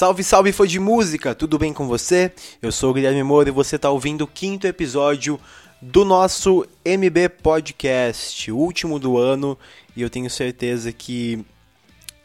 Salve, 0.00 0.24
salve 0.24 0.50
fã 0.50 0.66
de 0.66 0.80
música, 0.80 1.34
tudo 1.34 1.58
bem 1.58 1.74
com 1.74 1.86
você? 1.86 2.32
Eu 2.62 2.72
sou 2.72 2.90
o 2.90 2.94
Guilherme 2.94 3.22
Moura 3.22 3.50
e 3.50 3.52
você 3.52 3.76
está 3.76 3.90
ouvindo 3.90 4.22
o 4.22 4.26
quinto 4.26 4.66
episódio 4.66 5.38
do 5.78 6.06
nosso 6.06 6.66
MB 6.82 7.28
Podcast, 7.42 8.50
o 8.50 8.56
último 8.56 8.98
do 8.98 9.18
ano, 9.18 9.58
e 9.94 10.00
eu 10.00 10.08
tenho 10.08 10.30
certeza 10.30 10.90
que 10.90 11.44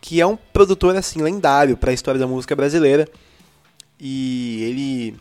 que 0.00 0.20
é 0.20 0.26
um 0.26 0.36
produtor 0.36 0.96
assim 0.96 1.22
lendário 1.22 1.76
para 1.76 1.90
a 1.90 1.94
história 1.94 2.18
da 2.18 2.26
música 2.26 2.56
brasileira. 2.56 3.06
E 4.00 4.62
ele 4.62 5.16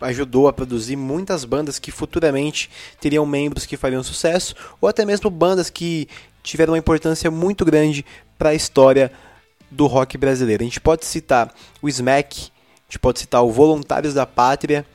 ajudou 0.00 0.48
a 0.48 0.52
produzir 0.52 0.96
muitas 0.96 1.44
bandas 1.44 1.78
que 1.78 1.90
futuramente 1.90 2.70
teriam 3.00 3.24
membros 3.24 3.64
que 3.64 3.76
fariam 3.76 4.02
sucesso, 4.02 4.54
ou 4.80 4.88
até 4.88 5.04
mesmo 5.04 5.30
bandas 5.30 5.70
que 5.70 6.08
tiveram 6.42 6.74
uma 6.74 6.78
importância 6.78 7.30
muito 7.30 7.64
grande 7.64 8.04
para 8.38 8.50
a 8.50 8.54
história 8.54 9.10
do 9.70 9.86
rock 9.86 10.18
brasileiro. 10.18 10.62
A 10.62 10.66
gente 10.66 10.80
pode 10.80 11.06
citar 11.06 11.52
o 11.80 11.88
Smack, 11.88 12.52
gente 12.88 12.98
pode 12.98 13.20
citar 13.20 13.42
o 13.42 13.50
Voluntários 13.50 14.14
da 14.14 14.26
Pátria, 14.26 14.86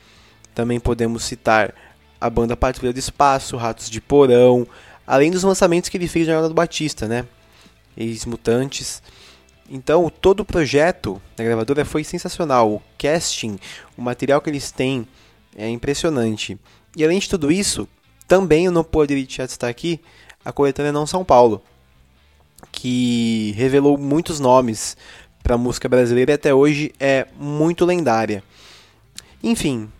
também 0.53 0.79
podemos 0.79 1.23
citar 1.23 1.73
a 2.19 2.29
banda 2.29 2.57
Patrulha 2.57 2.91
do 2.91 2.99
Espaço, 2.99 3.57
Ratos 3.57 3.89
de 3.89 4.01
Porão, 4.01 4.67
além 5.05 5.31
dos 5.31 5.43
lançamentos 5.43 5.89
que 5.89 5.97
ele 5.97 6.07
fez 6.07 6.27
na 6.27 6.33
Jornada 6.33 6.49
do 6.49 6.55
Batista, 6.55 7.07
né? 7.07 7.25
Ex-Mutantes. 7.95 9.01
Então, 9.69 10.09
todo 10.09 10.41
o 10.41 10.45
projeto 10.45 11.21
da 11.35 11.43
gravadora 11.43 11.85
foi 11.85 12.03
sensacional. 12.03 12.71
O 12.71 12.81
casting, 12.97 13.59
o 13.97 14.01
material 14.01 14.41
que 14.41 14.49
eles 14.49 14.71
têm 14.71 15.07
é 15.55 15.69
impressionante. 15.69 16.57
E 16.95 17.03
além 17.03 17.19
de 17.19 17.29
tudo 17.29 17.51
isso, 17.51 17.87
também 18.27 18.65
eu 18.65 18.71
não 18.71 18.83
poderia 18.83 19.25
deixar 19.25 19.45
de 19.45 19.51
estar 19.51 19.67
aqui 19.67 19.99
a 20.43 20.51
coletânea 20.51 20.91
Não 20.91 21.05
São 21.05 21.23
Paulo, 21.23 21.61
que 22.71 23.53
revelou 23.57 23.97
muitos 23.97 24.39
nomes 24.39 24.97
para 25.49 25.55
a 25.55 25.57
música 25.57 25.89
brasileira 25.89 26.31
e 26.31 26.35
até 26.35 26.53
hoje 26.53 26.93
é 26.99 27.25
muito 27.35 27.83
lendária. 27.83 28.43
Enfim, 29.41 29.91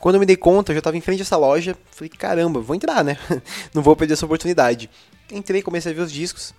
quando 0.00 0.14
eu 0.14 0.20
me 0.20 0.24
dei 0.24 0.36
conta, 0.36 0.72
eu 0.72 0.74
já 0.76 0.78
estava 0.78 0.96
em 0.96 1.02
frente 1.02 1.20
a 1.20 1.22
essa 1.22 1.36
loja, 1.36 1.76
falei, 1.90 2.08
caramba, 2.08 2.60
vou 2.60 2.74
entrar, 2.74 3.04
né? 3.04 3.18
Não 3.74 3.82
vou 3.82 3.94
perder 3.94 4.14
essa 4.14 4.24
oportunidade. 4.24 4.88
Entrei, 5.30 5.60
comecei 5.60 5.92
a 5.92 5.94
ver 5.94 6.00
os 6.00 6.10
discos, 6.10 6.54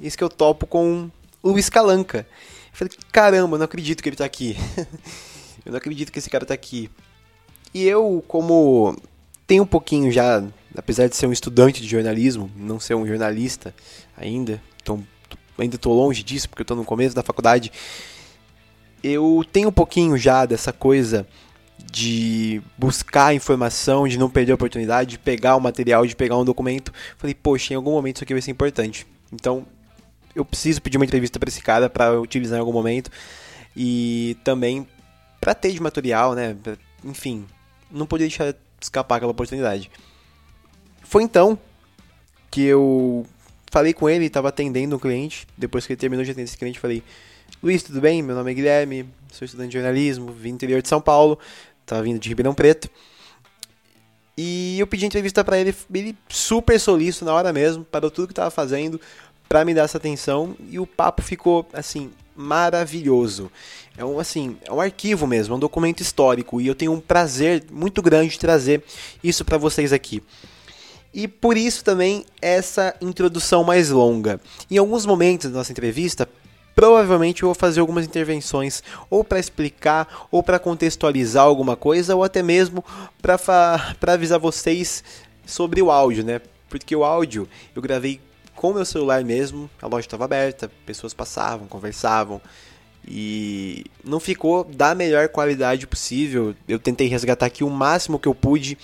isso 0.00 0.16
que 0.16 0.22
eu 0.22 0.28
topo 0.28 0.64
com 0.64 1.10
Luiz 1.42 1.68
Calanca. 1.68 2.24
Falei, 2.72 2.92
caramba, 3.10 3.58
não 3.58 3.64
acredito 3.64 4.00
que 4.00 4.08
ele 4.08 4.14
está 4.14 4.26
aqui. 4.26 4.56
eu 5.66 5.72
não 5.72 5.78
acredito 5.78 6.12
que 6.12 6.20
esse 6.20 6.30
cara 6.30 6.44
está 6.44 6.54
aqui. 6.54 6.88
E 7.74 7.82
eu, 7.82 8.24
como 8.28 8.96
tenho 9.44 9.64
um 9.64 9.66
pouquinho 9.66 10.12
já, 10.12 10.40
apesar 10.76 11.08
de 11.08 11.16
ser 11.16 11.26
um 11.26 11.32
estudante 11.32 11.82
de 11.82 11.88
jornalismo, 11.88 12.48
não 12.56 12.78
ser 12.78 12.94
um 12.94 13.04
jornalista 13.04 13.74
ainda, 14.16 14.62
então 14.80 15.04
ainda 15.58 15.76
estou 15.76 15.94
longe 15.94 16.22
disso, 16.22 16.48
porque 16.48 16.62
estou 16.62 16.76
no 16.76 16.84
começo 16.84 17.14
da 17.14 17.22
faculdade, 17.22 17.72
eu 19.02 19.44
tenho 19.52 19.68
um 19.68 19.72
pouquinho 19.72 20.16
já 20.16 20.46
dessa 20.46 20.72
coisa 20.72 21.26
de 21.90 22.62
buscar 22.78 23.34
informação, 23.34 24.06
de 24.06 24.18
não 24.18 24.30
perder 24.30 24.52
a 24.52 24.54
oportunidade, 24.54 25.10
de 25.10 25.18
pegar 25.18 25.56
o 25.56 25.60
material, 25.60 26.06
de 26.06 26.14
pegar 26.14 26.38
um 26.38 26.44
documento. 26.44 26.92
Falei, 27.18 27.34
poxa, 27.34 27.72
em 27.72 27.76
algum 27.76 27.92
momento 27.92 28.16
isso 28.16 28.24
aqui 28.24 28.32
vai 28.32 28.42
ser 28.42 28.50
importante. 28.50 29.06
Então, 29.32 29.66
eu 30.34 30.44
preciso 30.44 30.80
pedir 30.80 30.96
uma 30.96 31.04
entrevista 31.04 31.38
para 31.38 31.48
esse 31.48 31.60
cara 31.60 31.90
para 31.90 32.20
utilizar 32.20 32.56
em 32.58 32.60
algum 32.60 32.72
momento 32.72 33.10
e 33.76 34.36
também 34.44 34.86
para 35.40 35.54
ter 35.54 35.72
de 35.72 35.82
material, 35.82 36.34
né? 36.34 36.56
Enfim, 37.04 37.44
não 37.90 38.06
podia 38.06 38.26
deixar 38.26 38.54
escapar 38.80 39.16
aquela 39.16 39.32
oportunidade. 39.32 39.90
Foi 41.02 41.22
então 41.22 41.58
que 42.50 42.62
eu 42.62 43.26
Falei 43.72 43.94
com 43.94 44.06
ele, 44.06 44.26
estava 44.26 44.50
atendendo 44.50 44.96
um 44.96 44.98
cliente. 44.98 45.46
Depois 45.56 45.86
que 45.86 45.94
ele 45.94 45.98
terminou 45.98 46.22
de 46.22 46.30
atender 46.30 46.44
esse 46.44 46.58
cliente, 46.58 46.78
falei: 46.78 47.02
Luiz, 47.62 47.82
tudo 47.82 48.02
bem? 48.02 48.22
Meu 48.22 48.36
nome 48.36 48.50
é 48.50 48.54
Guilherme, 48.54 49.08
sou 49.32 49.46
estudante 49.46 49.70
de 49.70 49.78
jornalismo, 49.78 50.30
vim 50.30 50.50
do 50.50 50.56
interior 50.56 50.82
de 50.82 50.88
São 50.88 51.00
Paulo, 51.00 51.38
estava 51.80 52.02
vindo 52.02 52.18
de 52.18 52.28
Ribeirão 52.28 52.52
Preto. 52.52 52.90
E 54.36 54.78
eu 54.78 54.86
pedi 54.86 55.06
entrevista 55.06 55.42
para 55.42 55.58
ele, 55.58 55.74
ele 55.92 56.14
super 56.28 56.78
solícito 56.78 57.24
na 57.24 57.32
hora 57.32 57.50
mesmo, 57.50 57.82
parou 57.82 58.10
tudo 58.10 58.26
que 58.26 58.32
estava 58.32 58.50
fazendo 58.50 59.00
para 59.48 59.64
me 59.64 59.72
dar 59.72 59.84
essa 59.84 59.96
atenção 59.96 60.54
e 60.68 60.78
o 60.78 60.86
papo 60.86 61.22
ficou 61.22 61.66
assim 61.72 62.10
maravilhoso. 62.36 63.50
É 63.96 64.04
um 64.04 64.18
assim, 64.18 64.58
é 64.68 64.72
um 64.72 64.82
arquivo 64.82 65.26
mesmo, 65.26 65.54
é 65.54 65.56
um 65.56 65.60
documento 65.60 66.02
histórico 66.02 66.60
e 66.60 66.66
eu 66.66 66.74
tenho 66.74 66.92
um 66.92 67.00
prazer 67.00 67.64
muito 67.70 68.02
grande 68.02 68.32
de 68.32 68.38
trazer 68.38 68.84
isso 69.24 69.46
para 69.46 69.56
vocês 69.56 69.94
aqui. 69.94 70.22
E 71.14 71.28
por 71.28 71.56
isso 71.56 71.84
também 71.84 72.24
essa 72.40 72.94
introdução 73.00 73.62
mais 73.64 73.90
longa. 73.90 74.40
Em 74.70 74.78
alguns 74.78 75.04
momentos 75.04 75.50
da 75.50 75.58
nossa 75.58 75.70
entrevista, 75.70 76.28
provavelmente 76.74 77.42
eu 77.42 77.48
vou 77.48 77.54
fazer 77.54 77.80
algumas 77.80 78.06
intervenções 78.06 78.82
ou 79.10 79.22
para 79.22 79.38
explicar 79.38 80.26
ou 80.30 80.42
para 80.42 80.58
contextualizar 80.58 81.44
alguma 81.44 81.76
coisa 81.76 82.16
ou 82.16 82.24
até 82.24 82.42
mesmo 82.42 82.82
para 83.20 84.14
avisar 84.14 84.38
vocês 84.38 85.04
sobre 85.44 85.82
o 85.82 85.90
áudio, 85.90 86.24
né? 86.24 86.40
Porque 86.68 86.96
o 86.96 87.04
áudio 87.04 87.46
eu 87.76 87.82
gravei 87.82 88.20
com 88.54 88.72
meu 88.72 88.84
celular 88.84 89.24
mesmo, 89.24 89.68
a 89.80 89.86
loja 89.86 90.06
estava 90.06 90.24
aberta, 90.24 90.70
pessoas 90.86 91.12
passavam, 91.12 91.66
conversavam, 91.66 92.40
e 93.06 93.84
não 94.04 94.20
ficou 94.20 94.64
da 94.64 94.94
melhor 94.94 95.28
qualidade 95.28 95.86
possível. 95.86 96.54
Eu 96.68 96.78
tentei 96.78 97.08
resgatar 97.08 97.46
aqui 97.46 97.64
o 97.64 97.70
máximo 97.70 98.18
que 98.18 98.28
eu 98.28 98.34
pude, 98.34 98.78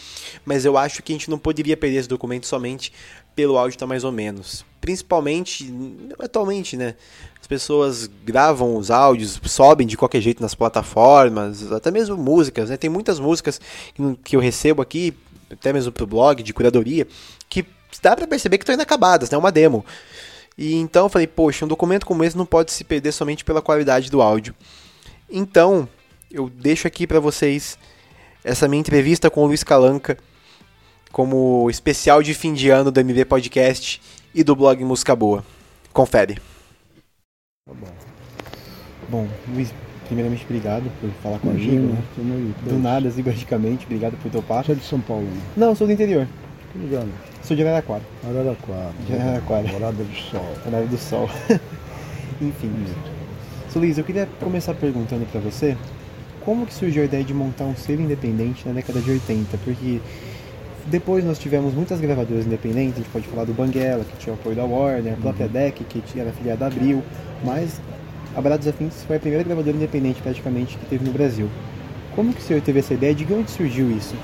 mas 0.44 0.64
eu 0.64 0.76
acho 0.76 1.02
que 1.02 1.12
a 1.12 1.14
gente 1.14 1.30
não 1.30 1.38
poderia 1.38 1.76
perder 1.76 1.98
esse 1.98 2.08
documento 2.08 2.46
somente 2.46 2.92
pelo 3.38 3.56
áudio 3.56 3.78
tá 3.78 3.86
mais 3.86 4.02
ou 4.02 4.10
menos. 4.10 4.64
Principalmente, 4.80 5.72
atualmente, 6.18 6.76
né? 6.76 6.96
As 7.40 7.46
pessoas 7.46 8.10
gravam 8.24 8.76
os 8.76 8.90
áudios, 8.90 9.40
sobem 9.44 9.86
de 9.86 9.96
qualquer 9.96 10.20
jeito 10.20 10.42
nas 10.42 10.56
plataformas, 10.56 11.70
até 11.70 11.88
mesmo 11.90 12.16
músicas, 12.16 12.68
né? 12.68 12.76
Tem 12.76 12.90
muitas 12.90 13.20
músicas 13.20 13.60
que 14.24 14.34
eu 14.34 14.40
recebo 14.40 14.82
aqui, 14.82 15.14
até 15.50 15.72
mesmo 15.72 15.92
pro 15.92 16.06
blog 16.06 16.42
de 16.42 16.52
curadoria, 16.52 17.06
que 17.48 17.64
dá 18.02 18.16
para 18.16 18.26
perceber 18.26 18.58
que 18.58 18.64
estão 18.64 18.74
inacabadas, 18.74 19.30
né? 19.30 19.38
Uma 19.38 19.52
demo. 19.52 19.84
E 20.58 20.74
então 20.74 21.06
eu 21.06 21.08
falei, 21.08 21.28
poxa, 21.28 21.64
um 21.64 21.68
documento 21.68 22.04
como 22.04 22.24
esse 22.24 22.36
não 22.36 22.44
pode 22.44 22.72
se 22.72 22.82
perder 22.82 23.12
somente 23.12 23.44
pela 23.44 23.62
qualidade 23.62 24.10
do 24.10 24.20
áudio. 24.20 24.52
Então, 25.30 25.88
eu 26.30 26.50
deixo 26.50 26.88
aqui 26.88 27.06
para 27.06 27.20
vocês 27.20 27.78
essa 28.42 28.66
minha 28.66 28.80
entrevista 28.80 29.30
com 29.30 29.44
o 29.44 29.46
Luiz 29.46 29.62
Calanca 29.62 30.18
como 31.12 31.70
especial 31.70 32.22
de 32.22 32.34
fim 32.34 32.52
de 32.52 32.70
ano 32.70 32.90
do 32.90 33.00
MV 33.00 33.24
Podcast 33.24 34.00
e 34.34 34.42
do 34.42 34.54
blog 34.54 34.84
Música 34.84 35.14
Boa. 35.14 35.44
Confere. 35.92 36.34
Tá 37.66 37.74
bom. 37.74 37.88
Bom, 39.08 39.28
Luiz, 39.54 39.72
primeiramente 40.06 40.44
obrigado 40.44 40.90
por 41.00 41.10
falar 41.22 41.38
com 41.38 41.50
a 41.50 41.54
gente. 41.54 41.76
Né? 41.76 42.02
Do 42.64 42.78
nada, 42.78 43.10
simpaticamente, 43.10 43.86
obrigado 43.86 44.16
por 44.20 44.30
topar. 44.30 44.64
Você 44.64 44.72
é 44.72 44.74
de 44.74 44.84
São 44.84 45.00
Paulo? 45.00 45.24
Né? 45.24 45.40
Não, 45.56 45.74
sou 45.74 45.86
do 45.86 45.92
interior. 45.92 46.26
Que 46.72 46.78
lugar? 46.78 47.06
Sou 47.48 47.56
de 47.56 47.62
Araraquara. 47.62 48.02
Araraquara. 48.28 48.92
De 49.06 49.14
Araraquara. 49.14 49.68
Morada 49.68 50.04
do 50.04 50.14
Sol. 50.14 50.54
Morada 50.66 50.84
do 50.84 50.98
Sol. 50.98 51.30
Enfim. 52.42 52.66
Hum. 52.66 52.94
Luiz, 53.74 53.96
eu 53.96 54.04
queria 54.04 54.28
começar 54.38 54.74
perguntando 54.74 55.24
para 55.32 55.40
você 55.40 55.74
como 56.42 56.66
que 56.66 56.74
surgiu 56.74 57.00
a 57.00 57.04
ideia 57.06 57.24
de 57.24 57.32
montar 57.32 57.64
um 57.64 57.74
selo 57.74 58.02
independente 58.02 58.68
na 58.68 58.74
década 58.74 59.00
de 59.00 59.12
80? 59.12 59.56
Porque 59.64 59.98
depois 60.88 61.24
nós 61.24 61.38
tivemos 61.38 61.72
muitas 61.72 62.00
gravadoras 62.00 62.44
independentes, 62.44 62.96
a 62.96 62.98
gente 62.98 63.10
pode 63.10 63.26
falar 63.26 63.46
do 63.46 63.54
Banguela, 63.54 64.04
que 64.04 64.18
tinha 64.18 64.34
o 64.34 64.38
apoio 64.38 64.54
da 64.54 64.64
Warner, 64.66 65.14
a 65.14 65.16
própria 65.16 65.46
uhum. 65.46 65.52
DEC, 65.52 65.84
que 65.84 66.20
era 66.20 66.30
filiada 66.32 66.60
da 66.60 66.66
Abril, 66.66 67.02
mas 67.42 67.80
a 68.36 68.42
Baratos 68.42 68.68
Afins 68.68 69.04
foi 69.06 69.16
a 69.16 69.20
primeira 69.20 69.42
gravadora 69.42 69.74
independente 69.74 70.20
praticamente 70.20 70.76
que 70.76 70.84
teve 70.84 71.02
no 71.02 71.12
Brasil. 71.12 71.48
Como 72.14 72.34
que 72.34 72.40
o 72.40 72.42
senhor 72.42 72.60
teve 72.60 72.80
essa 72.80 72.92
ideia? 72.92 73.14
De 73.14 73.32
onde 73.32 73.50
surgiu 73.50 73.90
isso? 73.90 74.14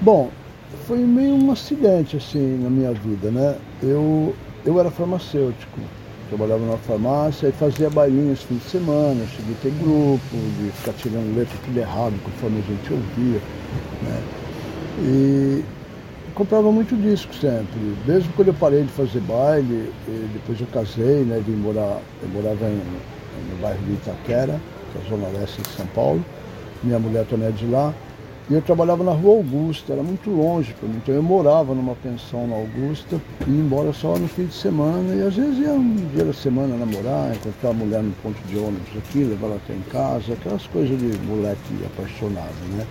Bom, 0.00 0.30
foi 0.86 0.98
meio 0.98 1.34
um 1.34 1.50
acidente 1.50 2.16
assim 2.16 2.58
na 2.62 2.70
minha 2.70 2.92
vida, 2.92 3.30
né? 3.30 3.56
Eu, 3.82 4.34
eu 4.64 4.78
era 4.78 4.90
farmacêutico, 4.90 5.80
trabalhava 6.28 6.64
numa 6.64 6.78
farmácia 6.78 7.48
e 7.48 7.52
fazia 7.52 7.90
bailinhos 7.90 8.42
fim 8.42 8.56
de 8.56 8.70
semana, 8.70 9.24
cheguei 9.26 9.54
a 9.54 9.62
ter 9.62 9.72
grupo, 9.82 10.20
de 10.58 10.70
ficar 10.72 10.92
tirando 10.92 11.36
letra 11.36 11.56
tudo 11.64 11.78
errado 11.78 12.14
conforme 12.24 12.58
a 12.58 12.62
gente 12.62 12.92
ouvia, 12.92 13.40
né? 14.02 14.22
E 15.02 15.64
comprava 16.34 16.70
muito 16.70 16.96
disco 16.96 17.34
sempre. 17.34 17.96
Desde 18.06 18.28
quando 18.30 18.48
eu 18.48 18.54
parei 18.54 18.82
de 18.82 18.92
fazer 18.92 19.20
baile, 19.20 19.92
depois 20.32 20.60
eu 20.60 20.66
casei, 20.72 21.24
né? 21.24 21.42
Vim 21.46 21.56
morar, 21.56 22.00
eu 22.22 22.28
morava 22.28 22.66
em, 22.66 22.80
no 23.50 23.56
bairro 23.60 23.80
de 23.84 23.92
Itaquera, 23.92 24.60
que 24.92 24.98
é 24.98 25.02
a 25.06 25.08
zona 25.08 25.28
leste 25.38 25.60
de 25.62 25.68
São 25.70 25.86
Paulo. 25.88 26.24
Minha 26.82 26.98
mulher 26.98 27.26
também 27.26 27.48
é 27.48 27.52
de 27.52 27.66
lá. 27.66 27.92
E 28.50 28.54
eu 28.54 28.60
trabalhava 28.60 29.04
na 29.04 29.12
Rua 29.12 29.36
Augusta, 29.36 29.92
era 29.92 30.02
muito 30.02 30.28
longe 30.28 30.74
para 30.74 30.88
mim. 30.88 30.96
Então 30.96 31.14
eu 31.14 31.22
morava 31.22 31.72
numa 31.72 31.94
pensão 31.94 32.48
na 32.48 32.56
Augusta, 32.56 33.20
ia 33.46 33.54
embora 33.54 33.92
só 33.92 34.18
no 34.18 34.26
fim 34.26 34.46
de 34.46 34.54
semana. 34.54 35.14
E 35.14 35.22
às 35.22 35.36
vezes 35.36 35.56
ia 35.60 35.70
um 35.70 35.94
dia 36.12 36.24
da 36.24 36.32
semana 36.32 36.76
namorar, 36.76 37.32
encontrar 37.32 37.70
a 37.70 37.72
mulher 37.72 38.02
no 38.02 38.10
ponto 38.24 38.42
de 38.48 38.58
ônibus 38.58 38.88
aqui, 38.98 39.22
levar 39.22 39.46
ela 39.46 39.56
até 39.64 39.72
em 39.72 39.82
casa, 39.82 40.32
aquelas 40.32 40.66
coisas 40.66 40.98
de 40.98 41.16
moleque 41.28 41.60
apaixonado, 41.86 42.76
né? 42.76 42.84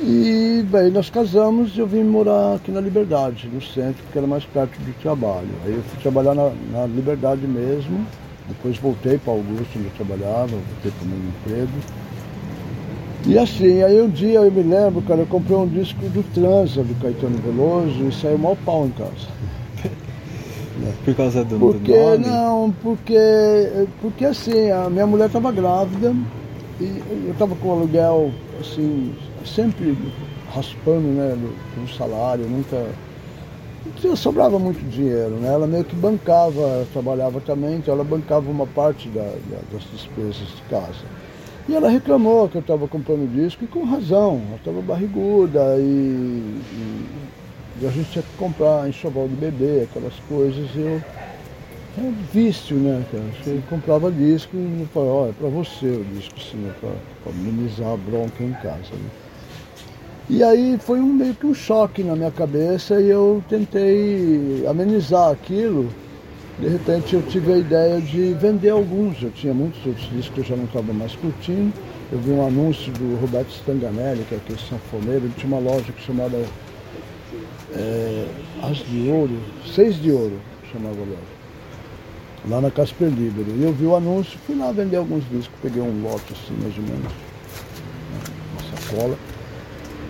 E 0.00 0.64
bem, 0.70 0.90
nós 0.90 1.10
casamos 1.10 1.76
e 1.76 1.80
eu 1.80 1.86
vim 1.86 2.02
morar 2.02 2.54
aqui 2.54 2.70
na 2.70 2.80
Liberdade, 2.80 3.46
no 3.52 3.60
centro, 3.60 4.02
porque 4.04 4.16
era 4.16 4.26
mais 4.26 4.46
perto 4.46 4.72
do 4.78 4.94
trabalho. 5.02 5.50
Aí 5.66 5.74
eu 5.74 5.82
fui 5.82 6.00
trabalhar 6.00 6.34
na, 6.34 6.50
na 6.72 6.86
Liberdade 6.86 7.46
mesmo, 7.46 8.06
depois 8.48 8.78
voltei 8.78 9.18
para 9.18 9.34
Augusto, 9.34 9.76
onde 9.76 9.84
eu 9.84 9.92
trabalhava, 9.98 10.46
voltei 10.46 10.90
para 10.90 11.04
o 11.04 11.08
meu 11.08 11.18
emprego. 11.28 11.72
E 13.26 13.38
assim, 13.38 13.82
aí 13.82 14.00
um 14.00 14.08
dia 14.08 14.38
eu 14.38 14.50
me 14.50 14.62
lembro, 14.62 15.02
cara, 15.02 15.20
eu 15.20 15.26
comprei 15.26 15.56
um 15.56 15.68
disco 15.68 16.00
do 16.08 16.22
Transa, 16.32 16.82
do 16.82 16.94
Caetano 17.00 17.36
Veloso, 17.38 18.08
e 18.08 18.12
saiu 18.12 18.38
mal 18.38 18.56
pau 18.64 18.86
em 18.86 18.90
casa. 18.90 19.28
Por 21.04 21.14
causa 21.14 21.44
do, 21.44 21.58
porque, 21.58 21.92
do 21.92 21.98
nome? 21.98 22.26
Não, 22.26 22.74
porque, 22.82 23.86
porque 24.00 24.24
assim, 24.24 24.70
a 24.70 24.88
minha 24.88 25.06
mulher 25.06 25.26
estava 25.26 25.52
grávida 25.52 26.14
e 26.80 27.02
eu 27.26 27.32
estava 27.32 27.54
com 27.56 27.72
aluguel, 27.72 28.32
assim, 28.58 29.14
sempre 29.44 29.96
raspando, 30.54 31.06
né, 31.08 31.36
no, 31.36 31.82
no 31.82 31.88
salário, 31.88 32.46
nunca... 32.46 32.86
Sobrava 34.16 34.58
muito 34.58 34.82
dinheiro, 34.88 35.32
né? 35.36 35.52
Ela 35.52 35.66
meio 35.66 35.84
que 35.84 35.96
bancava, 35.96 36.86
trabalhava 36.92 37.40
também, 37.40 37.76
então 37.76 37.92
ela 37.92 38.04
bancava 38.04 38.50
uma 38.50 38.66
parte 38.66 39.08
da, 39.08 39.22
da, 39.22 39.58
das 39.72 39.82
despesas 39.92 40.36
de 40.36 40.62
casa. 40.70 41.04
E 41.70 41.74
ela 41.76 41.88
reclamou 41.88 42.48
que 42.48 42.56
eu 42.56 42.60
estava 42.62 42.88
comprando 42.88 43.32
disco, 43.32 43.62
e 43.62 43.66
com 43.68 43.84
razão, 43.84 44.42
ela 44.48 44.56
estava 44.56 44.82
barriguda 44.82 45.76
e, 45.78 45.82
e, 45.82 47.06
e, 47.80 47.86
a 47.86 47.90
gente 47.90 48.10
tinha 48.10 48.24
que 48.24 48.36
comprar 48.36 48.88
enxoval 48.88 49.28
de 49.28 49.36
bebê, 49.36 49.82
aquelas 49.88 50.14
coisas. 50.28 50.68
Eu, 50.74 51.00
é 51.96 52.12
vício, 52.32 52.76
né, 52.76 53.04
cara? 53.12 53.22
Você 53.40 53.62
comprava 53.70 54.10
disco 54.10 54.56
e 54.56 54.84
falava, 54.92 55.12
olha, 55.12 55.30
é 55.30 55.32
para 55.32 55.48
você 55.48 55.86
o 55.86 56.04
disco, 56.12 56.34
assim, 56.38 56.56
né, 56.56 56.74
para 56.80 57.32
minimizar 57.34 57.92
a 57.92 57.96
bronca 57.96 58.42
em 58.42 58.52
casa. 58.54 58.90
Né? 58.92 59.10
E 60.28 60.42
aí 60.42 60.76
foi 60.76 60.98
um, 60.98 61.12
meio 61.12 61.34
que 61.34 61.46
um 61.46 61.54
choque 61.54 62.02
na 62.02 62.16
minha 62.16 62.32
cabeça 62.32 63.00
e 63.00 63.08
eu 63.08 63.44
tentei 63.48 64.66
amenizar 64.66 65.30
aquilo 65.30 65.88
de 66.60 66.68
repente 66.68 67.14
eu 67.14 67.22
tive 67.22 67.54
a 67.54 67.56
ideia 67.56 68.00
de 68.00 68.34
vender 68.34 68.68
alguns. 68.68 69.20
Eu 69.22 69.30
tinha 69.30 69.54
muitos 69.54 69.84
outros 69.86 70.08
discos 70.10 70.28
que 70.34 70.40
eu 70.40 70.44
já 70.44 70.56
não 70.56 70.64
estava 70.64 70.92
mais 70.92 71.16
curtindo. 71.16 71.72
Eu 72.12 72.18
vi 72.18 72.30
um 72.32 72.46
anúncio 72.46 72.92
do 72.92 73.18
Roberto 73.18 73.50
Stanganelli, 73.50 74.24
que 74.28 74.34
é 74.34 74.38
aquele 74.38 74.58
sanfoneiro, 74.58 75.24
ele 75.24 75.34
tinha 75.36 75.46
uma 75.46 75.58
loja 75.58 75.90
que 75.92 76.02
chamava 76.02 76.36
é, 77.72 78.26
As 78.62 78.78
de 78.78 79.08
Ouro, 79.08 79.38
Seis 79.74 79.94
de 80.00 80.10
Ouro, 80.10 80.38
chamava 80.70 80.96
a 80.96 81.04
loja. 81.04 81.40
Lá 82.48 82.60
na 82.60 82.70
Casper 82.70 83.08
Libero. 83.08 83.52
E 83.56 83.62
eu 83.62 83.72
vi 83.72 83.86
o 83.86 83.96
anúncio, 83.96 84.38
fui 84.46 84.56
lá 84.56 84.72
vender 84.72 84.96
alguns 84.96 85.22
discos, 85.30 85.56
peguei 85.62 85.80
um 85.80 86.02
lote 86.02 86.32
assim, 86.32 86.54
mais 86.60 86.76
ou 86.76 86.82
menos, 86.82 87.12
uma 88.52 88.76
sacola. 88.76 89.16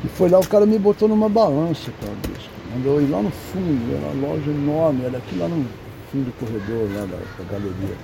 E 0.05 0.09
foi 0.09 0.29
lá, 0.29 0.41
o 0.41 0.47
cara 0.47 0.65
me 0.67 0.79
botou 0.79 1.07
numa 1.07 1.29
balança, 1.29 1.93
cara, 2.01 2.15
disco. 2.27 2.51
Mandou 2.75 3.01
ir 3.01 3.11
lá 3.11 3.21
no 3.21 3.31
fundo, 3.31 3.95
era 3.95 4.13
uma 4.13 4.29
loja 4.29 4.51
enorme, 4.51 5.05
era 5.05 5.19
aqui 5.19 5.37
lá 5.37 5.49
no 5.49 5.67
fim 6.11 6.23
do 6.23 6.33
corredor 6.39 6.89
lá 6.95 7.07
da, 7.07 7.17
da 7.17 7.51
galeria. 7.51 7.97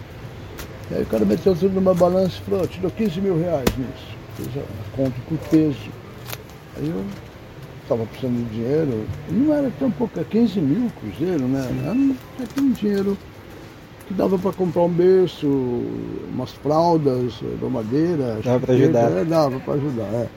E 0.91 0.95
aí 0.95 1.03
o 1.03 1.07
cara 1.07 1.25
meteu 1.25 1.55
tudo 1.55 1.75
numa 1.75 1.95
balança 1.95 2.39
e 2.39 2.49
falou, 2.49 2.67
te 2.67 2.81
dou 2.81 2.91
15 2.91 3.21
mil 3.21 3.39
reais 3.39 3.67
nisso. 3.77 4.17
Fez 4.37 4.49
a 4.57 4.97
conta 4.97 5.17
por 5.29 5.39
peso. 5.51 5.91
Aí 6.77 6.89
eu 6.89 7.05
estava 7.83 8.05
precisando 8.07 8.49
de 8.49 8.57
dinheiro, 8.57 9.07
não 9.31 9.55
era 9.55 9.71
tão 9.79 9.91
pouco, 9.91 10.23
15 10.23 10.61
mil 10.61 10.91
cruzeiro, 11.01 11.45
né? 11.45 11.69
Era 12.39 12.45
aquele 12.45 12.73
dinheiro 12.73 13.19
que 14.07 14.15
dava 14.15 14.39
para 14.39 14.53
comprar 14.53 14.83
um 14.83 14.91
berço, 14.91 15.47
umas 16.33 16.53
fraldas, 16.53 17.35
madeira. 17.71 18.39
Dava 18.45 18.61
para 18.61 18.75
ajudar. 18.75 19.11
É, 19.13 19.25
dava 19.25 19.61
para 19.61 19.75
ajudar, 19.75 20.05
é. 20.15 20.29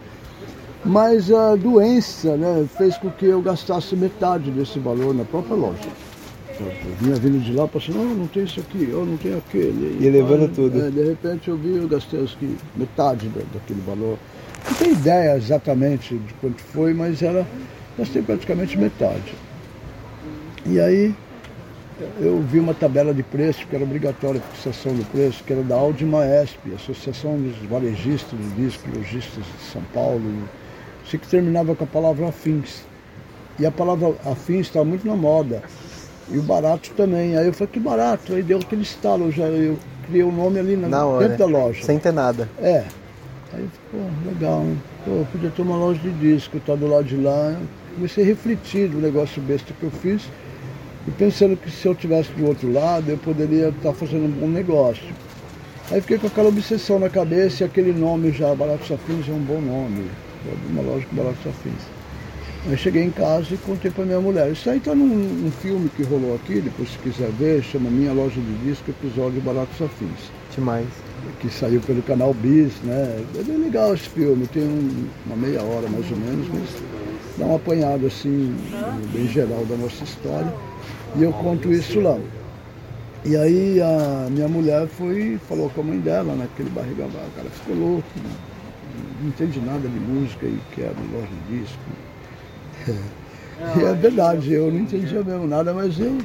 Mas 0.86 1.32
a 1.32 1.56
doença 1.56 2.38
né, 2.38 2.66
fez 2.78 2.98
com 2.98 3.10
que 3.10 3.26
eu 3.26 3.42
gastasse 3.42 3.96
metade 3.96 4.50
desse 4.50 4.80
valor 4.80 5.14
na 5.14 5.26
própria 5.26 5.56
loja. 5.56 5.90
Eu 6.62 6.96
vinha 7.00 7.16
vindo 7.16 7.44
de 7.44 7.54
lá, 7.54 7.68
passando, 7.68 7.98
não, 7.98 8.16
não 8.16 8.28
tem 8.28 8.44
isso 8.44 8.60
aqui, 8.60 8.90
eu 8.92 9.06
não 9.06 9.18
tenho 9.18 9.38
aquele. 9.38 9.98
E 10.00 10.10
levando 10.10 10.54
tudo. 10.54 10.82
É, 10.82 10.90
de 10.90 11.04
repente 11.04 11.48
eu 11.48 11.58
vi, 11.58 11.78
eu 11.78 11.88
gastei 11.88 12.22
acho 12.22 12.38
que 12.38 12.58
metade 12.76 13.28
da, 13.30 13.42
daquele 13.54 13.82
valor. 13.82 14.18
Não 14.68 14.76
tenho 14.76 14.92
ideia 14.92 15.38
exatamente 15.38 16.16
de 16.16 16.34
quanto 16.36 16.62
foi, 16.62 16.94
mas 16.94 17.22
era, 17.22 17.48
gastei 17.98 18.22
praticamente 18.22 18.78
metade. 18.78 19.34
E 20.66 20.80
aí 20.80 21.16
eu 22.20 22.42
vi 22.42 22.60
uma 22.60 22.74
tabela 22.74 23.14
de 23.14 23.24
preço, 23.24 23.66
que 23.68 23.76
era 23.76 23.84
obrigatória 23.84 24.40
a 24.40 24.56
fixação 24.56 24.94
do 24.94 25.06
preço, 25.06 25.44
que 25.44 25.54
era 25.54 25.64
da 25.64 25.76
Audi 25.76 26.06
Maesp, 26.06 26.60
Associação 26.76 27.38
dos 27.38 27.58
Varejistas 27.70 28.38
de 28.38 28.50
Discos 28.64 28.94
Lojistas 28.94 29.44
de 29.44 29.64
São 29.72 29.82
Paulo. 29.94 30.22
Sei 31.10 31.20
que 31.20 31.28
terminava 31.28 31.76
com 31.76 31.84
a 31.84 31.88
palavra 31.88 32.28
afins. 32.28 32.84
E 33.58 33.66
a 33.66 33.72
palavra 33.72 34.16
afins 34.26 34.68
estava 34.68 34.86
muito 34.86 35.06
na 35.06 35.16
moda. 35.16 35.64
E 36.32 36.38
o 36.38 36.42
barato 36.42 36.92
também. 36.92 37.38
Aí 37.38 37.48
eu 37.48 37.54
falei, 37.54 37.74
que 37.74 37.80
barato. 37.80 38.34
Aí 38.34 38.44
deu 38.44 38.60
aquele 38.60 38.84
estalo, 38.84 39.32
já, 39.32 39.46
eu 39.46 39.78
criei 40.06 40.24
o 40.24 40.32
nome 40.32 40.60
ali 40.60 40.76
na, 40.76 40.88
na 40.88 41.06
hora, 41.06 41.28
dentro 41.28 41.46
da 41.46 41.58
loja. 41.60 41.84
Sem 41.84 42.00
ter 42.00 42.14
nada. 42.14 42.50
É. 42.62 42.84
Aí 43.54 43.68
pô, 43.92 43.98
legal, 44.26 44.62
hein? 44.62 44.82
Pô, 45.06 45.26
podia 45.32 45.50
ter 45.50 45.62
uma 45.62 45.76
loja 45.76 46.00
de 46.00 46.12
disco, 46.12 46.60
tá 46.60 46.76
do 46.76 46.88
lado 46.88 47.06
de 47.06 47.16
lá. 47.16 47.56
Comecei 47.96 48.24
a 48.24 48.28
refletir 48.28 48.88
do 48.88 49.00
negócio 49.00 49.42
besta 49.42 49.74
que 49.78 49.84
eu 49.84 49.92
fiz. 49.92 50.30
E 51.08 51.12
pensando 51.12 51.58
que 51.58 51.72
se 51.72 51.88
eu 51.88 51.96
tivesse 51.96 52.32
do 52.34 52.46
outro 52.46 52.72
lado, 52.72 53.10
eu 53.10 53.18
poderia 53.18 53.70
estar 53.70 53.90
tá 53.90 53.94
fazendo 53.94 54.26
um 54.26 54.32
bom 54.32 54.48
negócio. 54.48 55.08
Aí 55.92 56.00
fiquei 56.02 56.20
com 56.20 56.28
aquela 56.28 56.50
obsessão 56.50 57.00
na 57.00 57.10
cabeça 57.10 57.64
e 57.64 57.66
aquele 57.66 57.92
nome 57.92 58.32
já, 58.32 58.54
Baratos 58.54 58.92
Afins, 58.92 59.28
é 59.28 59.32
um 59.32 59.40
bom 59.40 59.60
nome. 59.60 60.06
Uma 60.70 60.84
loja 60.84 61.06
com 61.08 61.16
Baratos 61.16 61.48
Afins. 61.48 61.99
Eu 62.68 62.76
cheguei 62.76 63.04
em 63.04 63.12
casa 63.12 63.54
e 63.54 63.58
contei 63.58 63.90
para 63.90 64.04
minha 64.04 64.20
mulher. 64.20 64.52
Isso 64.52 64.70
aí 64.70 64.80
está 64.80 64.94
num, 64.94 65.08
num, 65.08 65.52
filme 65.52 65.90
que 65.96 66.04
rolou 66.04 66.36
aqui, 66.36 66.60
depois 66.60 66.92
se 66.92 66.98
quiser 66.98 67.30
ver, 67.32 67.64
chama 67.64 67.90
Minha 67.90 68.12
Loja 68.12 68.40
de 68.40 68.54
Disco, 68.58 68.92
episódio 68.92 69.40
Baratos 69.42 69.82
Afins. 69.82 70.30
Demais. 70.54 70.86
Que 71.40 71.50
saiu 71.50 71.80
pelo 71.80 72.02
canal 72.04 72.34
Bis, 72.34 72.74
né? 72.84 73.24
É 73.38 73.44
bem 73.44 73.58
legal 73.58 73.94
esse 73.94 74.10
filme, 74.10 74.46
tem 74.48 74.64
um, 74.64 75.08
uma 75.26 75.38
meia 75.38 75.62
hora 75.62 75.88
mais 75.88 76.12
ou 76.12 76.18
menos, 76.18 76.48
mas 76.50 76.70
dar 77.38 77.46
um 77.46 77.56
apanhado 77.56 78.06
assim, 78.06 78.54
bem 79.14 79.28
geral 79.30 79.66
da 79.66 79.78
nossa 79.78 80.04
história. 80.04 80.54
E 81.16 81.24
eu 81.24 81.32
conto 81.32 81.72
isso 81.72 82.02
lá. 82.02 82.20
E 83.24 83.38
aí 83.38 83.82
a 83.82 84.28
minha 84.30 84.50
mulher 84.50 84.88
foi 84.88 85.40
falou 85.48 85.70
com 85.70 85.80
a 85.80 85.84
mãe 85.86 86.00
dela, 86.00 86.36
naquele 86.36 86.70
barriga 86.72 87.06
o 87.06 87.36
cara 87.36 87.50
ficou 87.50 87.76
louco, 87.76 88.08
não 89.22 89.30
entende 89.30 89.60
nada 89.62 89.88
de 89.88 90.00
música 90.00 90.46
e 90.46 90.60
quer 90.76 90.92
loja 91.14 91.28
de 91.48 91.60
disco. 91.60 92.09
E 93.78 93.84
é 93.84 93.94
verdade, 93.94 94.54
eu 94.54 94.72
não 94.72 94.80
entendia 94.80 95.22
mesmo 95.22 95.46
nada, 95.46 95.74
mas 95.74 96.00
eu, 96.00 96.18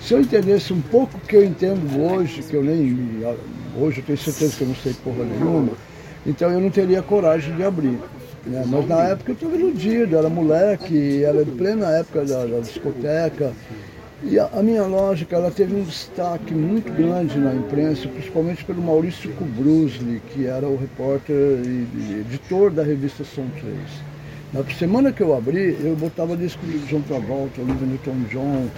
se 0.00 0.14
eu 0.14 0.20
entendesse 0.20 0.72
um 0.72 0.80
pouco 0.80 1.18
que 1.18 1.34
eu 1.34 1.44
entendo 1.44 2.00
hoje, 2.00 2.40
que 2.42 2.54
eu 2.54 2.62
nem. 2.62 2.96
Hoje 3.76 3.98
eu 3.98 4.04
tenho 4.04 4.18
certeza 4.18 4.56
que 4.56 4.62
eu 4.62 4.68
não 4.68 4.74
sei 4.76 4.94
porra 5.04 5.24
nenhuma, 5.24 5.72
então 6.24 6.50
eu 6.50 6.60
não 6.60 6.70
teria 6.70 7.02
coragem 7.02 7.54
de 7.56 7.64
abrir. 7.64 7.98
Né? 8.46 8.64
Mas 8.66 8.88
na 8.88 9.02
época 9.04 9.32
eu 9.32 9.34
estava 9.34 9.56
iludido, 9.56 10.16
era 10.16 10.28
moleque, 10.28 11.22
era 11.22 11.44
de 11.44 11.50
plena 11.50 11.90
época 11.90 12.24
da, 12.24 12.46
da 12.46 12.60
discoteca. 12.60 13.52
E 14.22 14.38
a, 14.38 14.46
a, 14.52 14.62
minha 14.62 14.84
lógica 14.84 15.36
ela 15.36 15.50
teve 15.50 15.76
um 15.76 15.82
destaque 15.82 16.52
muito 16.52 16.92
grande 16.92 17.38
na 17.38 17.54
imprensa, 17.54 18.08
principalmente 18.08 18.64
pelo 18.64 18.82
Maurício 18.82 19.30
Kubrusli, 19.32 20.20
que 20.32 20.46
era 20.46 20.66
o 20.66 20.76
repórter 20.76 21.36
e, 21.36 21.86
e 21.94 22.24
editor 22.26 22.70
da 22.70 22.82
revista 22.82 23.22
Som 23.22 23.46
3. 23.60 23.74
Na 24.52 24.64
semana 24.78 25.12
que 25.12 25.22
eu 25.22 25.36
abri, 25.36 25.76
eu 25.82 25.94
botava 25.94 26.36
disco 26.36 26.64
de 26.64 26.78
John 26.86 27.02
Travolta, 27.02 27.60
Olivia 27.60 27.86
Newton-John, 27.86 28.68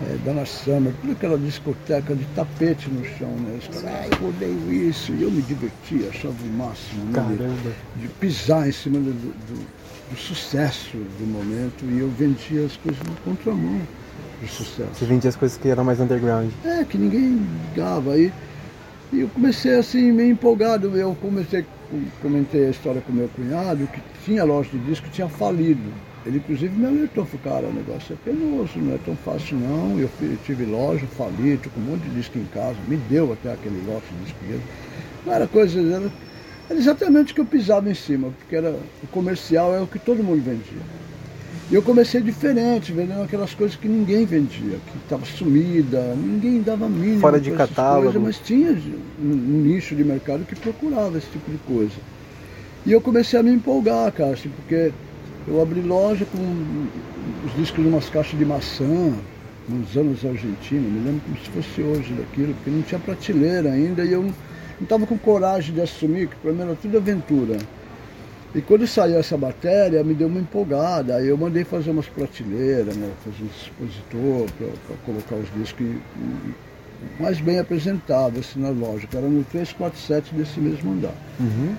é, 0.00 0.16
Dana 0.24 0.46
Summer, 0.46 0.92
toda 1.02 1.12
aquela 1.12 1.36
discoteca 1.36 2.14
de 2.14 2.24
tapete 2.26 2.88
no 2.88 3.04
chão, 3.04 3.28
né? 3.28 3.58
Os 3.58 3.68
caras, 3.68 4.10
ah, 4.10 4.16
eu 4.20 4.28
odeio 4.28 4.72
isso, 4.72 5.12
e 5.12 5.22
eu 5.22 5.30
me 5.30 5.42
divertia, 5.42 6.08
achava 6.08 6.34
o 6.42 6.52
máximo, 6.56 7.04
né? 7.06 7.56
De, 7.96 8.02
de, 8.02 8.08
pisar 8.14 8.66
em 8.66 8.72
cima 8.72 8.98
do, 8.98 9.12
do, 9.12 9.66
do, 10.10 10.16
sucesso 10.16 10.96
do 10.96 11.26
momento, 11.26 11.84
e 11.84 11.98
eu 11.98 12.08
vendia 12.10 12.64
as 12.64 12.76
coisas 12.78 13.02
no 13.02 13.14
contramão 13.16 13.80
do 14.40 14.48
sucesso. 14.48 14.90
Você 14.94 15.04
vendia 15.04 15.28
as 15.28 15.36
coisas 15.36 15.58
que 15.58 15.68
eram 15.68 15.84
mais 15.84 16.00
underground? 16.00 16.50
É, 16.64 16.84
que 16.84 16.96
ninguém 16.96 17.38
ligava. 17.68 18.12
aí 18.12 18.26
e 18.26 18.32
eu 19.12 19.28
comecei 19.28 19.74
assim, 19.74 20.12
meio 20.12 20.32
empolgado, 20.32 20.96
eu 20.96 21.14
comecei, 21.20 21.64
comentei 22.20 22.66
a 22.66 22.70
história 22.70 23.00
com 23.00 23.12
meu 23.12 23.28
cunhado, 23.28 23.86
que 23.86 24.00
tinha 24.24 24.44
loja 24.44 24.68
de 24.70 24.78
disco, 24.80 25.08
tinha 25.10 25.28
falido. 25.28 25.80
Ele 26.26 26.38
inclusive 26.38 26.76
me 26.76 26.86
alertou, 26.86 27.24
falou, 27.24 27.44
cara, 27.44 27.66
o 27.68 27.72
negócio 27.72 28.12
é 28.12 28.30
penoso, 28.30 28.78
não 28.78 28.94
é 28.94 28.98
tão 28.98 29.16
fácil 29.16 29.56
não. 29.56 29.98
Eu 29.98 30.10
tive 30.44 30.66
loja, 30.66 31.06
fali, 31.16 31.56
tô 31.56 31.70
com 31.70 31.80
um 31.80 31.84
monte 31.84 32.02
de 32.02 32.16
disco 32.16 32.38
em 32.38 32.44
casa, 32.46 32.76
me 32.86 32.96
deu 32.96 33.32
até 33.32 33.52
aquele 33.52 33.82
lote 33.86 34.06
de 34.12 34.24
disco 34.24 34.38
mesmo. 34.46 34.62
Não 35.24 35.32
era 35.32 35.46
coisa, 35.46 35.80
era, 35.80 36.12
era 36.68 36.78
exatamente 36.78 37.32
o 37.32 37.34
que 37.34 37.40
eu 37.40 37.46
pisava 37.46 37.88
em 37.88 37.94
cima, 37.94 38.30
porque 38.38 38.56
era, 38.56 38.70
o 39.02 39.06
comercial 39.06 39.74
é 39.74 39.80
o 39.80 39.86
que 39.86 39.98
todo 39.98 40.22
mundo 40.22 40.42
vendia. 40.42 40.82
E 41.70 41.74
eu 41.74 41.82
comecei 41.82 42.22
diferente, 42.22 42.92
vendendo 42.92 43.22
aquelas 43.22 43.52
coisas 43.52 43.76
que 43.76 43.86
ninguém 43.86 44.24
vendia, 44.24 44.78
que 44.90 44.98
estava 45.04 45.26
sumida, 45.26 46.14
ninguém 46.14 46.62
dava 46.62 46.88
mínimo. 46.88 47.20
Fora 47.20 47.38
de 47.38 47.50
catálogo. 47.50 48.04
Coisas, 48.04 48.22
mas 48.22 48.38
tinha 48.38 48.70
um, 49.20 49.26
nicho 49.26 49.94
de 49.94 50.02
mercado 50.02 50.46
que 50.46 50.56
procurava 50.56 51.18
esse 51.18 51.26
tipo 51.26 51.50
de 51.50 51.58
coisa. 51.58 51.96
E 52.86 52.92
eu 52.92 53.02
comecei 53.02 53.38
a 53.38 53.42
me 53.42 53.52
empolgar, 53.52 54.10
cara, 54.12 54.32
assim, 54.32 54.48
porque 54.48 54.92
eu 55.46 55.60
abri 55.60 55.82
loja 55.82 56.24
com 56.24 56.86
os 57.46 57.54
discos 57.56 57.84
de 57.84 57.90
umas 57.90 58.08
caixas 58.08 58.38
de 58.38 58.46
maçã, 58.46 59.12
nos 59.68 59.94
anos 59.94 60.24
argentinos, 60.24 60.90
me 60.90 61.04
lembro 61.04 61.20
como 61.20 61.36
se 61.36 61.50
fosse 61.50 61.82
hoje 61.82 62.14
daquilo, 62.14 62.54
porque 62.54 62.70
não 62.70 62.80
tinha 62.80 62.98
prateleira 62.98 63.70
ainda 63.70 64.02
e 64.02 64.12
eu 64.12 64.22
não 64.22 64.32
estava 64.80 65.06
com 65.06 65.18
coragem 65.18 65.74
de 65.74 65.82
assumir, 65.82 66.28
que 66.28 66.36
para 66.36 66.52
mim 66.52 66.62
era 66.62 66.74
tudo 66.74 66.96
aventura. 66.96 67.58
E 68.54 68.62
quando 68.62 68.86
saiu 68.86 69.18
essa 69.18 69.36
matéria, 69.36 70.02
me 70.02 70.14
deu 70.14 70.26
uma 70.26 70.40
empolgada. 70.40 71.16
Aí 71.16 71.28
eu 71.28 71.36
mandei 71.36 71.64
fazer 71.64 71.90
umas 71.90 72.08
prateleiras, 72.08 72.96
né, 72.96 73.10
fazer 73.24 73.42
um 73.42 73.46
expositor 73.46 74.46
para 74.86 74.96
colocar 75.04 75.36
os 75.36 75.48
discos 75.54 75.86
mais 77.20 77.40
bem 77.40 77.58
apresentados 77.58 78.40
assim, 78.40 78.60
na 78.60 78.70
loja, 78.70 79.06
que 79.06 79.16
era 79.16 79.26
no 79.26 79.44
347 79.44 80.34
desse 80.34 80.58
mesmo 80.60 80.92
andar. 80.92 81.14
Uhum. 81.38 81.74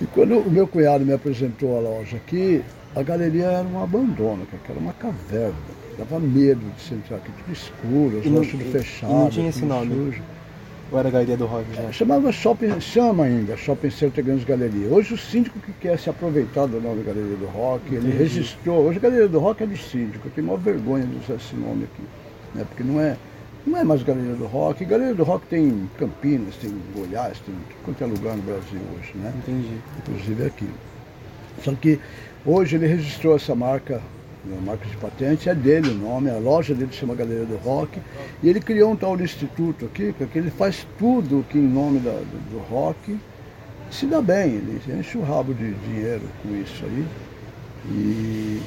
E 0.00 0.06
quando 0.06 0.38
o 0.38 0.50
meu 0.50 0.66
cunhado 0.66 1.04
me 1.04 1.12
apresentou 1.12 1.76
a 1.76 1.80
loja 1.80 2.16
aqui, 2.16 2.62
a 2.94 3.02
galeria 3.02 3.46
era 3.46 3.66
um 3.66 3.82
abandono, 3.82 4.46
que 4.46 4.70
era 4.70 4.78
uma 4.78 4.92
caverna. 4.92 5.54
Dava 5.96 6.18
medo 6.18 6.60
de 6.76 6.82
se 6.82 6.94
entrar 6.94 7.16
aqui, 7.16 7.30
tudo 7.38 7.52
escuro, 7.52 8.18
as 8.18 8.26
lojas 8.26 8.50
tudo 8.50 8.64
fechadas. 8.72 9.14
Não 9.14 9.30
tinha 9.30 9.48
esse 9.48 9.64
nome. 9.64 9.94
Sujo. 9.94 10.22
Ou 10.92 10.98
era 10.98 11.08
a 11.08 11.10
Galeria 11.10 11.36
do 11.36 11.46
Rock? 11.46 11.64
É, 11.78 11.92
chamava 11.92 12.30
Shopping, 12.30 12.80
chama 12.80 13.24
ainda 13.24 13.56
Shopping 13.56 13.90
Center 13.90 14.24
Grandes 14.24 14.44
Galeria. 14.44 14.88
Hoje 14.88 15.14
o 15.14 15.18
síndico 15.18 15.58
que 15.58 15.72
quer 15.72 15.98
se 15.98 16.10
aproveitar 16.10 16.66
do 16.66 16.80
nome 16.80 17.02
Galeria 17.02 17.36
do 17.36 17.46
Rock, 17.46 17.86
Entendi. 17.86 18.08
ele 18.08 18.18
registrou. 18.18 18.86
Hoje 18.86 18.98
a 18.98 19.00
Galeria 19.00 19.28
do 19.28 19.38
Rock 19.38 19.62
é 19.62 19.66
do 19.66 19.76
síndico, 19.76 20.28
eu 20.28 20.32
tenho 20.32 20.46
maior 20.46 20.58
vergonha 20.58 21.06
de 21.06 21.16
usar 21.16 21.34
esse 21.34 21.56
nome 21.56 21.84
aqui. 21.84 22.02
Né? 22.54 22.64
Porque 22.68 22.84
não 22.84 23.00
é, 23.00 23.16
não 23.66 23.78
é 23.78 23.84
mais 23.84 24.02
Galeria 24.02 24.34
do 24.34 24.46
Rock. 24.46 24.84
Galeria 24.84 25.14
do 25.14 25.24
Rock 25.24 25.46
tem 25.46 25.90
Campinas, 25.98 26.54
tem 26.56 26.72
Goiás, 26.94 27.40
tem 27.40 27.54
quanto 27.84 28.04
é 28.04 28.06
lugar 28.06 28.36
no 28.36 28.42
Brasil 28.42 28.80
hoje, 28.96 29.12
né? 29.16 29.32
Entendi. 29.38 29.78
Inclusive 29.98 30.46
aqui. 30.46 30.68
Só 31.62 31.72
que 31.72 31.98
hoje 32.44 32.76
ele 32.76 32.86
registrou 32.86 33.34
essa 33.34 33.54
marca 33.54 34.02
marca 34.64 34.86
de 34.86 34.96
patente, 34.96 35.48
é 35.48 35.54
dele 35.54 35.90
o 35.90 35.94
nome, 35.94 36.30
a 36.30 36.38
loja 36.38 36.74
dele 36.74 36.92
chama 36.92 37.14
Galeria 37.14 37.44
do 37.44 37.56
Rock, 37.56 38.00
e 38.42 38.48
ele 38.48 38.60
criou 38.60 38.92
um 38.92 38.96
tal 38.96 39.18
instituto 39.20 39.86
aqui, 39.86 40.14
porque 40.16 40.38
ele 40.38 40.50
faz 40.50 40.86
tudo 40.98 41.44
que 41.48 41.58
em 41.58 41.66
nome 41.66 42.00
da, 42.00 42.12
do, 42.12 42.50
do 42.50 42.58
rock 42.68 43.18
se 43.90 44.06
dá 44.06 44.20
bem, 44.20 44.54
ele 44.54 44.80
enche 44.98 45.16
o 45.16 45.22
rabo 45.22 45.54
de 45.54 45.72
dinheiro 45.72 46.22
com 46.42 46.54
isso 46.56 46.84
aí, 46.84 47.06
e, 47.90 48.62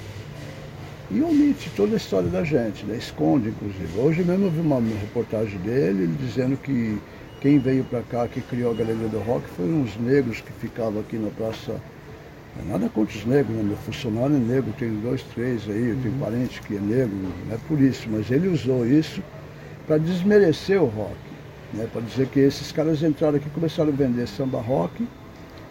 e 1.11 1.21
omite 1.21 1.69
toda 1.75 1.93
a 1.93 1.97
história 1.97 2.29
da 2.29 2.43
gente, 2.43 2.85
né? 2.85 2.95
esconde 2.95 3.49
inclusive. 3.49 3.99
Hoje 3.99 4.23
mesmo 4.23 4.45
eu 4.45 4.51
vi 4.51 4.61
uma, 4.61 4.79
reportagem 4.79 5.59
dele, 5.59 6.03
ele 6.03 6.17
dizendo 6.19 6.55
que 6.57 6.97
quem 7.41 7.59
veio 7.59 7.83
para 7.83 8.01
cá, 8.01 8.27
que 8.27 8.41
criou 8.41 8.71
a 8.71 8.75
Galeria 8.75 9.07
do 9.07 9.19
Rock, 9.19 9.47
foram 9.49 9.81
os 9.81 9.95
negros 9.97 10.41
que 10.41 10.51
ficavam 10.53 11.01
aqui 11.01 11.17
na 11.17 11.29
Praça 11.29 11.79
nada 12.65 12.89
contra 12.89 13.17
os 13.17 13.25
negros, 13.25 13.55
né? 13.55 13.63
meu 13.63 13.77
funcionário 13.77 14.35
é 14.35 14.39
negro, 14.39 14.73
tenho 14.77 14.95
dois, 15.01 15.21
três 15.33 15.67
aí, 15.69 15.89
eu 15.89 15.97
tenho 16.01 16.13
uhum. 16.13 16.19
parente 16.19 16.61
que 16.61 16.75
é 16.75 16.79
negro, 16.79 17.15
não 17.15 17.55
é 17.55 17.57
por 17.67 17.79
isso, 17.81 18.07
mas 18.09 18.29
ele 18.31 18.47
usou 18.47 18.85
isso 18.85 19.21
para 19.85 19.97
desmerecer 19.97 20.81
o 20.81 20.85
rock, 20.85 21.15
né? 21.73 21.87
para 21.91 22.01
dizer 22.01 22.27
que 22.27 22.39
esses 22.39 22.71
caras 22.71 23.01
entraram 23.03 23.37
aqui 23.37 23.49
começaram 23.49 23.89
a 23.89 23.95
vender 23.95 24.27
samba 24.27 24.59
rock, 24.59 25.07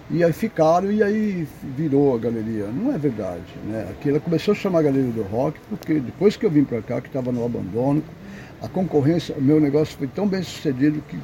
e 0.09 0.23
aí 0.23 0.33
ficaram 0.33 0.93
e 0.93 1.02
aí 1.02 1.49
virou 1.76 2.14
a 2.14 2.19
galeria. 2.19 2.66
Não 2.69 2.95
é 2.95 2.99
verdade, 2.99 3.43
né? 3.64 3.88
Aqui 3.90 4.09
ela 4.11 4.21
começou 4.21 4.52
a 4.52 4.55
chamar 4.55 4.78
a 4.78 4.83
galeria 4.83 5.11
do 5.11 5.23
rock, 5.25 5.59
porque 5.69 5.99
depois 5.99 6.37
que 6.37 6.47
eu 6.47 6.50
vim 6.50 6.62
para 6.62 6.81
cá, 6.81 7.00
que 7.00 7.09
estava 7.09 7.33
no 7.33 7.45
abandono, 7.45 8.05
a 8.62 8.69
concorrência, 8.69 9.35
o 9.37 9.43
meu 9.43 9.61
negócio 9.61 9.99
foi 9.99 10.07
tão 10.07 10.28
bem 10.28 10.45
sucedido 10.45 11.02
que 11.09 11.19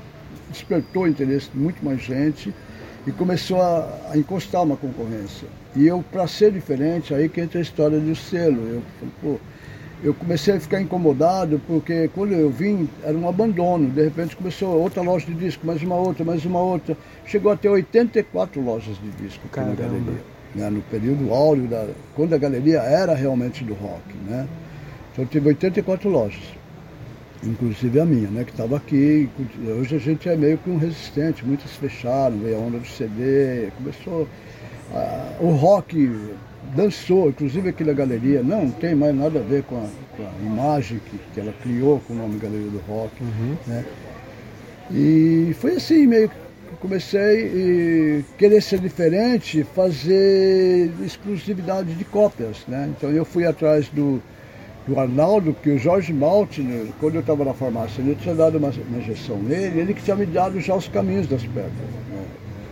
despertou 0.51 1.05
o 1.05 1.07
interesse 1.07 1.49
de 1.51 1.59
muito 1.59 1.85
mais 1.85 2.01
gente 2.03 2.53
e 3.07 3.13
começou 3.13 3.61
a, 3.61 3.89
a 4.11 4.17
encostar 4.17 4.63
uma 4.63 4.77
concorrência. 4.77 5.49
E 5.75 5.87
eu, 5.87 6.05
para 6.13 6.27
ser 6.27 6.53
diferente, 6.53 7.15
aí 7.15 7.29
que 7.29 7.41
entra 7.41 7.59
a 7.59 7.63
história 7.63 7.99
do 7.99 8.15
selo. 8.15 8.61
Eu, 8.69 8.83
pô, 9.21 9.41
eu 10.05 10.15
comecei 10.15 10.55
a 10.55 10.61
ficar 10.61 10.81
incomodado 10.81 11.61
porque 11.67 12.09
quando 12.15 12.33
eu 12.33 12.51
vim 12.51 12.89
era 13.03 13.17
um 13.17 13.29
abandono. 13.29 13.89
De 13.91 14.03
repente 14.03 14.37
começou 14.37 14.81
outra 14.81 15.03
loja 15.03 15.27
de 15.27 15.35
disco, 15.35 15.67
mais 15.67 15.83
uma 15.83 15.97
outra, 15.97 16.25
mais 16.25 16.45
uma 16.45 16.61
outra. 16.61 16.97
Chegou 17.27 17.51
até 17.51 17.69
84 17.71 18.61
lojas 18.61 18.97
de 18.99 19.11
disco 19.23 19.43
aqui 19.51 19.61
na 19.61 19.75
galeria. 19.75 20.23
Né? 20.55 20.71
No 20.71 20.83
período 20.83 21.33
áureo, 21.33 21.67
da, 21.67 21.89
quando 22.15 22.35
a 22.35 22.39
galeria 22.39 22.81
era 22.81 23.15
realmente 23.15 23.65
do 23.65 23.75
rock. 23.75 24.03
Né? 24.29 24.47
Então 25.13 25.25
tive 25.27 25.49
84 25.49 26.09
lojas 26.09 26.62
inclusive 27.43 28.01
a 28.01 28.05
minha, 28.05 28.29
né, 28.29 28.45
que 28.45 28.51
estava 28.51 28.77
aqui. 28.77 29.29
Hoje 29.79 29.97
a 29.97 29.99
gente 29.99 30.29
é 30.29 30.37
meio 30.37 30.59
que 30.59 30.71
um 30.71 30.77
resistente, 30.77 31.45
muitas 31.45 31.73
fecharam, 31.73 32.39
veio 32.39 32.57
a 32.57 32.61
onda 32.61 32.79
do 32.79 32.87
CD, 32.87 33.71
começou. 33.77 34.29
o 35.41 35.49
rock 35.51 36.11
dançou, 36.75 37.29
inclusive 37.29 37.69
aqui 37.69 37.85
na 37.85 37.93
galeria, 37.93 38.43
não 38.43 38.71
tem 38.71 38.95
mais 38.95 39.15
nada 39.15 39.41
a 39.41 39.43
ver 39.43 39.63
com 39.65 39.77
a, 39.77 39.87
com 40.17 40.23
a 40.23 40.47
imagem 40.47 41.01
que, 41.11 41.19
que, 41.35 41.41
ela 41.41 41.53
criou 41.63 42.01
com 42.01 42.15
o 42.15 42.17
nome 42.17 42.39
Galeria 42.39 42.71
do 42.71 42.79
Rock. 42.89 43.13
Uhum. 43.21 43.57
Né? 43.67 43.85
E 44.91 45.55
foi 45.59 45.77
assim, 45.77 46.07
meio 46.07 46.29
que 46.29 46.37
comecei 46.81 48.25
a 48.25 48.39
querer 48.39 48.63
ser 48.63 48.79
diferente, 48.79 49.65
fazer 49.75 50.91
exclusividade 51.05 51.95
de 51.95 52.05
cópias. 52.05 52.65
Né? 52.67 52.93
Então 52.97 53.11
eu 53.11 53.25
fui 53.25 53.47
atrás 53.47 53.89
do 53.89 54.23
do 54.87 54.99
Arnaldo, 54.99 55.55
que 55.55 55.71
o 55.71 55.79
Jorge 55.79 56.13
Maltner, 56.13 56.87
quando 56.99 57.15
eu 57.15 57.21
estava 57.21 57.45
na 57.45 57.55
farmácia, 57.55 58.03
ele 58.03 58.17
tinha 58.17 58.35
dado 58.35 58.59
uma, 58.59 58.69
uma, 58.69 58.99
injeção 58.99 59.37
nele, 59.39 59.81
ele 59.81 59.95
que 59.95 60.03
tinha 60.03 60.17
me 60.17 60.27
dado 60.27 60.61
já 60.61 60.75
os 60.75 60.89
caminhos 60.89 61.27
das 61.27 61.43
pedras. 61.43 61.73
Né? 62.11 62.25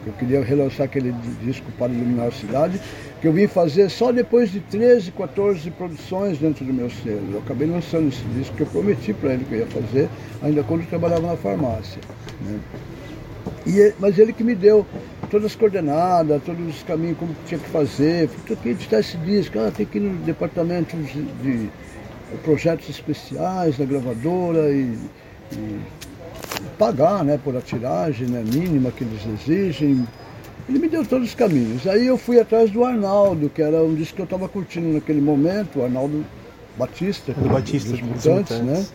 Eu 0.07 0.13
queria 0.15 0.43
relançar 0.43 0.87
aquele 0.87 1.15
disco 1.43 1.71
para 1.79 1.93
iluminar 1.93 2.29
a 2.29 2.33
cidade, 2.33 2.81
que 3.21 3.29
eu 3.29 3.33
vim 3.33 3.47
fazer 3.47 3.89
só 3.91 4.11
depois 4.11 4.51
de 4.51 4.61
13, 4.61 5.13
14 5.13 5.71
produções 5.71 6.39
dentro 6.39 6.65
do 6.65 6.73
meu 6.73 6.91
selo. 6.91 7.35
Eu 7.35 7.39
acabei 7.39 7.69
lançando 7.69 8.09
esse 8.09 8.23
disco 8.37 8.57
que 8.57 8.63
eu 8.63 8.67
prometi 8.67 9.13
para 9.13 9.35
ele 9.35 9.45
que 9.45 9.55
eu 9.55 9.59
ia 9.61 9.67
fazer, 9.67 10.09
ainda 10.43 10.63
quando 10.65 10.81
eu 10.81 10.87
trabalhava 10.87 11.27
na 11.27 11.37
farmácia. 11.37 12.01
Né? 12.41 12.59
E, 13.67 13.93
mas 14.01 14.19
ele 14.19 14.33
que 14.33 14.43
me 14.43 14.55
deu 14.55 14.87
todas 15.31 15.47
as 15.47 15.55
coordenadas, 15.55 16.43
todos 16.43 16.67
os 16.67 16.83
caminhos, 16.83 17.19
como 17.19 17.35
tinha 17.47 17.61
que 17.61 17.69
fazer. 17.69 18.29
Falei, 18.29 18.59
que 18.63 18.69
editar 18.71 19.01
esse 19.01 19.17
disco? 19.19 19.59
Ah, 19.59 19.71
tem 19.71 19.87
que 19.87 19.99
ir 19.99 20.01
no 20.01 20.17
departamento 20.25 20.97
de, 20.97 21.23
de 21.23 21.71
projetos 22.39 22.89
especiais 22.89 23.77
da 23.77 23.85
gravadora 23.85 24.71
e, 24.71 24.97
e 25.53 25.81
pagar 26.79 27.25
né, 27.25 27.39
por 27.43 27.57
a 27.57 27.61
tiragem 27.61 28.27
né, 28.29 28.43
mínima 28.43 28.91
que 28.91 29.05
eles 29.05 29.21
exigem. 29.41 30.07
Ele 30.69 30.79
me 30.79 30.89
deu 30.89 31.05
todos 31.05 31.29
os 31.29 31.35
caminhos. 31.35 31.87
Aí 31.87 32.07
eu 32.07 32.17
fui 32.17 32.39
atrás 32.39 32.71
do 32.71 32.85
Arnaldo, 32.85 33.49
que 33.51 33.61
era 33.61 33.83
um 33.83 33.95
disco 33.95 34.17
que 34.17 34.23
eu 34.23 34.25
estava 34.25 34.49
curtindo 34.49 34.89
naquele 34.89 35.21
momento, 35.21 35.81
o 35.81 35.85
Arnaldo 35.85 36.25
Batista, 36.77 37.33
do 37.33 37.49
Batista 37.49 37.91
dos 37.91 38.01
Mutantes, 38.01 38.61
né? 38.61 38.87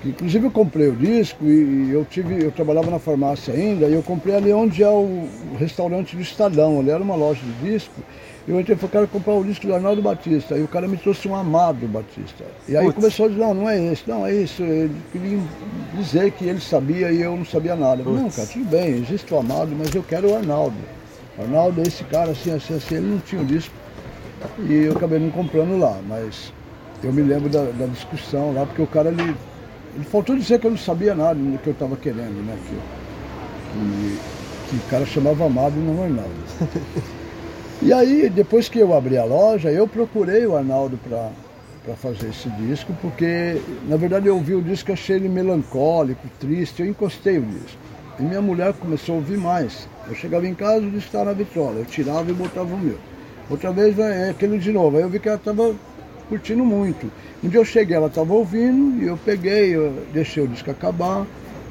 Que, 0.00 0.08
inclusive 0.08 0.46
eu 0.46 0.50
comprei 0.50 0.88
o 0.88 0.96
disco 0.96 1.44
e 1.44 1.90
eu 1.90 2.04
tive, 2.04 2.42
eu 2.42 2.50
trabalhava 2.50 2.90
na 2.90 2.98
farmácia 2.98 3.52
ainda, 3.52 3.86
e 3.86 3.94
eu 3.94 4.02
comprei 4.02 4.34
ali 4.34 4.52
onde 4.52 4.82
é 4.82 4.88
o 4.88 5.28
restaurante 5.58 6.16
do 6.16 6.22
Estadão, 6.22 6.80
ali 6.80 6.90
era 6.90 7.02
uma 7.02 7.14
loja 7.14 7.40
de 7.40 7.70
disco. 7.70 8.02
Eu 8.48 8.60
entrei 8.60 8.76
e 8.76 8.78
falei, 8.78 8.92
quero 8.92 9.08
comprar 9.08 9.34
o 9.34 9.44
disco 9.44 9.66
do 9.66 9.74
Arnaldo 9.74 10.00
Batista. 10.00 10.54
Aí 10.54 10.62
o 10.62 10.68
cara 10.68 10.86
me 10.86 10.96
trouxe 10.96 11.26
um 11.26 11.34
Amado 11.34 11.88
Batista. 11.88 12.44
E 12.68 12.76
aí 12.76 12.92
começou 12.92 13.26
a 13.26 13.28
dizer, 13.28 13.40
não, 13.40 13.54
não 13.54 13.68
é 13.68 13.92
esse, 13.92 14.08
não, 14.08 14.24
é 14.24 14.34
isso. 14.34 14.62
Ele 14.62 14.94
queria 15.10 15.40
dizer 15.94 16.30
que 16.30 16.44
ele 16.44 16.60
sabia 16.60 17.10
e 17.10 17.22
eu 17.22 17.36
não 17.36 17.44
sabia 17.44 17.74
nada. 17.74 18.04
Não, 18.04 18.30
cara, 18.30 18.46
tudo 18.46 18.64
bem, 18.66 18.98
existe 18.98 19.34
o 19.34 19.38
Amado, 19.38 19.74
mas 19.76 19.92
eu 19.92 20.02
quero 20.02 20.30
o 20.30 20.36
Arnaldo. 20.36 20.76
O 21.36 21.42
Arnaldo 21.42 21.80
é 21.80 21.88
esse 21.88 22.04
cara 22.04 22.30
assim, 22.30 22.52
assim, 22.52 22.74
assim, 22.74 22.94
ele 22.94 23.06
não 23.06 23.18
tinha 23.18 23.42
o 23.42 23.44
disco. 23.44 23.74
E 24.60 24.74
eu 24.74 24.92
acabei 24.92 25.18
não 25.18 25.30
comprando 25.30 25.76
lá, 25.76 25.98
mas 26.06 26.52
eu 27.02 27.12
me 27.12 27.22
lembro 27.22 27.48
da, 27.48 27.64
da 27.64 27.86
discussão 27.86 28.54
lá, 28.54 28.64
porque 28.64 28.80
o 28.80 28.86
cara 28.86 29.08
ele, 29.08 29.34
ele 29.96 30.04
faltou 30.04 30.36
dizer 30.36 30.60
que 30.60 30.68
eu 30.68 30.70
não 30.70 30.78
sabia 30.78 31.16
nada 31.16 31.34
do 31.34 31.58
que 31.58 31.66
eu 31.66 31.72
estava 31.72 31.96
querendo, 31.96 32.44
né? 32.46 32.56
Que, 32.68 32.76
que, 33.72 34.18
que 34.70 34.76
o 34.76 34.88
cara 34.88 35.04
chamava 35.04 35.46
Amado 35.46 35.74
e 35.76 35.80
não 35.80 36.00
Arnaldo. 36.00 36.30
E 37.82 37.92
aí, 37.92 38.30
depois 38.30 38.68
que 38.68 38.78
eu 38.78 38.94
abri 38.94 39.18
a 39.18 39.24
loja, 39.24 39.70
eu 39.70 39.86
procurei 39.86 40.46
o 40.46 40.56
Arnaldo 40.56 40.98
para 41.06 41.94
fazer 41.96 42.30
esse 42.30 42.48
disco, 42.50 42.94
porque 43.02 43.60
na 43.86 43.96
verdade 43.96 44.26
eu 44.26 44.34
ouvi 44.34 44.54
o 44.54 44.62
disco 44.62 44.92
achei 44.92 45.16
ele 45.16 45.28
melancólico, 45.28 46.26
triste, 46.40 46.82
eu 46.82 46.88
encostei 46.88 47.38
o 47.38 47.42
disco. 47.42 47.78
E 48.18 48.22
minha 48.22 48.40
mulher 48.40 48.72
começou 48.72 49.16
a 49.16 49.18
ouvir 49.18 49.36
mais. 49.36 49.86
Eu 50.08 50.14
chegava 50.14 50.46
em 50.48 50.54
casa, 50.54 50.86
o 50.86 50.90
disco 50.90 51.06
estava 51.06 51.26
na 51.26 51.32
vitrola, 51.34 51.80
eu 51.80 51.84
tirava 51.84 52.30
e 52.30 52.34
botava 52.34 52.74
o 52.74 52.78
meu. 52.78 52.98
Outra 53.50 53.70
vez 53.70 53.96
é 53.98 54.30
aquele 54.30 54.58
de 54.58 54.72
novo, 54.72 54.96
aí 54.96 55.02
eu 55.02 55.08
vi 55.10 55.20
que 55.20 55.28
ela 55.28 55.36
estava 55.36 55.74
curtindo 56.28 56.64
muito. 56.64 57.12
Um 57.44 57.48
dia 57.48 57.60
eu 57.60 57.64
cheguei, 57.64 57.94
ela 57.94 58.08
estava 58.08 58.32
ouvindo, 58.32 59.02
e 59.02 59.06
eu 59.06 59.18
peguei, 59.18 59.76
eu 59.76 59.92
deixei 60.12 60.42
o 60.42 60.48
disco 60.48 60.70
acabar, 60.70 61.26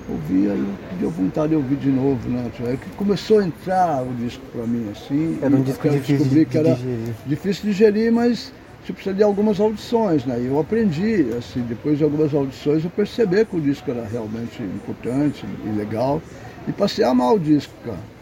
ouvi, 0.10 0.50
aí 0.50 0.74
deu 1.00 1.10
vontade 1.10 1.50
de 1.50 1.56
ouvir 1.56 1.78
de 1.78 1.90
novo, 1.90 2.30
né? 2.30 2.52
Aí 2.66 2.78
que 2.78 2.90
começou 2.92 3.40
a 3.40 3.46
entrar 3.46 4.04
o 4.04 4.14
disco 4.16 4.44
para 4.52 4.66
mim, 4.66 4.90
assim. 4.92 5.40
Era 5.42 5.56
um 5.56 5.62
disco 5.62 5.90
difícil 5.90 6.28
de, 6.28 6.46
que 6.46 6.58
era 6.58 6.76
digerir. 6.76 7.14
Difícil 7.26 7.64
de 7.64 7.72
digerir, 7.72 8.12
mas 8.12 8.54
você 8.86 8.94
precisa 8.94 9.16
de 9.16 9.24
algumas 9.24 9.60
audições, 9.60 10.26
né? 10.26 10.40
E 10.40 10.46
eu 10.46 10.60
aprendi, 10.60 11.28
assim, 11.38 11.62
depois 11.62 11.98
de 11.98 12.04
algumas 12.04 12.34
audições, 12.34 12.84
eu 12.84 12.90
percebi 12.92 13.44
que 13.44 13.56
o 13.56 13.62
disco 13.62 13.90
era 13.90 14.06
realmente 14.06 14.62
importante 14.62 15.44
e 15.66 15.70
legal. 15.70 16.22
E 16.68 16.72
passei 16.72 17.04
a 17.04 17.10
amar 17.10 17.34
o 17.34 17.40
disco, 17.40 17.74
cara. 17.84 18.16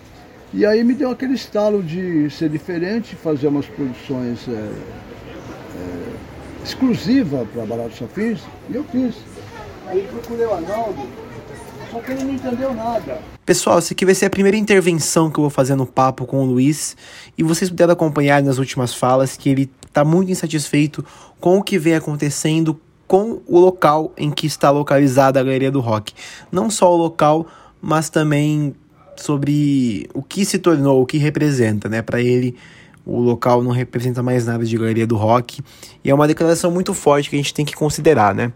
E 0.54 0.66
aí 0.66 0.84
me 0.84 0.94
deu 0.94 1.10
aquele 1.10 1.34
estalo 1.34 1.82
de 1.82 2.30
ser 2.30 2.48
diferente, 2.48 3.16
fazer 3.16 3.48
umas 3.48 3.66
produções 3.66 4.48
é, 4.48 4.52
é, 4.52 4.74
exclusivas 6.64 7.48
para 7.50 7.66
Barato 7.66 7.96
Safins, 7.98 8.40
e 8.70 8.76
eu 8.76 8.84
fiz. 8.86 9.16
Aí 9.88 10.08
procurei 10.12 10.46
o 10.46 10.54
Arnaldo, 10.54 11.02
só 11.94 12.00
que 12.00 12.12
ele 12.12 12.24
não 12.24 12.34
entendeu 12.34 12.74
nada. 12.74 13.22
Pessoal, 13.46 13.78
essa 13.78 13.94
aqui 13.94 14.04
vai 14.04 14.16
ser 14.16 14.26
a 14.26 14.30
primeira 14.30 14.58
intervenção 14.58 15.30
que 15.30 15.38
eu 15.38 15.44
vou 15.44 15.50
fazer 15.52 15.76
no 15.76 15.86
papo 15.86 16.26
com 16.26 16.42
o 16.42 16.46
Luiz. 16.46 16.98
E 17.38 17.44
vocês 17.44 17.70
puderam 17.70 17.94
acompanhar 17.94 18.42
nas 18.42 18.58
últimas 18.58 18.96
falas 18.96 19.38
que 19.38 19.48
ele 19.48 19.70
está 19.86 20.04
muito 20.04 20.32
insatisfeito 20.32 21.06
com 21.40 21.60
o 21.60 21.64
que 21.64 21.78
vem 21.78 21.94
acontecendo 21.94 22.80
com 23.08 23.42
o 23.46 23.60
local 23.60 24.12
em 24.18 24.32
que 24.32 24.48
está 24.48 24.72
localizada 24.72 25.40
a 25.40 25.44
Galeria 25.44 25.70
do 25.70 25.82
Rock. 25.82 26.14
Não 26.52 26.68
só 26.72 26.92
o 26.92 26.98
local, 26.98 27.46
mas 27.80 28.10
também 28.10 28.74
sobre 29.16 30.10
o 30.16 30.24
que 30.24 30.46
se 30.46 30.58
tornou, 30.58 31.04
o 31.04 31.06
que 31.06 31.20
representa, 31.20 31.88
né? 31.88 32.02
Para 32.02 32.20
ele, 32.20 32.56
o 33.06 33.20
local 33.20 33.62
não 33.62 33.72
representa 33.72 34.24
mais 34.24 34.46
nada 34.46 34.64
de 34.66 34.78
Galeria 34.78 35.06
do 35.06 35.16
Rock. 35.16 35.62
E 36.04 36.10
é 36.10 36.14
uma 36.14 36.28
declaração 36.28 36.72
muito 36.72 36.94
forte 36.94 37.30
que 37.30 37.36
a 37.36 37.40
gente 37.40 37.54
tem 37.54 37.66
que 37.66 37.74
considerar, 37.74 38.34
né? 38.34 38.54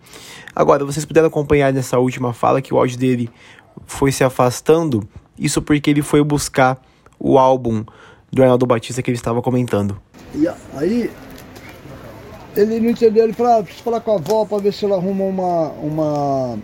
Agora, 0.56 0.86
vocês 0.86 1.06
puderam 1.06 1.28
acompanhar 1.28 1.72
nessa 1.74 2.00
última 2.00 2.34
fala 2.34 2.62
que 2.62 2.74
o 2.74 2.78
áudio 2.78 2.98
dele 2.98 3.30
foi 3.86 4.12
se 4.12 4.24
afastando, 4.24 5.08
isso 5.38 5.62
porque 5.62 5.90
ele 5.90 6.02
foi 6.02 6.24
buscar 6.24 6.82
o 7.20 7.38
álbum 7.38 7.86
do 8.32 8.42
Arnaldo 8.42 8.66
Batista 8.66 9.02
que 9.02 9.10
ele 9.10 9.18
estava 9.18 9.42
comentando. 9.42 10.00
E 10.34 10.48
aí, 10.74 11.12
ele 12.56 12.80
não 12.80 12.90
entendeu, 12.90 13.24
ele 13.24 13.34
falou, 13.34 13.60
ah, 13.60 13.64
preciso 13.64 13.84
falar 13.84 14.02
com 14.02 14.12
a 14.12 14.16
avó 14.16 14.46
para 14.46 14.58
ver 14.58 14.74
se 14.74 14.86
ela 14.86 14.96
arruma 14.96 15.24
uma, 15.26 15.70
uma 15.74 16.60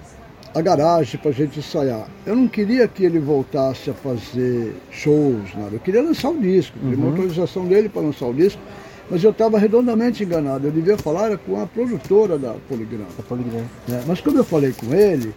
a 0.53 0.61
garagem 0.61 1.19
para 1.19 1.31
a 1.31 1.33
gente 1.33 1.59
ensaiar. 1.59 2.07
Eu 2.25 2.35
não 2.35 2.47
queria 2.47 2.87
que 2.87 3.03
ele 3.03 3.19
voltasse 3.19 3.89
a 3.89 3.93
fazer 3.93 4.75
shows, 4.91 5.53
nada. 5.55 5.75
Eu 5.75 5.79
queria 5.79 6.01
lançar 6.01 6.29
o 6.29 6.39
disco, 6.39 6.77
uhum. 6.81 6.93
uma 6.93 7.09
autorização 7.09 7.65
dele 7.65 7.89
para 7.89 8.01
lançar 8.01 8.27
o 8.27 8.33
disco. 8.33 8.61
Mas 9.09 9.23
eu 9.23 9.31
estava 9.31 9.57
redondamente 9.57 10.23
enganado. 10.23 10.67
Eu 10.67 10.71
devia 10.71 10.97
falar 10.97 11.37
com 11.37 11.61
a 11.61 11.67
produtora 11.67 12.37
da 12.37 12.53
Poligram. 12.69 13.05
Da 13.17 13.23
Poligram. 13.23 13.65
É, 13.89 14.01
mas 14.07 14.21
quando 14.21 14.37
eu 14.37 14.43
falei 14.45 14.71
com 14.71 14.93
ele, 14.93 15.33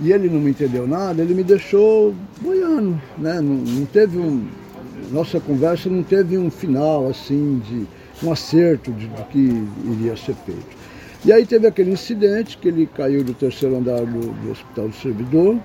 e 0.00 0.12
ele 0.12 0.28
não 0.28 0.40
me 0.40 0.50
entendeu 0.50 0.86
nada, 0.86 1.22
ele 1.22 1.34
me 1.34 1.42
deixou 1.42 2.14
boiando. 2.40 3.00
Né? 3.16 3.40
Não, 3.40 3.54
não 3.54 3.86
teve 3.86 4.18
um. 4.18 4.46
Nossa 5.10 5.40
conversa 5.40 5.88
não 5.88 6.02
teve 6.02 6.36
um 6.36 6.50
final 6.50 7.08
assim 7.08 7.60
de 7.68 7.86
um 8.26 8.32
acerto 8.32 8.92
de, 8.92 9.06
do 9.06 9.22
que 9.24 9.64
iria 9.84 10.16
ser 10.16 10.34
feito. 10.44 10.76
E 11.24 11.32
aí 11.32 11.44
teve 11.44 11.66
aquele 11.66 11.90
incidente 11.90 12.56
que 12.58 12.68
ele 12.68 12.86
caiu 12.86 13.24
do 13.24 13.34
terceiro 13.34 13.76
andar 13.76 14.00
do, 14.00 14.20
do 14.20 14.50
Hospital 14.52 14.88
do 14.88 14.94
Servidor, 14.94 15.58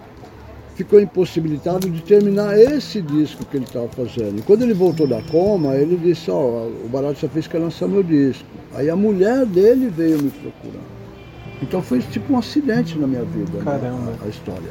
ficou 0.76 1.00
impossibilitado 1.00 1.89
de 1.89 2.02
terminar 2.02 2.58
esse 2.58 3.02
disco 3.02 3.46
que 3.46 3.58
ele 3.58 3.66
estava 3.66 3.88
fazendo. 3.89 4.39
E 4.39 4.42
quando 4.42 4.63
ele 4.63 4.74
voltou 4.74 5.06
da 5.06 5.22
coma, 5.24 5.76
ele 5.76 5.96
disse, 5.98 6.32
ó, 6.32 6.36
oh, 6.36 6.86
o 6.86 6.89
Barato 6.89 7.20
só 7.20 7.28
fez 7.28 7.46
que 7.48 7.58
lançar 7.58 7.88
meu 7.88 8.02
disco. 8.02 8.46
Aí 8.74 8.89
a 8.89 8.96
mulher 8.96 9.46
dele 9.46 9.89
veio 9.89 10.22
me 10.22 10.32
procurar. 10.32 10.84
Então 11.62 11.82
foi 11.82 12.00
tipo 12.00 12.34
um 12.34 12.38
acidente 12.39 12.98
na 12.98 13.08
minha 13.08 13.24
vida, 13.24 13.63
Caramba. 13.63 14.12
Né, 14.12 14.18
a, 14.22 14.26
a 14.26 14.30
história. 14.30 14.70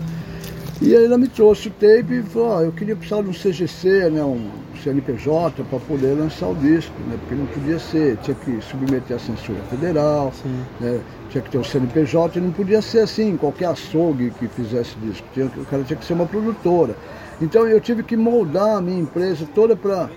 E 0.81 0.97
aí 0.97 1.05
ela 1.05 1.19
me 1.19 1.29
trouxe 1.29 1.69
o 1.69 1.71
tape 1.71 2.15
e 2.15 2.23
falou, 2.23 2.57
oh, 2.57 2.61
eu 2.63 2.73
queria 2.73 2.97
precisar 2.97 3.23
de 3.23 3.29
um 3.29 3.33
CGC, 3.33 4.11
né, 4.11 4.25
um 4.25 4.51
CNPJ, 4.83 5.63
para 5.65 5.79
poder 5.79 6.19
lançar 6.19 6.49
o 6.49 6.55
disco, 6.57 6.95
né, 7.09 7.17
porque 7.21 7.35
não 7.35 7.47
podia 7.47 7.79
ser, 7.79 8.17
tinha 8.17 8.35
que 8.35 8.61
submeter 8.61 9.17
a 9.17 9.21
censura 9.21 9.61
federal, 9.71 10.33
né, 10.81 11.01
tinha 11.31 11.43
que 11.43 11.51
ter 11.51 11.59
o 11.59 11.65
CNPJ, 11.65 12.39
e 12.39 12.43
não 12.43 12.51
podia 12.51 12.83
ser 12.83 13.01
assim, 13.01 13.37
qualquer 13.37 13.67
açougue 13.67 14.33
que 14.39 14.49
fizesse 14.49 14.97
disco, 15.03 15.25
tinha, 15.33 15.47
o 15.47 15.65
cara 15.67 15.85
tinha 15.85 15.97
que 15.97 16.05
ser 16.05 16.15
uma 16.15 16.27
produtora. 16.27 16.97
Então 17.41 17.67
eu 17.69 17.81
tive 17.81 18.03
que 18.03 18.17
moldar 18.17 18.79
a 18.79 18.81
minha 18.81 19.01
empresa 19.01 19.47
toda 19.55 19.77
para 19.77 20.11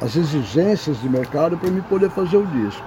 as 0.00 0.14
exigências 0.14 1.00
de 1.00 1.08
mercado 1.08 1.58
para 1.58 1.70
me 1.70 1.80
poder 1.82 2.10
fazer 2.10 2.36
o 2.36 2.46
disco. 2.46 2.84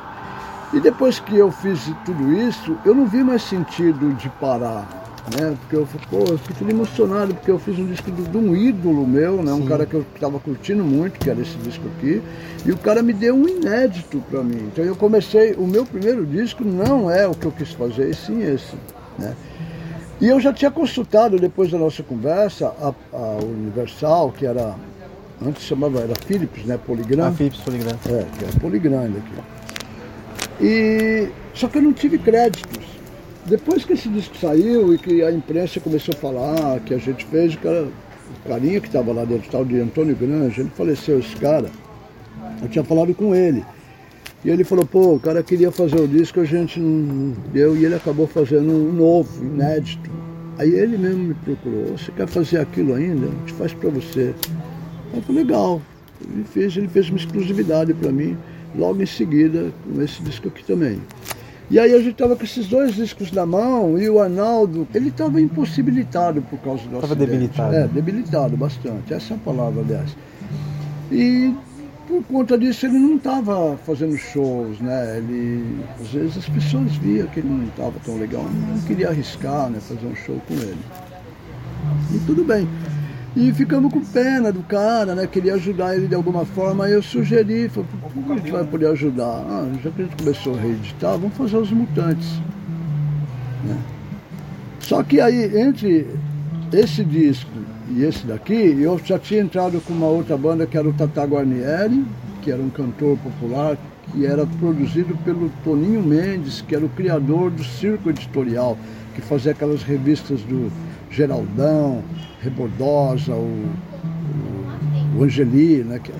E 0.74 0.80
depois 0.80 1.20
que 1.20 1.38
eu 1.38 1.52
fiz 1.52 1.92
tudo 2.06 2.32
isso, 2.34 2.78
eu 2.86 2.96
não 2.96 3.06
vi 3.06 3.24
mais 3.24 3.44
sentido 3.44 4.14
de 4.14 4.30
parar 4.30 5.03
né? 5.32 5.56
Porque 5.62 5.76
eu, 5.76 5.88
pô, 6.10 6.20
eu 6.32 6.38
fiquei 6.38 6.70
emocionado, 6.70 7.34
porque 7.34 7.52
eu 7.52 7.60
fiz 7.60 7.78
um 7.80 7.86
disco 7.86 8.12
de, 8.12 8.24
de 8.24 8.38
um 8.38 8.56
ídolo 8.56 9.08
meu, 9.08 9.42
né? 9.42 9.54
Um 9.54 9.66
cara 9.66 9.86
que 9.86 9.94
eu 9.94 10.06
estava 10.14 10.40
curtindo 10.40 10.84
muito, 10.84 11.20
que 11.20 11.30
era 11.30 11.42
esse 11.42 11.58
disco 11.58 11.84
aqui, 11.98 12.22
e 12.66 12.72
o 12.72 12.78
cara 12.78 13.02
me 13.02 13.14
deu 13.14 13.36
um 13.36 13.48
inédito 13.48 14.22
para 14.30 14.44
mim. 14.44 14.70
Então 14.72 14.84
eu 14.84 14.96
comecei, 14.96 15.54
o 15.54 15.66
meu 15.66 15.86
primeiro 15.86 16.26
disco 16.26 16.64
não 16.64 17.10
é 17.10 17.28
o 17.28 17.34
que 17.34 17.46
eu 17.46 17.52
quis 17.52 17.72
fazer, 17.72 18.10
e 18.10 18.14
sim 18.14 18.42
esse, 18.44 18.76
né? 19.18 19.36
E 20.20 20.28
eu 20.28 20.40
já 20.40 20.54
tinha 20.54 20.72
consultado, 20.72 21.38
depois 21.38 21.72
da 21.72 21.78
nossa 21.78 22.04
conversa, 22.04 22.68
a, 22.80 22.94
a 23.14 23.44
Universal, 23.44 24.32
que 24.32 24.46
era, 24.46 24.76
antes 25.46 25.64
chamava, 25.64 26.00
era 26.00 26.14
Philips, 26.16 26.64
né? 26.66 26.78
Poligram. 26.78 27.28
A 27.28 27.32
Philips 27.32 27.60
Poligram. 27.60 27.98
É, 28.06 28.26
que 28.38 28.46
era 28.46 28.60
Poligram 28.60 29.04
aqui. 29.06 30.64
E, 30.64 31.30
só 31.54 31.68
que 31.68 31.78
eu 31.78 31.82
não 31.82 31.94
tive 31.94 32.18
créditos. 32.18 32.93
Depois 33.46 33.84
que 33.84 33.94
esse 33.94 34.08
disco 34.08 34.38
saiu 34.38 34.94
e 34.94 34.98
que 34.98 35.22
a 35.22 35.32
imprensa 35.32 35.80
começou 35.80 36.14
a 36.16 36.18
falar 36.18 36.80
que 36.80 36.94
a 36.94 36.98
gente 36.98 37.26
fez, 37.26 37.56
o, 37.56 37.60
cara, 37.60 37.84
o 37.84 38.48
carinha 38.48 38.80
que 38.80 38.88
estava 38.88 39.12
lá 39.12 39.26
dentro, 39.26 39.52
tal 39.52 39.66
de 39.66 39.80
Antônio 39.80 40.16
Grange, 40.16 40.62
ele 40.62 40.72
faleceu 40.76 41.20
esse 41.20 41.36
cara. 41.36 41.70
Eu 42.62 42.70
tinha 42.70 42.84
falado 42.86 43.14
com 43.14 43.36
ele. 43.36 43.64
E 44.46 44.50
ele 44.50 44.64
falou, 44.64 44.86
pô, 44.86 45.16
o 45.16 45.20
cara 45.20 45.44
queria 45.44 45.72
fazer 45.72 46.00
o 46.00 46.08
disco, 46.08 46.40
a 46.40 46.46
gente 46.46 46.80
não 46.80 47.34
deu, 47.52 47.76
e 47.76 47.86
ele 47.86 47.96
acabou 47.96 48.28
fazendo 48.28 48.72
um 48.72 48.94
novo, 48.94 49.44
inédito. 49.44 50.10
Aí 50.58 50.74
ele 50.74 50.98
mesmo 50.98 51.24
me 51.24 51.34
procurou, 51.34 51.98
você 51.98 52.12
quer 52.12 52.28
fazer 52.28 52.60
aquilo 52.60 52.94
ainda? 52.94 53.26
A 53.26 53.30
gente 53.30 53.54
faz 53.54 53.74
para 53.74 53.90
você. 53.90 54.34
Eu 55.14 55.22
falei, 55.22 55.44
legal. 55.44 55.82
Ele 56.22 56.44
fez, 56.46 56.78
ele 56.78 56.88
fez 56.88 57.10
uma 57.10 57.18
exclusividade 57.18 57.94
para 57.94 58.12
mim, 58.12 58.38
logo 58.76 59.02
em 59.02 59.06
seguida, 59.06 59.72
com 59.84 60.02
esse 60.02 60.22
disco 60.24 60.48
aqui 60.48 60.64
também. 60.64 61.02
E 61.72 61.80
aí 61.80 61.94
a 61.94 62.00
gente 62.00 62.16
tava 62.16 62.36
com 62.36 62.44
esses 62.44 62.68
dois 62.68 62.94
discos 62.94 63.32
na 63.32 63.46
mão 63.46 63.98
e 63.98 64.10
o 64.10 64.20
Arnaldo, 64.20 64.88
ele 64.94 65.10
estava 65.10 65.40
impossibilitado 65.42 66.42
por 66.44 66.60
causa 66.60 66.84
do 66.84 67.00
Tava 67.00 67.06
acidente. 67.14 67.32
debilitado. 67.32 67.76
É, 67.76 67.88
debilitado 67.88 68.58
bastante. 68.58 69.14
Essa 69.14 69.34
é 69.34 69.38
a 69.38 69.40
palavra, 69.40 69.82
aliás. 69.82 70.16
E 71.12 71.54
por 72.08 72.22
conta 72.26 72.58
disso 72.58 72.86
ele 72.86 73.00
não 73.00 73.16
estava 73.16 73.78
fazendo 73.86 74.16
shows, 74.18 74.80
né? 74.82 75.18
Ele, 75.18 75.80
às 76.00 76.10
vezes 76.10 76.38
as 76.38 76.50
pessoas 76.50 76.96
viam 76.98 77.28
que 77.28 77.40
ele 77.40 77.50
não 77.50 77.64
estava 77.64 77.94
tão 78.06 78.18
legal, 78.18 78.44
não 78.44 78.80
queria 78.82 79.10
arriscar, 79.10 79.70
né? 79.70 79.80
Fazer 79.80 80.06
um 80.06 80.16
show 80.16 80.40
com 80.48 80.54
ele. 80.54 80.78
E 82.14 82.20
tudo 82.26 82.44
bem. 82.44 82.68
E 83.36 83.52
ficamos 83.52 83.92
com 83.92 84.00
pena 84.00 84.52
do 84.52 84.62
cara, 84.62 85.16
né? 85.16 85.26
Queria 85.26 85.56
ajudar 85.56 85.96
ele 85.96 86.08
de 86.08 86.14
alguma 86.14 86.46
forma. 86.46 86.88
Eu 86.88 87.02
sugeri, 87.02 87.68
falei, 87.68 87.90
como 88.14 88.34
a 88.34 88.38
gente 88.38 88.52
vai 88.52 88.64
poder 88.64 88.88
ajudar? 88.88 89.44
Ah, 89.50 89.68
já 89.84 89.90
que 89.90 90.02
a 90.04 90.06
gente 90.06 90.16
começou 90.18 90.56
a 90.56 90.62
reeditar, 90.62 91.18
vamos 91.18 91.36
fazer 91.36 91.58
os 91.58 91.72
mutantes. 91.72 92.30
né? 93.64 93.76
Só 94.80 95.02
que 95.02 95.20
aí, 95.20 95.60
entre 95.60 96.08
esse 96.72 97.04
disco 97.04 97.50
e 97.90 98.04
esse 98.04 98.26
daqui, 98.28 98.54
eu 98.54 99.00
já 99.04 99.18
tinha 99.18 99.42
entrado 99.42 99.82
com 99.82 99.94
uma 99.94 100.08
outra 100.08 100.38
banda 100.38 100.68
que 100.68 100.78
era 100.78 100.88
o 100.88 100.94
Tata 100.94 101.24
Guarnieri, 101.24 102.06
que 102.44 102.52
era 102.52 102.62
um 102.62 102.70
cantor 102.70 103.18
popular, 103.18 103.78
que 104.12 104.28
era 104.28 104.46
produzido 104.46 105.18
pelo 105.26 105.50
Toninho 105.64 106.04
Mendes, 106.04 106.62
que 106.62 106.76
era 106.76 106.86
o 106.86 106.90
criador 106.90 107.50
do 107.50 107.64
Circo 107.64 108.12
Editorial, 108.12 108.78
que 109.16 109.22
fazia 109.22 109.54
aquelas 109.54 109.82
revistas 109.82 110.42
do 110.42 110.72
Geraldão, 111.14 112.04
Rebordosa, 112.42 113.34
o, 113.34 113.70
o, 115.16 115.20
o 115.20 115.24
Angeli, 115.24 115.84
né? 115.84 116.00
Que, 116.00 116.12
é 116.12 116.16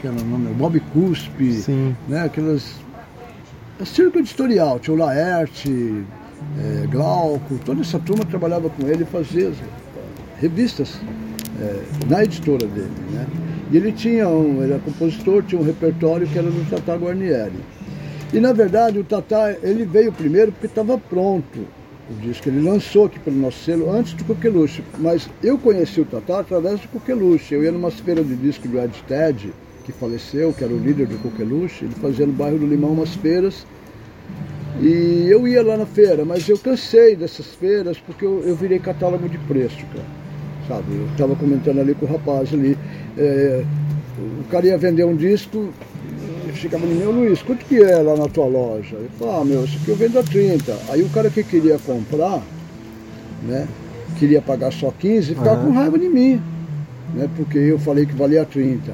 que 0.00 0.06
era 0.06 0.16
o 0.16 0.24
nome? 0.24 0.50
O 0.50 0.54
Bob 0.54 0.80
Cuspe, 0.92 1.52
Sim. 1.52 1.94
né? 2.08 2.24
Aquelas. 2.24 2.74
É 3.80 3.84
circo 3.84 4.18
editorial, 4.18 4.78
tinha 4.78 4.94
o 4.94 4.98
Laerte, 4.98 6.04
é, 6.58 6.86
Glauco, 6.86 7.58
toda 7.64 7.80
essa 7.80 7.98
turma 7.98 8.24
trabalhava 8.24 8.70
com 8.70 8.86
ele 8.86 9.02
e 9.02 9.06
fazia 9.06 9.48
as, 9.48 9.56
revistas 10.38 11.00
é, 11.60 11.82
na 12.08 12.24
editora 12.24 12.66
dele, 12.66 12.90
né? 13.10 13.26
E 13.70 13.76
ele 13.76 13.92
tinha 13.92 14.28
um, 14.28 14.62
ele 14.62 14.72
era 14.72 14.80
compositor, 14.82 15.42
tinha 15.42 15.60
um 15.60 15.64
repertório 15.64 16.26
que 16.26 16.38
era 16.38 16.50
do 16.50 16.68
Tata 16.68 16.96
Guarnieri. 16.96 17.60
E 18.32 18.40
na 18.40 18.52
verdade 18.52 18.98
o 18.98 19.04
Tata, 19.04 19.56
ele 19.62 19.84
veio 19.84 20.12
primeiro 20.12 20.52
porque 20.52 20.66
estava 20.66 20.98
pronto 20.98 21.66
o 22.12 22.20
disco. 22.20 22.48
Ele 22.48 22.60
lançou 22.60 23.06
aqui 23.06 23.18
pelo 23.18 23.36
nosso 23.36 23.64
selo 23.64 23.90
antes 23.90 24.12
do 24.12 24.24
Coqueluche. 24.24 24.82
Mas 24.98 25.28
eu 25.42 25.58
conheci 25.58 26.00
o 26.00 26.04
Tata 26.04 26.40
através 26.40 26.80
do 26.80 26.88
Coqueluche. 26.88 27.54
Eu 27.54 27.64
ia 27.64 27.72
numa 27.72 27.90
feira 27.90 28.22
de 28.22 28.36
disco 28.36 28.68
do 28.68 28.78
Ed 28.78 28.92
Ted, 29.06 29.52
que 29.84 29.92
faleceu, 29.92 30.52
que 30.52 30.62
era 30.62 30.72
o 30.72 30.78
líder 30.78 31.06
do 31.06 31.18
Coqueluche. 31.18 31.84
Ele 31.84 31.94
fazia 31.94 32.26
no 32.26 32.32
bairro 32.32 32.58
do 32.58 32.66
Limão 32.66 32.92
umas 32.92 33.14
feiras. 33.14 33.66
E 34.80 35.26
eu 35.28 35.46
ia 35.46 35.62
lá 35.62 35.76
na 35.76 35.86
feira, 35.86 36.24
mas 36.24 36.48
eu 36.48 36.58
cansei 36.58 37.14
dessas 37.14 37.46
feiras 37.46 37.98
porque 37.98 38.24
eu, 38.24 38.42
eu 38.44 38.56
virei 38.56 38.78
catálogo 38.78 39.28
de 39.28 39.38
preço, 39.38 39.84
cara. 39.92 40.06
Sabe? 40.68 40.94
Eu 40.94 41.06
estava 41.12 41.36
comentando 41.36 41.80
ali 41.80 41.94
com 41.94 42.06
o 42.06 42.08
rapaz 42.08 42.52
ali. 42.52 42.76
é, 43.18 43.64
o 44.40 44.44
cara 44.50 44.66
ia 44.66 44.78
vender 44.78 45.04
um 45.04 45.16
disco, 45.16 45.72
chegava 46.62 46.86
no 46.86 46.94
meu, 46.94 47.10
Luiz, 47.10 47.42
quanto 47.42 47.64
que 47.64 47.76
é 47.82 47.96
lá 47.96 48.16
na 48.16 48.28
tua 48.28 48.46
loja? 48.46 48.94
Eu 48.96 49.08
falava, 49.18 49.40
ah, 49.40 49.44
meu, 49.44 49.64
isso 49.64 49.76
aqui 49.82 49.88
eu 49.90 49.96
vendo 49.96 50.18
a 50.18 50.22
30. 50.22 50.76
Aí 50.90 51.02
o 51.02 51.08
cara 51.08 51.28
que 51.28 51.42
queria 51.42 51.78
comprar, 51.78 52.40
né, 53.42 53.66
queria 54.18 54.40
pagar 54.40 54.72
só 54.72 54.92
15, 54.96 55.34
ficava 55.34 55.56
Aham. 55.56 55.66
com 55.66 55.72
raiva 55.72 55.98
de 55.98 56.08
mim, 56.08 56.40
né, 57.14 57.28
porque 57.36 57.58
eu 57.58 57.78
falei 57.78 58.06
que 58.06 58.14
valia 58.14 58.44
30. 58.44 58.92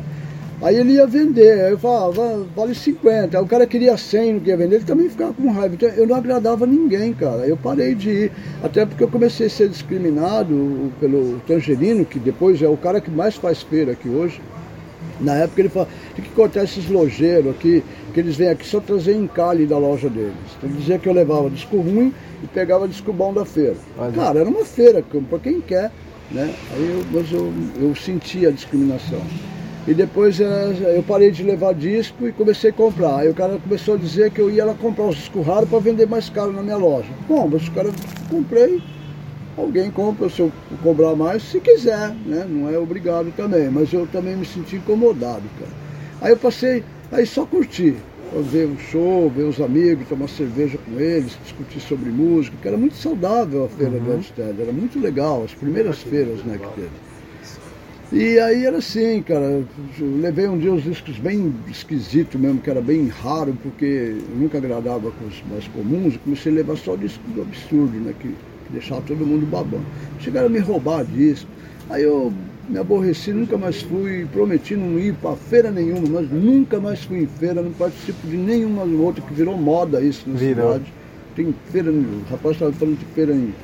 Aí 0.60 0.74
ele 0.76 0.94
ia 0.94 1.06
vender, 1.06 1.60
aí 1.60 1.70
eu 1.70 1.78
falava, 1.78 2.10
"Va- 2.10 2.44
vale 2.56 2.74
50. 2.74 3.38
Aí 3.38 3.44
o 3.44 3.46
cara 3.46 3.64
queria 3.64 3.96
100, 3.96 4.32
não 4.32 4.40
queria 4.40 4.56
vender, 4.56 4.76
ele 4.76 4.84
também 4.84 5.08
ficava 5.08 5.32
com 5.32 5.48
raiva. 5.52 5.74
Então 5.74 5.88
eu 5.90 6.04
não 6.06 6.16
agradava 6.16 6.66
ninguém, 6.66 7.12
cara. 7.12 7.46
Eu 7.46 7.56
parei 7.56 7.94
de 7.94 8.10
ir, 8.10 8.32
até 8.60 8.84
porque 8.84 9.04
eu 9.04 9.08
comecei 9.08 9.46
a 9.46 9.50
ser 9.50 9.68
discriminado 9.68 10.90
pelo 10.98 11.38
Tangerino, 11.46 12.04
que 12.04 12.18
depois 12.18 12.60
é 12.60 12.66
o 12.66 12.76
cara 12.76 13.00
que 13.00 13.08
mais 13.10 13.36
faz 13.36 13.62
feira 13.62 13.92
aqui 13.92 14.08
hoje. 14.08 14.40
Na 15.20 15.34
época 15.34 15.60
ele 15.60 15.68
falava, 15.68 15.90
tem 16.14 16.24
que 16.24 16.30
cortar 16.30 16.64
esses 16.64 16.88
lojeiros 16.88 17.50
aqui, 17.50 17.82
que 18.12 18.20
eles 18.20 18.36
vêm 18.36 18.48
aqui 18.48 18.66
só 18.66 18.80
trazer 18.80 19.14
encalhe 19.14 19.66
da 19.66 19.78
loja 19.78 20.08
deles. 20.08 20.34
Então 20.56 20.70
ele 20.70 20.78
dizia 20.78 20.98
que 20.98 21.08
eu 21.08 21.12
levava 21.12 21.50
disco 21.50 21.76
ruim 21.76 22.12
e 22.42 22.46
pegava 22.46 22.86
disco 22.86 23.12
bom 23.12 23.32
da 23.32 23.44
feira. 23.44 23.76
Olha. 23.98 24.12
Cara, 24.12 24.40
era 24.40 24.48
uma 24.48 24.64
feira, 24.64 25.02
para 25.02 25.38
quem 25.38 25.60
quer, 25.60 25.90
né? 26.30 26.54
Aí 26.72 26.88
eu, 26.90 27.04
mas 27.12 27.32
eu, 27.32 27.52
eu 27.80 27.94
senti 27.94 28.46
a 28.46 28.50
discriminação. 28.50 29.20
E 29.88 29.94
depois 29.94 30.38
eh, 30.38 30.94
eu 30.96 31.02
parei 31.02 31.30
de 31.30 31.42
levar 31.42 31.72
disco 31.72 32.28
e 32.28 32.32
comecei 32.32 32.68
a 32.68 32.72
comprar. 32.74 33.20
Aí 33.20 33.28
o 33.30 33.34
cara 33.34 33.58
começou 33.58 33.94
a 33.94 33.96
dizer 33.96 34.30
que 34.30 34.38
eu 34.38 34.50
ia 34.50 34.62
lá 34.62 34.74
comprar 34.74 35.06
os 35.06 35.16
discos 35.16 35.46
raros 35.46 35.66
para 35.66 35.78
vender 35.78 36.06
mais 36.06 36.28
caro 36.28 36.52
na 36.52 36.62
minha 36.62 36.76
loja. 36.76 37.08
Bom, 37.26 37.48
mas 37.50 37.66
o 37.66 37.72
cara 37.72 37.90
comprei, 38.28 38.82
alguém 39.58 39.90
compra 39.90 40.28
se 40.28 40.40
eu 40.40 40.52
cobrar 40.82 41.14
mais, 41.14 41.42
se 41.42 41.60
quiser, 41.60 42.14
né? 42.26 42.46
Não 42.48 42.70
é 42.70 42.78
obrigado 42.78 43.32
também, 43.36 43.68
mas 43.68 43.92
eu 43.92 44.06
também 44.06 44.36
me 44.36 44.46
senti 44.46 44.76
incomodado, 44.76 45.42
cara. 45.58 45.72
Aí 46.20 46.32
eu 46.32 46.36
passei, 46.36 46.84
aí 47.10 47.26
só 47.26 47.44
curti. 47.44 47.96
Ver 48.52 48.66
um 48.66 48.78
show, 48.78 49.30
ver 49.30 49.44
os 49.44 49.58
amigos, 49.58 50.06
tomar 50.06 50.28
cerveja 50.28 50.76
com 50.76 51.00
eles, 51.00 51.32
discutir 51.42 51.80
sobre 51.80 52.10
música, 52.10 52.54
que 52.60 52.68
era 52.68 52.76
muito 52.76 52.94
saudável 52.94 53.64
a 53.64 53.68
feira 53.70 53.98
do 53.98 54.12
Edstead, 54.12 54.60
era 54.60 54.70
muito 54.70 55.00
legal, 55.00 55.44
as 55.44 55.54
primeiras 55.54 56.02
feiras 56.02 56.44
né, 56.44 56.58
que 56.58 56.68
teve. 56.74 56.90
E 58.10 58.38
aí 58.38 58.66
era 58.66 58.78
assim, 58.78 59.22
cara, 59.22 59.62
levei 59.98 60.46
um 60.46 60.58
dia 60.58 60.72
uns 60.72 60.82
discos 60.82 61.18
bem 61.18 61.54
esquisitos 61.68 62.38
mesmo, 62.38 62.60
que 62.60 62.68
era 62.68 62.82
bem 62.82 63.08
raro, 63.08 63.56
porque 63.62 64.14
eu 64.30 64.36
nunca 64.36 64.58
agradava 64.58 65.10
com 65.10 65.26
os 65.26 65.42
mais 65.50 65.66
comuns, 65.68 66.18
comecei 66.18 66.52
a 66.52 66.54
levar 66.54 66.76
só 66.76 66.96
disco 66.96 67.22
do 67.28 67.40
absurdo, 67.40 67.98
né, 67.98 68.14
que, 68.20 68.34
que 68.68 68.72
deixava 68.74 69.00
todo 69.02 69.26
mundo 69.26 69.44
babando. 69.46 69.84
Chegaram 70.20 70.46
a 70.46 70.50
me 70.50 70.58
roubar 70.60 71.04
disco, 71.04 71.48
aí 71.90 72.04
eu 72.04 72.32
me 72.68 72.78
aborreci, 72.78 73.32
nunca 73.32 73.56
mais 73.56 73.80
fui, 73.82 74.26
prometi 74.32 74.76
não 74.76 74.98
ir 74.98 75.14
para 75.14 75.34
feira 75.34 75.70
nenhuma, 75.70 76.20
mas 76.20 76.30
nunca 76.30 76.78
mais 76.78 77.02
fui 77.02 77.22
em 77.22 77.26
feira, 77.26 77.62
não 77.62 77.72
participo 77.72 78.26
de 78.26 78.36
nenhuma 78.36 78.82
outra, 78.82 79.22
que 79.22 79.32
virou 79.32 79.56
moda 79.56 80.00
isso 80.02 80.28
na 80.28 80.36
Virou. 80.38 80.72
cidade. 80.74 80.92
Tem 81.34 81.54
feira, 81.72 81.90
o 81.90 82.22
rapaz 82.30 82.56
estava 82.56 82.72
falando 82.72 82.98
de 82.98 83.04
feira 83.06 83.32
em 83.32 83.54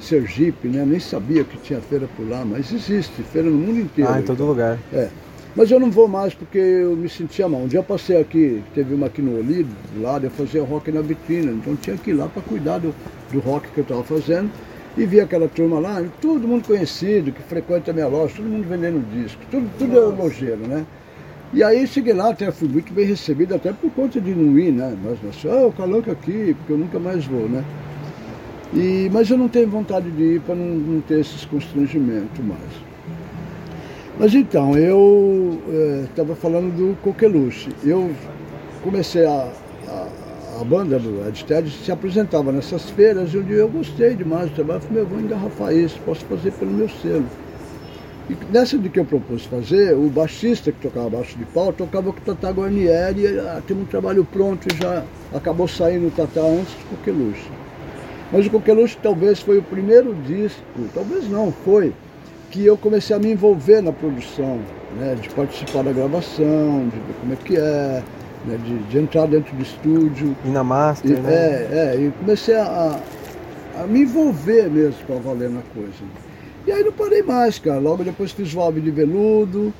Sergipe, 0.00 0.68
né? 0.68 0.84
Nem 0.86 1.00
sabia 1.00 1.42
que 1.42 1.56
tinha 1.58 1.80
feira 1.80 2.08
por 2.16 2.28
lá, 2.28 2.44
mas 2.44 2.72
existe, 2.72 3.22
feira 3.22 3.50
no 3.50 3.56
mundo 3.56 3.80
inteiro. 3.80 4.10
Ah, 4.12 4.20
em 4.20 4.22
todo 4.22 4.44
lugar. 4.44 4.78
É. 4.92 5.08
Mas 5.56 5.70
eu 5.70 5.80
não 5.80 5.90
vou 5.90 6.06
mais 6.06 6.34
porque 6.34 6.58
eu 6.58 6.94
me 6.94 7.08
sentia 7.08 7.48
mal. 7.48 7.62
Um 7.62 7.66
dia 7.66 7.78
eu 7.78 7.84
passei 7.84 8.20
aqui, 8.20 8.62
teve 8.74 8.94
uma 8.94 9.06
aqui 9.06 9.22
no 9.22 9.38
Olido, 9.38 9.70
do 9.94 10.02
lado, 10.02 10.26
eu 10.26 10.30
fazia 10.30 10.62
rock 10.62 10.92
na 10.92 11.00
vitrina, 11.00 11.50
então 11.50 11.72
eu 11.72 11.78
tinha 11.78 11.96
que 11.96 12.10
ir 12.10 12.12
lá 12.12 12.28
para 12.28 12.42
cuidar 12.42 12.76
do, 12.76 12.94
do 13.32 13.40
rock 13.40 13.66
que 13.70 13.78
eu 13.78 13.82
estava 13.82 14.04
fazendo. 14.04 14.50
E 14.98 15.06
vi 15.06 15.18
aquela 15.18 15.48
turma 15.48 15.78
lá, 15.78 16.04
todo 16.20 16.46
mundo 16.46 16.66
conhecido, 16.66 17.32
que 17.32 17.42
frequenta 17.42 17.90
a 17.90 17.94
minha 17.94 18.06
loja, 18.06 18.34
todo 18.36 18.46
mundo 18.46 18.68
vendendo 18.68 19.02
disco, 19.10 19.40
tudo, 19.50 19.70
tudo 19.78 19.98
é 19.98 20.00
lojeiro, 20.00 20.66
né? 20.66 20.84
E 21.54 21.62
aí 21.62 21.86
cheguei 21.86 22.12
lá, 22.12 22.30
até 22.30 22.50
fui 22.50 22.68
muito 22.68 22.92
bem 22.92 23.06
recebido, 23.06 23.54
até 23.54 23.72
por 23.72 23.90
conta 23.92 24.20
de 24.20 24.34
não 24.34 24.58
ir, 24.58 24.72
né? 24.72 24.94
Mas, 25.02 25.18
mas 25.22 25.52
ah, 25.52 25.66
o 25.66 25.72
Calanca 25.72 26.12
aqui, 26.12 26.54
porque 26.58 26.72
eu 26.72 26.78
nunca 26.78 26.98
mais 26.98 27.24
vou, 27.24 27.48
né? 27.48 27.64
E, 28.74 29.08
mas 29.10 29.30
eu 29.30 29.38
não 29.38 29.48
tenho 29.48 29.68
vontade 29.68 30.10
de 30.10 30.34
ir 30.34 30.40
para 30.40 30.54
não, 30.54 30.66
não 30.66 31.00
ter 31.00 31.20
esses 31.20 31.46
constrangimentos 31.46 32.44
mais. 32.44 32.85
Mas 34.18 34.34
então, 34.34 34.76
eu 34.78 35.60
estava 36.04 36.34
falando 36.34 36.74
do 36.74 36.96
Coqueluche. 37.02 37.68
Eu 37.84 38.10
comecei 38.82 39.26
a, 39.26 39.52
a, 39.88 40.60
a 40.60 40.64
banda 40.64 40.98
do 40.98 41.28
Ed 41.28 41.44
Ted 41.44 41.70
se 41.70 41.92
apresentava 41.92 42.50
nessas 42.50 42.88
feiras 42.88 43.34
e 43.34 43.38
um 43.38 43.42
dia 43.42 43.56
eu 43.56 43.68
gostei 43.68 44.14
demais 44.14 44.48
do 44.48 44.54
trabalho. 44.54 44.80
Falei, 44.80 45.02
meu, 45.02 45.06
vou 45.06 45.20
engarrafar 45.20 45.74
isso, 45.74 46.00
posso 46.06 46.24
fazer 46.24 46.50
pelo 46.52 46.70
meu 46.70 46.88
selo. 46.88 47.26
E 48.30 48.36
nessa 48.50 48.78
de 48.78 48.88
que 48.88 48.98
eu 48.98 49.04
propus 49.04 49.44
fazer, 49.44 49.94
o 49.94 50.08
baixista 50.08 50.72
que 50.72 50.80
tocava 50.80 51.10
baixo 51.10 51.38
de 51.38 51.44
pau 51.44 51.70
tocava 51.72 52.10
com 52.10 52.18
o 52.18 52.22
Tata 52.34 52.50
Guarnieri, 52.50 53.20
e 53.20 53.38
ah, 53.38 53.62
um 53.70 53.84
trabalho 53.84 54.24
pronto 54.24 54.66
e 54.66 54.80
já 54.80 55.04
acabou 55.32 55.68
saindo 55.68 56.08
o 56.08 56.10
Tata 56.10 56.40
antes 56.40 56.72
do 56.72 56.96
Coqueluche. 56.96 57.50
Mas 58.32 58.46
o 58.46 58.50
Coqueluche 58.50 58.98
talvez 59.00 59.40
foi 59.40 59.58
o 59.58 59.62
primeiro 59.62 60.14
disco, 60.26 60.60
talvez 60.92 61.28
não, 61.28 61.52
foi, 61.52 61.92
que 62.56 62.64
eu 62.64 62.76
comecei 62.78 63.14
a 63.14 63.18
me 63.18 63.30
envolver 63.32 63.82
na 63.82 63.92
produção, 63.92 64.58
né, 64.98 65.14
de 65.20 65.28
participar 65.28 65.84
da 65.84 65.92
gravação, 65.92 66.88
de 66.88 66.96
ver 66.96 67.14
como 67.20 67.32
é 67.34 67.36
que 67.36 67.56
é, 67.56 68.02
né, 68.46 68.58
de, 68.64 68.78
de 68.84 68.98
entrar 68.98 69.26
dentro 69.26 69.54
do 69.54 69.62
estúdio. 69.62 70.34
E 70.42 70.48
na 70.48 70.64
Master, 70.64 71.10
E, 71.10 71.20
né? 71.20 71.32
é, 71.34 71.68
é, 71.70 72.00
e 72.00 72.10
comecei 72.12 72.54
a, 72.56 72.98
a 73.78 73.86
me 73.86 74.00
envolver 74.00 74.70
mesmo 74.70 75.04
para 75.06 75.16
valer 75.16 75.50
na 75.50 75.60
coisa. 75.74 75.92
E 76.66 76.72
aí 76.72 76.82
não 76.82 76.92
parei 76.92 77.22
mais, 77.22 77.58
cara. 77.58 77.78
Logo 77.78 78.02
depois 78.02 78.32
fiz 78.32 78.54
o 78.54 78.60
Alve 78.60 78.80
de 78.80 78.90
Veludo. 78.90 79.72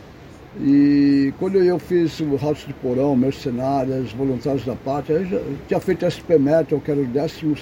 E 0.59 1.35
quando 1.39 1.59
eu 1.59 1.79
fiz 1.79 2.19
o 2.21 2.35
Ratos 2.37 2.67
de 2.67 2.73
Porão, 2.75 3.15
Mercenárias, 3.15 4.11
Voluntários 4.13 4.65
da 4.65 4.75
Pátria, 4.75 5.19
aí 5.19 5.27
já 5.27 5.37
eu 5.37 5.57
tinha 5.69 5.79
feito 5.81 6.07
SP 6.09 6.39
Metal, 6.39 6.81
que 6.81 6.91
era 6.91 6.99
o 7.01 7.05
12 7.05 7.57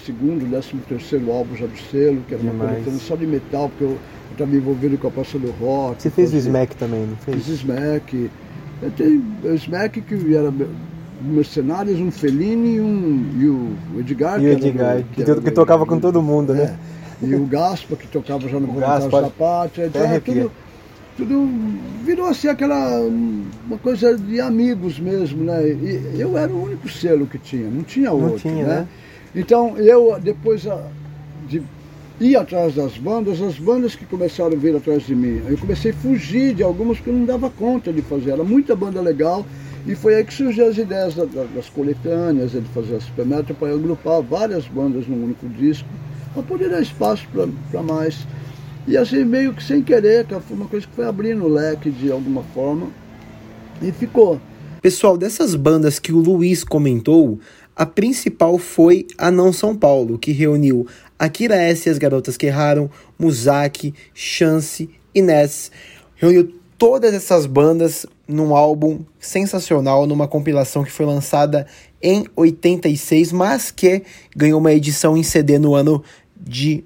décimo 0.48 0.80
terceiro 0.88 1.32
álbum 1.32 1.56
já 1.56 1.66
do 1.66 1.76
selo, 1.90 2.18
que 2.28 2.34
era 2.34 2.42
uma 2.42 2.52
Demais. 2.52 2.70
coletânea 2.74 3.00
só 3.00 3.16
de 3.16 3.26
metal, 3.26 3.68
porque 3.68 3.84
eu 3.84 3.98
estava 4.30 4.54
envolvido 4.54 4.96
com 4.96 5.08
a 5.08 5.10
Praça 5.10 5.36
do 5.38 5.50
Rock. 5.60 6.02
Você 6.02 6.10
fez 6.10 6.32
o 6.32 6.36
Smack 6.36 6.76
também, 6.76 7.00
não 7.06 7.16
fez? 7.16 7.36
Fiz 7.44 7.48
Smack. 7.60 8.30
Eu 8.80 8.90
tenho 8.92 9.24
o 9.42 9.54
Smack 9.54 10.00
que 10.00 10.34
era 10.36 10.52
mercenários, 11.20 11.98
um 11.98 12.12
Fellini 12.12 12.76
e, 12.76 12.80
um, 12.80 13.24
e 13.40 13.46
o 13.48 14.00
Edgar. 14.00 14.40
E 14.40 14.52
o 14.52 14.56
que 14.58 14.66
Edgar, 14.68 15.02
que, 15.12 15.22
era 15.22 15.34
to- 15.34 15.42
que 15.42 15.50
do- 15.50 15.54
tocava 15.54 15.84
com 15.84 15.98
todo 15.98 16.22
mundo, 16.22 16.52
é, 16.52 16.56
né? 16.56 16.78
E 17.22 17.34
o 17.34 17.44
Gaspa, 17.46 17.96
que 17.96 18.06
tocava 18.06 18.48
já 18.48 18.60
no 18.60 18.66
Voluntários 18.68 19.10
da 19.10 19.30
Pátria. 19.30 19.86
Então, 19.86 20.02
era 20.02 20.20
tudo, 20.20 20.52
tudo 21.16 21.48
virou 22.04 22.26
assim 22.26 22.48
aquela 22.48 23.00
uma 23.66 23.78
coisa 23.78 24.16
de 24.16 24.40
amigos 24.40 24.98
mesmo, 24.98 25.44
né? 25.44 25.62
E 25.68 26.16
eu 26.18 26.36
era 26.36 26.52
o 26.52 26.64
único 26.64 26.88
selo 26.88 27.26
que 27.26 27.38
tinha, 27.38 27.68
não 27.68 27.82
tinha 27.82 28.12
outro, 28.12 28.40
tinha, 28.40 28.64
né? 28.66 28.74
né? 28.80 28.88
Então 29.34 29.76
eu 29.78 30.18
depois 30.20 30.66
a- 30.66 30.86
de 31.48 31.62
ir 32.20 32.36
atrás 32.36 32.74
das 32.74 32.96
bandas, 32.96 33.40
as 33.42 33.58
bandas 33.58 33.94
que 33.94 34.04
começaram 34.06 34.52
a 34.52 34.56
vir 34.56 34.74
atrás 34.76 35.04
de 35.04 35.14
mim, 35.14 35.40
eu 35.48 35.56
comecei 35.58 35.90
a 35.90 35.94
fugir 35.94 36.54
de 36.54 36.62
algumas 36.62 36.98
porque 36.98 37.10
eu 37.10 37.14
não 37.14 37.24
dava 37.24 37.50
conta 37.50 37.92
de 37.92 38.02
fazer. 38.02 38.30
Era 38.30 38.44
muita 38.44 38.74
banda 38.76 39.00
legal 39.00 39.44
e 39.86 39.94
foi 39.94 40.16
aí 40.16 40.24
que 40.24 40.32
surgiu 40.32 40.66
as 40.68 40.78
ideias 40.78 41.14
da- 41.14 41.24
da- 41.24 41.46
das 41.54 41.68
coletâneas, 41.68 42.52
de 42.52 42.60
fazer 42.72 42.96
a 42.96 43.00
Supermetal 43.00 43.54
para 43.56 43.72
agrupar 43.72 44.22
várias 44.22 44.66
bandas 44.66 45.06
num 45.06 45.24
único 45.24 45.48
disco, 45.48 45.88
para 46.32 46.42
poder 46.42 46.70
dar 46.70 46.80
espaço 46.80 47.26
para 47.70 47.82
mais. 47.82 48.26
E 48.86 48.96
assim, 48.96 49.24
meio 49.24 49.54
que 49.54 49.62
sem 49.62 49.82
querer, 49.82 50.26
cara, 50.26 50.42
foi 50.42 50.56
uma 50.56 50.66
coisa 50.66 50.86
que 50.86 50.94
foi 50.94 51.06
abrindo 51.06 51.44
o 51.44 51.48
leque 51.48 51.90
de 51.90 52.10
alguma 52.10 52.42
forma 52.54 52.88
e 53.80 53.90
ficou. 53.90 54.40
Pessoal, 54.82 55.16
dessas 55.16 55.54
bandas 55.54 55.98
que 55.98 56.12
o 56.12 56.18
Luiz 56.18 56.62
comentou, 56.62 57.38
a 57.74 57.86
principal 57.86 58.58
foi 58.58 59.06
a 59.16 59.30
Não 59.30 59.52
São 59.52 59.74
Paulo, 59.74 60.18
que 60.18 60.30
reuniu 60.30 60.86
Akira 61.18 61.56
S 61.56 61.88
e 61.88 61.90
as 61.90 61.96
Garotas 61.96 62.36
que 62.36 62.46
Erraram, 62.46 62.90
Muzaki, 63.18 63.94
Chance 64.12 64.90
Ness. 65.14 65.72
Reuniu 66.16 66.54
todas 66.76 67.14
essas 67.14 67.46
bandas 67.46 68.04
num 68.28 68.54
álbum 68.54 69.00
sensacional, 69.18 70.06
numa 70.06 70.28
compilação 70.28 70.84
que 70.84 70.92
foi 70.92 71.06
lançada 71.06 71.66
em 72.02 72.26
86, 72.36 73.32
mas 73.32 73.70
que 73.70 74.02
ganhou 74.36 74.60
uma 74.60 74.72
edição 74.72 75.16
em 75.16 75.22
CD 75.22 75.58
no 75.58 75.74
ano 75.74 76.04
de 76.38 76.84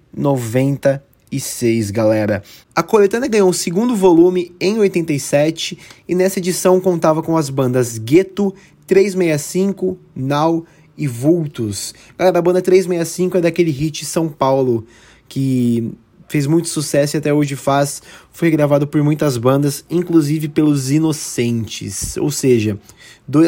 96, 1.30 1.90
galera. 1.90 2.42
A 2.74 2.82
coletânea 2.82 3.28
ganhou 3.28 3.50
o 3.50 3.54
segundo 3.54 3.94
volume 3.94 4.54
em 4.58 4.78
87 4.78 5.78
e 6.08 6.14
nessa 6.14 6.38
edição 6.38 6.80
contava 6.80 7.22
com 7.22 7.36
as 7.36 7.50
bandas 7.50 7.98
Gueto, 7.98 8.54
365, 8.86 9.98
Now 10.16 10.64
e 10.96 11.06
Vultus. 11.06 11.94
Galera, 12.18 12.38
a 12.38 12.42
banda 12.42 12.62
365 12.62 13.36
é 13.36 13.40
daquele 13.42 13.70
hit 13.70 14.04
São 14.04 14.28
Paulo 14.28 14.86
que 15.28 15.92
fez 16.28 16.46
muito 16.46 16.68
sucesso 16.68 17.16
e 17.16 17.18
até 17.18 17.32
hoje 17.32 17.54
faz. 17.54 18.02
Foi 18.32 18.50
gravado 18.50 18.86
por 18.86 19.02
muitas 19.02 19.36
bandas, 19.36 19.84
inclusive 19.90 20.48
pelos 20.48 20.90
Inocentes. 20.90 22.16
Ou 22.16 22.30
seja, 22.30 22.78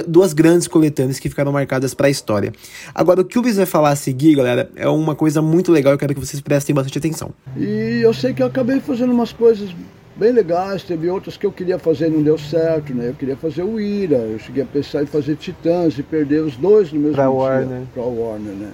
duas 0.07 0.33
grandes 0.33 0.69
coletâneas 0.69 1.19
que 1.19 1.29
ficaram 1.29 1.51
marcadas 1.51 1.95
para 1.95 2.07
a 2.07 2.11
história. 2.11 2.53
Agora, 2.95 3.23
o 3.23 3.25
que 3.25 3.39
o 3.39 3.43
Luiz 3.43 3.57
vai 3.57 3.67
falar 3.67 3.91
a 3.91 3.97
seguir, 3.97 4.35
galera, 4.37 4.71
é 4.77 4.87
uma 4.89 5.15
coisa 5.15 5.41
muito 5.41 5.73
legal. 5.73 5.93
Eu 5.95 5.99
quero 5.99 6.15
que 6.15 6.21
vocês 6.21 6.41
prestem 6.41 6.75
bastante 6.75 6.99
atenção. 6.99 7.31
E 7.57 8.01
eu 8.03 8.13
sei 8.13 8.35
que 8.35 8.43
eu 8.43 8.47
acabei 8.47 8.79
fazendo 8.81 9.13
umas 9.13 9.33
coisas 9.33 9.75
bem 10.17 10.33
legais, 10.33 10.83
teve 10.83 11.09
outras 11.09 11.39
que 11.39 11.47
eu 11.47 11.53
queria 11.53 11.79
fazer 11.79 12.09
e 12.09 12.11
não 12.11 12.23
deu 12.23 12.37
certo, 12.37 12.93
né? 12.95 13.09
Eu 13.09 13.15
queria 13.15 13.37
fazer 13.37 13.63
o 13.63 13.81
Ira, 13.81 14.19
eu 14.19 14.39
cheguei 14.39 14.63
a 14.63 14.67
pensar 14.67 15.03
em 15.03 15.07
fazer 15.07 15.37
Titãs 15.37 15.99
e 15.99 16.03
perder 16.03 16.43
os 16.43 16.57
dois 16.57 16.93
no 16.93 16.99
mesmo 17.01 17.15
Pra 17.15 17.25
dia. 17.25 17.33
Warner. 17.33 17.83
Pra 17.95 18.03
Warner, 18.03 18.53
né? 18.53 18.71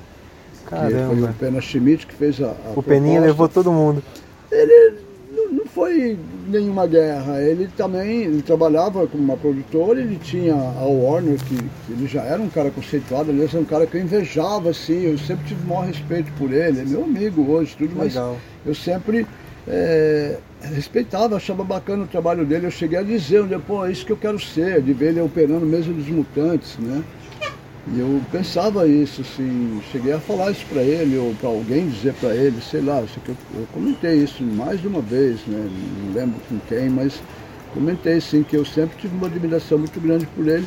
Que 0.64 0.70
foi 0.70 0.78
Caramba. 0.78 1.26
o 1.30 1.34
Pena 1.34 1.60
Schmidt 1.60 2.04
que 2.08 2.14
fez 2.14 2.42
a, 2.42 2.46
a 2.48 2.72
O 2.74 2.82
Peninha 2.82 3.20
proposta. 3.20 3.26
levou 3.26 3.48
todo 3.48 3.70
mundo. 3.72 4.02
Ele 4.50 4.94
não- 5.36 5.66
foi 5.66 6.18
nenhuma 6.48 6.86
guerra, 6.86 7.42
ele 7.42 7.68
também 7.76 8.22
ele 8.22 8.40
trabalhava 8.40 9.06
como 9.06 9.22
uma 9.22 9.36
produtora, 9.36 10.00
ele 10.00 10.16
tinha 10.16 10.54
a 10.54 10.84
Warner, 10.84 11.36
que, 11.44 11.56
que 11.56 11.92
ele 11.92 12.06
já 12.06 12.22
era 12.22 12.40
um 12.40 12.48
cara 12.48 12.70
conceituado, 12.70 13.30
aliás, 13.30 13.52
era 13.52 13.62
um 13.62 13.66
cara 13.66 13.86
que 13.86 13.96
eu 13.96 14.00
invejava, 14.00 14.70
assim, 14.70 15.02
eu 15.02 15.18
sempre 15.18 15.46
tive 15.48 15.62
o 15.64 15.66
maior 15.68 15.86
respeito 15.86 16.32
por 16.38 16.50
ele, 16.52 16.80
é 16.80 16.84
meu 16.84 17.04
amigo 17.04 17.50
hoje, 17.50 17.76
tudo, 17.76 17.92
mas 17.94 18.14
Legal. 18.14 18.36
eu 18.64 18.74
sempre 18.74 19.26
é, 19.68 20.38
respeitava, 20.62 21.36
achava 21.36 21.64
bacana 21.64 22.04
o 22.04 22.06
trabalho 22.06 22.44
dele. 22.46 22.66
Eu 22.66 22.70
cheguei 22.70 22.98
a 22.98 23.02
dizer, 23.02 23.42
um 23.42 23.48
dia, 23.48 23.58
pô, 23.58 23.84
é 23.84 23.90
isso 23.90 24.06
que 24.06 24.12
eu 24.12 24.16
quero 24.16 24.38
ser, 24.38 24.80
de 24.80 24.92
ver 24.92 25.08
ele 25.08 25.20
operando 25.20 25.66
mesmo 25.66 25.92
dos 25.92 26.06
mutantes, 26.08 26.78
né? 26.78 27.02
E 27.94 28.00
eu 28.00 28.20
pensava 28.32 28.88
isso, 28.88 29.20
assim, 29.20 29.80
cheguei 29.92 30.12
a 30.12 30.18
falar 30.18 30.50
isso 30.50 30.66
para 30.66 30.82
ele, 30.82 31.16
ou 31.18 31.32
para 31.34 31.48
alguém 31.48 31.88
dizer 31.88 32.14
para 32.14 32.34
ele, 32.34 32.60
sei 32.60 32.80
lá, 32.80 33.00
eu, 33.00 33.36
eu 33.54 33.66
comentei 33.72 34.16
isso 34.24 34.42
mais 34.42 34.80
de 34.80 34.88
uma 34.88 35.00
vez, 35.00 35.38
né? 35.46 35.68
Não 36.04 36.12
lembro 36.12 36.40
com 36.48 36.58
quem, 36.68 36.90
mas 36.90 37.22
comentei 37.72 38.20
sim 38.20 38.42
que 38.42 38.56
eu 38.56 38.64
sempre 38.64 38.96
tive 38.98 39.14
uma 39.14 39.28
admiração 39.28 39.78
muito 39.78 40.00
grande 40.00 40.26
por 40.26 40.48
ele. 40.48 40.66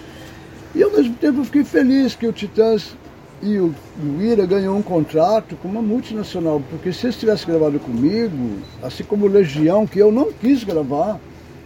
E 0.74 0.82
ao 0.82 0.92
mesmo 0.92 1.14
tempo 1.16 1.40
eu 1.40 1.44
fiquei 1.44 1.64
feliz 1.66 2.16
que 2.16 2.26
o 2.26 2.32
Titãs 2.32 2.96
e 3.42 3.58
o, 3.58 3.74
o 4.02 4.22
Ira 4.22 4.46
ganhou 4.46 4.78
um 4.78 4.82
contrato 4.82 5.58
com 5.58 5.68
uma 5.68 5.82
multinacional, 5.82 6.62
porque 6.70 6.94
se 6.94 7.08
eles 7.08 7.18
tivessem 7.18 7.48
gravado 7.48 7.80
comigo, 7.80 8.60
assim 8.82 9.04
como 9.04 9.28
Legião, 9.28 9.86
que 9.86 10.00
eu 10.00 10.12
não 10.12 10.32
quis 10.32 10.64
gravar, 10.64 11.20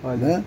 Olha. 0.03 0.17
né? 0.17 0.43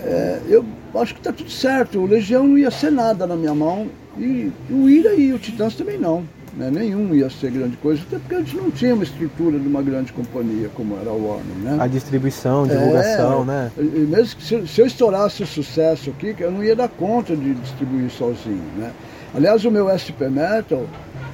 É, 0.00 0.40
eu 0.48 0.64
acho 1.00 1.14
que 1.14 1.20
está 1.20 1.32
tudo 1.32 1.50
certo. 1.50 1.98
O 1.98 2.06
Legião 2.06 2.46
não 2.46 2.58
ia 2.58 2.70
ser 2.70 2.90
nada 2.90 3.26
na 3.26 3.36
minha 3.36 3.54
mão 3.54 3.88
e 4.16 4.50
o 4.70 4.88
Ira 4.88 5.14
e 5.14 5.32
o 5.32 5.38
Titãs 5.38 5.74
também 5.74 5.98
não. 5.98 6.24
Né? 6.56 6.70
Nenhum 6.72 7.14
ia 7.14 7.30
ser 7.30 7.52
grande 7.52 7.76
coisa, 7.76 8.02
até 8.02 8.18
porque 8.18 8.34
a 8.34 8.38
gente 8.38 8.56
não 8.56 8.70
tinha 8.70 8.92
uma 8.94 9.04
estrutura 9.04 9.58
de 9.58 9.68
uma 9.68 9.80
grande 9.80 10.12
companhia 10.12 10.68
como 10.74 10.96
era 10.98 11.10
a 11.10 11.12
Warner. 11.12 11.56
Né? 11.62 11.76
A 11.78 11.86
distribuição, 11.86 12.66
divulgação, 12.66 13.42
É, 13.42 13.44
né? 13.44 13.70
Mesmo 13.76 14.36
que 14.36 14.44
se, 14.44 14.66
se 14.66 14.80
eu 14.80 14.86
estourasse 14.86 15.42
o 15.42 15.46
sucesso 15.46 16.10
aqui, 16.10 16.34
eu 16.38 16.50
não 16.50 16.64
ia 16.64 16.74
dar 16.74 16.88
conta 16.88 17.36
de 17.36 17.54
distribuir 17.54 18.10
sozinho, 18.10 18.64
né? 18.76 18.90
Aliás, 19.34 19.64
o 19.64 19.70
meu 19.70 19.88
SP 19.92 20.26
Metal, 20.30 20.84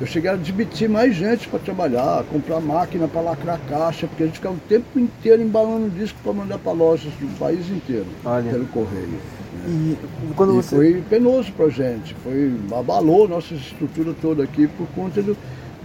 eu 0.01 0.07
cheguei 0.07 0.29
a 0.29 0.35
admitir 0.35 0.89
mais 0.89 1.15
gente 1.15 1.49
para 1.49 1.61
trabalhar, 1.61 2.25
comprar 2.25 2.61
máquina 2.61 3.07
para 3.07 3.21
lacrar 3.21 3.61
caixa, 3.69 4.07
porque 4.09 4.25
a 4.25 4.27
gente 4.27 4.37
ficava 4.37 4.57
o 4.57 4.61
tempo 4.69 4.99
inteiro 4.99 5.41
embalando 5.41 5.89
disco 5.91 6.19
para 6.23 6.33
mandar 6.33 6.59
para 6.59 6.73
lojas 6.73 7.13
do 7.21 7.39
país 7.39 7.71
inteiro, 7.71 8.07
Olha. 8.25 8.51
pelo 8.51 8.67
correio. 8.67 9.19
E 9.67 9.97
quando 10.37 10.53
E 10.53 10.57
você. 10.57 10.77
foi 10.77 11.03
penoso 11.09 11.53
pra 11.53 11.69
gente, 11.69 12.15
foi, 12.23 12.53
abalou 12.77 13.29
nossa 13.29 13.55
estrutura 13.55 14.15
toda 14.21 14.43
aqui 14.45 14.67
por 14.67 14.87
conta 14.89 15.23
do, 15.23 15.37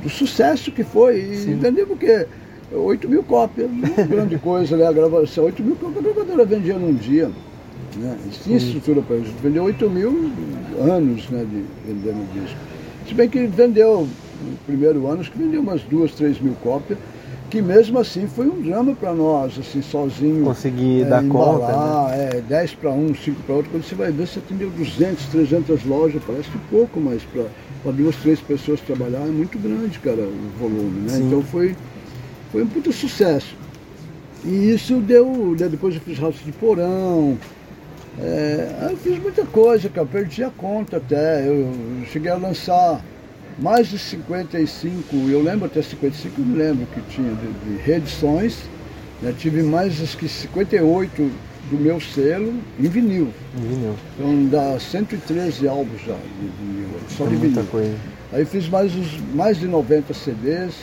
do 0.01 0.09
sucesso 0.09 0.71
que 0.71 0.83
foi. 0.83 1.19
E 1.19 1.53
vendemos 1.55 1.91
o 1.91 1.97
quê? 1.97 2.25
8 2.71 3.09
mil 3.09 3.23
cópias, 3.23 3.69
não 3.71 3.89
é 3.97 4.03
grande 4.05 4.37
coisa, 4.39 4.77
né? 4.77 4.85
A 4.87 4.91
gravação, 4.91 5.45
8 5.45 5.63
mil 5.63 5.75
cópias 5.75 5.97
a 5.97 6.01
gravadora 6.01 6.45
vendia 6.45 6.77
num 6.77 6.93
dia. 6.93 7.31
Né? 7.95 8.17
Tinha 8.43 8.57
estrutura 8.57 9.01
para 9.01 9.17
isso. 9.17 9.33
Vendeu 9.41 9.63
8 9.63 9.89
mil 9.89 10.31
anos 10.79 11.27
né, 11.29 11.45
de 11.49 11.63
vendendo 11.85 12.27
disco. 12.33 12.57
Se 13.07 13.13
bem 13.13 13.27
que 13.27 13.47
vendeu, 13.47 14.07
no 14.43 14.57
primeiro 14.67 15.07
ano, 15.07 15.21
acho 15.21 15.31
que 15.31 15.37
vendeu 15.39 15.61
umas 15.61 15.81
duas, 15.83 16.11
três 16.13 16.39
mil 16.39 16.53
cópias, 16.61 16.99
que 17.49 17.61
mesmo 17.61 17.97
assim 17.99 18.27
foi 18.27 18.47
um 18.47 18.61
drama 18.61 18.93
para 18.95 19.13
nós, 19.13 19.57
assim, 19.57 19.81
sozinho. 19.81 20.45
Conseguir 20.45 21.01
é, 21.01 21.05
dar 21.05 21.23
conta, 21.27 21.65
né? 21.65 21.73
embalar, 21.73 22.19
é, 22.19 22.41
10 22.41 22.75
para 22.75 22.91
um, 22.91 23.13
5 23.13 23.41
para 23.43 23.55
outro. 23.55 23.71
Quando 23.71 23.83
você 23.83 23.95
vai 23.95 24.11
ver, 24.11 24.27
você 24.27 24.39
atendeu 24.39 24.69
200, 24.69 25.25
300 25.25 25.85
lojas, 25.85 26.21
parece 26.25 26.49
pouco, 26.69 26.99
mas 26.99 27.23
para 27.23 27.91
duas, 27.91 28.15
três 28.17 28.39
pessoas 28.39 28.79
trabalhar 28.81 29.21
é 29.21 29.31
muito 29.31 29.57
grande, 29.57 29.97
cara, 29.99 30.21
o 30.21 30.59
volume, 30.59 31.01
né? 31.01 31.09
Sim. 31.09 31.27
Então 31.27 31.41
foi, 31.41 31.75
foi 32.51 32.63
um 32.63 32.67
puta 32.67 32.91
sucesso. 32.91 33.55
E 34.45 34.71
isso 34.71 34.95
deu, 34.97 35.55
né, 35.59 35.67
depois 35.67 35.95
eu 35.95 36.01
fiz 36.01 36.17
Raça 36.17 36.37
de 36.45 36.51
Porão, 36.53 37.37
é, 38.21 38.89
eu 38.91 38.97
fiz 38.97 39.17
muita 39.21 39.45
coisa, 39.45 39.89
cara, 39.89 40.07
perdi 40.07 40.43
a 40.43 40.49
conta 40.49 40.97
até. 40.97 41.47
Eu, 41.47 41.71
eu 41.99 42.05
cheguei 42.11 42.31
a 42.31 42.35
lançar 42.35 43.01
mais 43.61 43.87
de 43.87 43.99
55, 43.99 45.15
eu 45.29 45.41
lembro 45.41 45.65
até 45.65 45.81
55, 45.81 46.39
eu 46.39 46.45
me 46.45 46.57
lembro 46.57 46.85
que 46.87 47.01
tinha 47.13 47.31
de, 47.33 47.47
de 47.77 47.81
reedições. 47.83 48.57
né, 49.21 49.33
tive 49.37 49.63
mais 49.63 50.01
acho 50.01 50.17
que 50.17 50.27
58 50.27 51.31
do 51.69 51.77
meu 51.77 51.99
selo 51.99 52.53
em 52.79 52.87
vinil. 52.87 53.33
Vinil. 53.55 53.95
Então 54.17 54.45
dá 54.47 54.79
113 54.79 55.67
álbuns 55.67 56.01
já 56.05 56.13
de 56.15 56.47
vinil, 56.63 56.89
só 57.09 57.25
É 57.25 57.27
de 57.27 57.35
vinil. 57.35 57.63
coisa. 57.65 57.95
Aí 58.31 58.45
fiz 58.45 58.67
mais, 58.69 58.95
uns, 58.95 59.19
mais 59.33 59.59
de 59.59 59.67
90 59.67 60.13
CDs, 60.13 60.73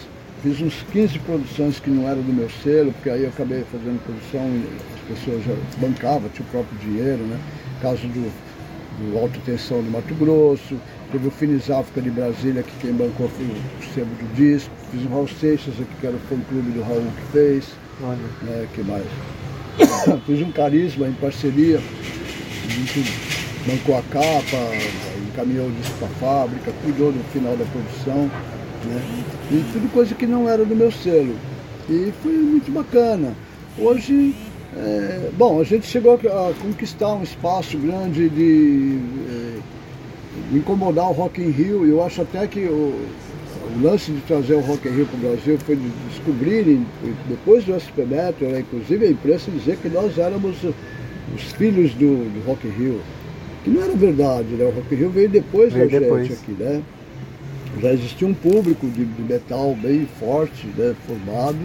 fiz 0.43 0.61
uns 0.61 0.85
15 0.93 1.19
produções 1.21 1.81
que 1.81 1.91
não 1.91 2.09
eram 2.09 2.23
do 2.23 2.33
meu 2.33 2.49
selo, 2.63 2.93
porque 2.93 3.09
aí 3.11 3.23
eu 3.23 3.29
acabei 3.31 3.65
fazendo 3.73 4.01
produção 4.05 4.43
e 4.43 4.65
as 5.13 5.19
pessoas 5.19 5.45
já 5.45 5.55
bancavam, 5.79 6.29
tinha 6.29 6.47
o 6.47 6.51
próprio 6.51 6.79
dinheiro, 6.79 7.23
né? 7.25 7.39
Caso 7.81 8.03
do, 8.09 8.33
do 9.13 9.19
Alta 9.19 9.39
Tensão 9.45 9.83
do 9.83 9.91
Mato 9.91 10.15
Grosso, 10.15 10.77
teve 11.13 11.29
o 11.29 11.31
Finis 11.31 11.71
África 11.71 12.01
de 12.01 12.11
Brasília, 12.11 12.63
que 12.63 12.79
quem 12.81 12.93
bancou 12.93 13.29
foi 13.29 13.47
o 13.47 13.95
sebo 13.95 14.11
do 14.17 14.35
disco, 14.35 14.71
fiz 14.91 15.05
o 15.05 15.09
Raul 15.09 15.29
Seixas 15.29 15.75
aqui, 15.75 15.95
que 16.01 16.07
era 16.07 16.17
o 16.17 16.21
fã 16.21 16.37
clube 16.49 16.71
do 16.71 16.83
Raul 16.83 17.03
que 17.03 17.33
fez, 17.33 17.65
Olha. 18.03 18.19
né? 18.43 18.67
que 18.75 18.83
mais? 18.83 19.07
fiz 20.27 20.43
um 20.43 20.53
carisma 20.53 21.07
em 21.07 21.13
parceria, 21.15 21.79
a 21.79 22.73
gente 22.73 23.05
bancou 23.67 23.99
a 23.99 24.03
capa, 24.03 24.57
encaminhou 25.29 25.69
o 25.69 25.73
disco 25.73 25.95
para 25.99 26.09
a 26.09 26.11
fábrica, 26.11 26.73
cuidou 26.83 27.13
do 27.13 27.23
final 27.33 27.57
da 27.57 27.65
produção, 27.67 28.31
né? 28.85 29.03
E 29.51 29.65
tudo 29.73 29.93
coisa 29.93 30.15
que 30.15 30.27
não 30.27 30.49
era 30.49 30.65
do 30.65 30.75
meu 30.75 30.91
selo. 30.91 31.35
E 31.89 32.13
foi 32.23 32.33
muito 32.33 32.71
bacana. 32.73 33.33
Hoje, 33.79 34.35
é, 34.77 35.31
bom, 35.37 35.61
a 35.61 35.65
gente 35.65 35.87
chegou 35.87 36.15
a 36.15 36.53
conquistar 36.63 37.15
um 37.15 37.23
espaço 37.23 37.77
grande 37.79 38.29
de, 38.29 38.99
é, 39.29 39.59
incomodar 40.53 41.09
o 41.09 41.13
Rock 41.13 41.41
in 41.43 41.51
Rio. 41.51 41.87
E 41.87 41.91
eu 41.91 42.03
acho 42.05 42.23
até 42.23 42.47
que 42.47 42.61
o, 42.61 42.95
o 43.77 43.83
lance 43.83 44.11
de 44.13 44.21
trazer 44.23 44.55
o 44.55 44.61
Rock 44.61 44.89
in 44.89 44.93
Rio 44.93 45.07
para 45.07 45.17
o 45.17 45.21
Brasil 45.33 45.59
foi 45.59 45.77
de 45.77 45.89
descobrirem, 46.09 46.87
depois 47.29 47.65
do 47.65 47.75
SP 47.79 48.05
Metro, 48.09 48.47
né, 48.49 48.61
inclusive 48.61 49.07
a 49.07 49.11
imprensa 49.11 49.51
dizer 49.51 49.77
que 49.79 49.89
nós 49.89 50.17
éramos 50.19 50.57
os 51.35 51.43
filhos 51.53 51.93
do, 51.95 52.25
do 52.33 52.47
Rock 52.47 52.67
in 52.67 52.71
Rio. 52.71 53.01
Que 53.65 53.71
não 53.71 53.83
era 53.83 53.95
verdade, 53.95 54.49
né? 54.51 54.65
O 54.65 54.71
Rock 54.71 54.95
in 54.95 54.99
Rio 54.99 55.11
veio 55.11 55.29
depois 55.29 55.73
Veio 55.73 55.91
da 55.91 55.99
depois. 55.99 56.29
gente 56.29 56.39
aqui, 56.41 56.53
né? 56.53 56.83
Já 57.83 57.93
existia 57.93 58.27
um 58.27 58.33
público 58.33 58.87
de, 58.87 59.05
de 59.05 59.23
metal 59.23 59.77
bem 59.83 60.07
forte, 60.19 60.67
né? 60.79 60.95
Formado. 61.07 61.59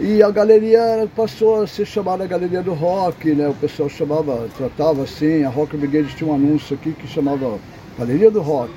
E 0.00 0.22
a 0.22 0.30
galeria 0.30 1.08
passou 1.16 1.62
a 1.62 1.66
ser 1.66 1.84
chamada 1.84 2.24
Galeria 2.24 2.62
do 2.62 2.72
Rock, 2.72 3.34
né? 3.34 3.48
O 3.48 3.54
pessoal 3.54 3.88
chamava, 3.88 4.48
tratava 4.56 5.02
assim, 5.02 5.42
a 5.42 5.48
Rock 5.48 5.76
Brigade 5.76 6.14
tinha 6.14 6.30
um 6.30 6.34
anúncio 6.34 6.76
aqui 6.76 6.92
que 6.92 7.08
chamava 7.08 7.58
Galeria 7.98 8.30
do 8.30 8.40
Rock, 8.40 8.72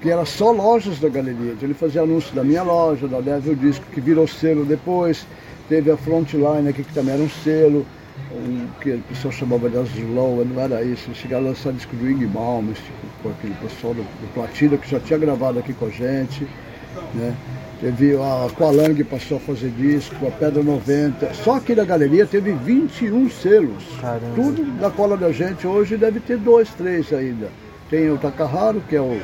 que 0.00 0.10
era 0.10 0.24
só 0.24 0.50
lojas 0.50 0.98
da 1.00 1.10
galeria. 1.10 1.52
Então 1.52 1.66
ele 1.66 1.74
fazia 1.74 2.00
anúncio 2.00 2.34
da 2.34 2.42
minha 2.42 2.62
loja, 2.62 3.06
da 3.06 3.20
Devil 3.20 3.56
Disco, 3.56 3.84
que 3.92 4.00
virou 4.00 4.26
selo 4.26 4.64
depois. 4.64 5.26
Teve 5.68 5.90
a 5.90 5.98
Frontline 5.98 6.66
aqui, 6.66 6.82
que 6.82 6.94
também 6.94 7.12
era 7.12 7.22
um 7.22 7.28
selo, 7.28 7.84
um, 8.32 8.66
que 8.80 8.92
o 8.92 9.02
pessoal 9.02 9.32
chamava 9.32 9.68
de 9.68 9.76
Azulão, 9.76 10.42
não 10.46 10.62
era 10.62 10.82
isso. 10.82 11.14
Chegaram 11.14 11.44
a 11.44 11.48
lançar 11.50 11.74
disco 11.74 11.94
do 11.94 12.10
Ing 12.10 12.20
tipo, 12.20 13.22
com 13.22 13.28
aquele 13.28 13.54
pessoal 13.56 13.92
do, 13.92 14.00
do 14.00 14.32
Platina, 14.32 14.78
que 14.78 14.90
já 14.90 14.98
tinha 14.98 15.18
gravado 15.18 15.58
aqui 15.58 15.74
com 15.74 15.84
a 15.84 15.90
gente, 15.90 16.48
né? 17.14 17.34
Teve 17.80 18.16
a 18.16 18.48
Qualang 18.56 19.04
passou 19.04 19.36
a 19.36 19.40
fazer 19.40 19.70
disco, 19.70 20.26
a 20.26 20.30
Pedra 20.32 20.62
90. 20.62 21.32
Só 21.34 21.56
aqui 21.56 21.76
na 21.76 21.84
galeria 21.84 22.26
teve 22.26 22.52
21 22.52 23.30
selos. 23.30 23.84
Caramba. 24.00 24.34
Tudo 24.34 24.64
da 24.80 24.90
cola 24.90 25.16
da 25.16 25.30
gente 25.30 25.64
hoje 25.64 25.96
deve 25.96 26.18
ter 26.18 26.38
dois, 26.38 26.68
três 26.70 27.12
ainda. 27.12 27.48
Tem 27.88 28.10
o 28.10 28.18
Takaharo, 28.18 28.82
que 28.88 28.96
é 28.96 29.00
o 29.00 29.20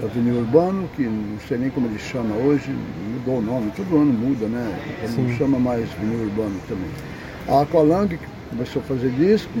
da 0.00 0.06
Avenida 0.06 0.38
Urbano, 0.38 0.88
que 0.96 1.02
não 1.02 1.38
sei 1.46 1.58
nem 1.58 1.70
como 1.70 1.86
ele 1.86 1.98
chama 1.98 2.34
hoje, 2.36 2.74
mudou 3.12 3.38
o 3.38 3.42
nome, 3.42 3.70
todo 3.76 3.96
ano 3.96 4.12
muda, 4.12 4.46
né? 4.46 4.78
Ele 5.02 5.22
não 5.22 5.36
chama 5.36 5.58
mais 5.58 5.88
Avenida 5.92 6.22
Urbano 6.22 6.60
também. 6.68 6.90
A 7.48 7.62
Aqualang, 7.62 8.08
que 8.08 8.26
começou 8.50 8.82
a 8.82 8.84
fazer 8.86 9.10
disco, 9.10 9.60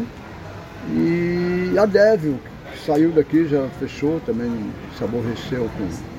e 0.90 1.74
a 1.78 1.86
Devil, 1.86 2.38
que 2.72 2.86
saiu 2.86 3.10
daqui, 3.12 3.46
já 3.46 3.68
fechou, 3.78 4.20
também 4.20 4.50
se 4.96 5.04
aborreceu 5.04 5.68
com, 5.76 6.13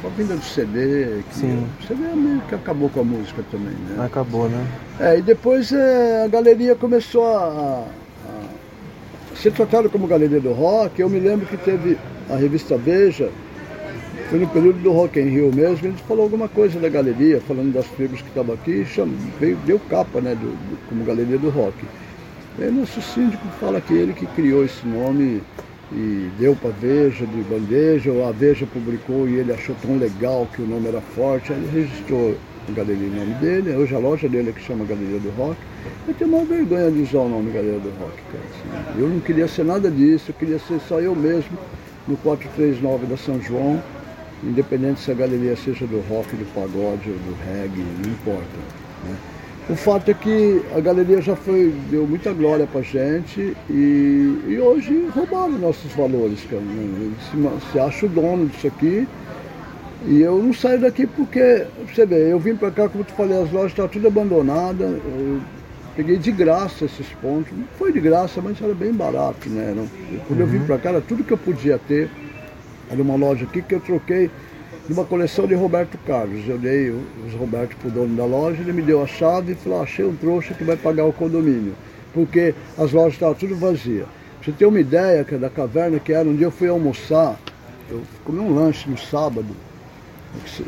com 0.00 0.08
a 0.08 0.10
vinda 0.10 0.34
do 0.34 0.42
CD, 0.44 1.22
que 1.28 1.34
Sim. 1.36 1.66
o 1.80 1.86
CD 1.86 2.02
meio 2.14 2.40
que 2.48 2.54
acabou 2.54 2.88
com 2.90 3.00
a 3.00 3.04
música 3.04 3.42
também, 3.50 3.74
né? 3.88 4.04
Acabou, 4.04 4.48
né? 4.48 4.66
É, 5.00 5.18
e 5.18 5.22
depois 5.22 5.72
é, 5.72 6.24
a 6.24 6.28
galeria 6.28 6.74
começou 6.74 7.24
a, 7.26 7.86
a 8.26 9.36
ser 9.36 9.52
tratada 9.52 9.88
como 9.88 10.06
galeria 10.06 10.40
do 10.40 10.52
rock. 10.52 11.00
Eu 11.00 11.08
me 11.08 11.18
lembro 11.18 11.46
que 11.46 11.56
teve 11.56 11.98
a 12.30 12.36
revista 12.36 12.76
Veja, 12.76 13.30
foi 14.30 14.38
no 14.38 14.48
período 14.48 14.78
do 14.82 14.90
Rock 14.92 15.20
in 15.20 15.28
Rio 15.28 15.52
mesmo, 15.54 15.76
gente 15.76 16.02
falou 16.04 16.24
alguma 16.24 16.48
coisa 16.48 16.80
da 16.80 16.88
galeria, 16.88 17.40
falando 17.46 17.72
das 17.74 17.86
tribos 17.88 18.22
que 18.22 18.28
estavam 18.28 18.54
aqui, 18.54 18.84
cham- 18.86 19.08
veio, 19.38 19.56
deu 19.66 19.78
capa, 19.90 20.20
né, 20.20 20.34
do, 20.34 20.46
do- 20.46 20.78
como 20.88 21.04
galeria 21.04 21.36
do 21.38 21.50
rock. 21.50 21.74
E 22.58 22.64
aí 22.64 22.70
nosso 22.70 23.02
síndico 23.02 23.46
fala 23.60 23.80
que 23.80 23.92
ele 23.92 24.12
que 24.14 24.24
criou 24.26 24.64
esse 24.64 24.86
nome 24.86 25.42
e 25.94 26.28
deu 26.38 26.56
para 26.56 26.70
Veja 26.70 27.24
de 27.24 27.42
bandeja, 27.42 28.10
ou 28.10 28.28
a 28.28 28.32
Veja 28.32 28.66
publicou 28.66 29.28
e 29.28 29.36
ele 29.36 29.52
achou 29.52 29.76
tão 29.80 29.96
legal 29.96 30.48
que 30.52 30.60
o 30.60 30.66
nome 30.66 30.88
era 30.88 31.00
forte, 31.00 31.52
ele 31.52 31.68
registrou 31.72 32.36
a 32.68 32.72
galeria 32.72 33.06
em 33.06 33.10
nome 33.10 33.34
dele, 33.34 33.76
hoje 33.76 33.94
a 33.94 33.98
loja 33.98 34.28
dele 34.28 34.50
é 34.50 34.52
que 34.52 34.60
chama 34.60 34.84
Galeria 34.84 35.20
do 35.20 35.30
Rock. 35.30 35.56
Eu 36.08 36.14
tenho 36.14 36.34
uma 36.34 36.44
vergonha 36.44 36.90
de 36.90 37.02
usar 37.02 37.18
o 37.18 37.28
nome 37.28 37.52
Galeria 37.52 37.78
do 37.78 37.90
Rock, 38.00 38.16
cara. 38.32 38.44
assim. 38.50 39.00
Eu 39.00 39.08
não 39.08 39.20
queria 39.20 39.46
ser 39.46 39.64
nada 39.64 39.90
disso, 39.90 40.30
eu 40.30 40.34
queria 40.34 40.58
ser 40.58 40.80
só 40.80 40.98
eu 41.00 41.14
mesmo 41.14 41.56
no 42.08 42.16
439 42.16 43.06
da 43.06 43.16
São 43.16 43.40
João, 43.40 43.82
independente 44.42 45.00
se 45.00 45.10
a 45.10 45.14
galeria 45.14 45.56
seja 45.56 45.86
do 45.86 46.00
rock, 46.08 46.34
do 46.36 46.44
pagode 46.54 47.10
do 47.10 47.36
reggae, 47.46 47.84
não 48.02 48.10
importa. 48.10 48.58
né? 49.04 49.16
O 49.68 49.74
fato 49.74 50.10
é 50.10 50.14
que 50.14 50.60
a 50.76 50.80
galeria 50.80 51.22
já 51.22 51.34
foi, 51.34 51.74
deu 51.90 52.06
muita 52.06 52.34
glória 52.34 52.66
pra 52.66 52.82
gente 52.82 53.56
e, 53.70 54.38
e 54.46 54.58
hoje 54.60 55.08
roubaram 55.14 55.52
nossos 55.52 55.90
valores, 55.92 56.40
cara. 56.50 56.60
se, 57.30 57.72
se 57.72 57.78
acha 57.78 58.04
o 58.04 58.08
dono 58.10 58.46
disso 58.46 58.66
aqui. 58.66 59.08
E 60.06 60.20
eu 60.20 60.42
não 60.42 60.52
saio 60.52 60.80
daqui 60.80 61.06
porque, 61.06 61.66
você 61.88 62.04
vê, 62.04 62.30
eu 62.30 62.38
vim 62.38 62.54
pra 62.54 62.70
cá, 62.70 62.90
como 62.90 63.00
eu 63.00 63.06
te 63.06 63.14
falei, 63.14 63.40
as 63.40 63.50
lojas 63.50 63.70
estavam 63.70 63.90
tudo 63.90 64.06
abandonadas. 64.06 64.86
Eu 64.86 65.40
peguei 65.96 66.18
de 66.18 66.30
graça 66.30 66.84
esses 66.84 67.08
pontos. 67.22 67.50
Não 67.56 67.64
foi 67.78 67.90
de 67.90 68.00
graça, 68.00 68.42
mas 68.42 68.60
era 68.60 68.74
bem 68.74 68.92
barato, 68.92 69.48
né? 69.48 69.74
Quando 70.28 70.40
eu 70.40 70.46
vim 70.46 70.60
pra 70.60 70.76
cá, 70.76 70.90
era 70.90 71.00
tudo 71.00 71.24
que 71.24 71.32
eu 71.32 71.38
podia 71.38 71.80
ter. 71.88 72.10
Era 72.90 73.00
uma 73.00 73.16
loja 73.16 73.44
aqui 73.44 73.62
que 73.62 73.74
eu 73.74 73.80
troquei 73.80 74.30
de 74.86 74.92
uma 74.92 75.04
coleção 75.04 75.46
de 75.46 75.54
Roberto 75.54 75.96
Carlos. 76.06 76.46
Eu 76.46 76.58
dei 76.58 76.90
o- 76.90 77.02
os 77.26 77.32
Roberto 77.34 77.76
pro 77.76 77.90
dono 77.90 78.14
da 78.16 78.24
loja, 78.24 78.60
ele 78.60 78.72
me 78.72 78.82
deu 78.82 79.02
a 79.02 79.06
chave 79.06 79.52
e 79.52 79.54
falou, 79.54 79.80
"Ah, 79.80 79.82
achei 79.82 80.04
um 80.04 80.14
trouxa 80.14 80.54
que 80.54 80.64
vai 80.64 80.76
pagar 80.76 81.04
o 81.04 81.12
condomínio. 81.12 81.74
Porque 82.12 82.54
as 82.78 82.92
lojas 82.92 83.14
estavam 83.14 83.34
tudo 83.34 83.56
vazias. 83.56 84.06
Você 84.42 84.52
ter 84.52 84.66
uma 84.66 84.78
ideia 84.78 85.24
que 85.24 85.34
é 85.34 85.38
da 85.38 85.48
caverna 85.48 85.98
que 85.98 86.12
era, 86.12 86.28
um 86.28 86.36
dia 86.36 86.46
eu 86.46 86.50
fui 86.50 86.68
almoçar, 86.68 87.38
eu 87.90 88.02
comi 88.24 88.38
um 88.38 88.54
lanche 88.54 88.88
no 88.88 88.98
sábado. 88.98 89.48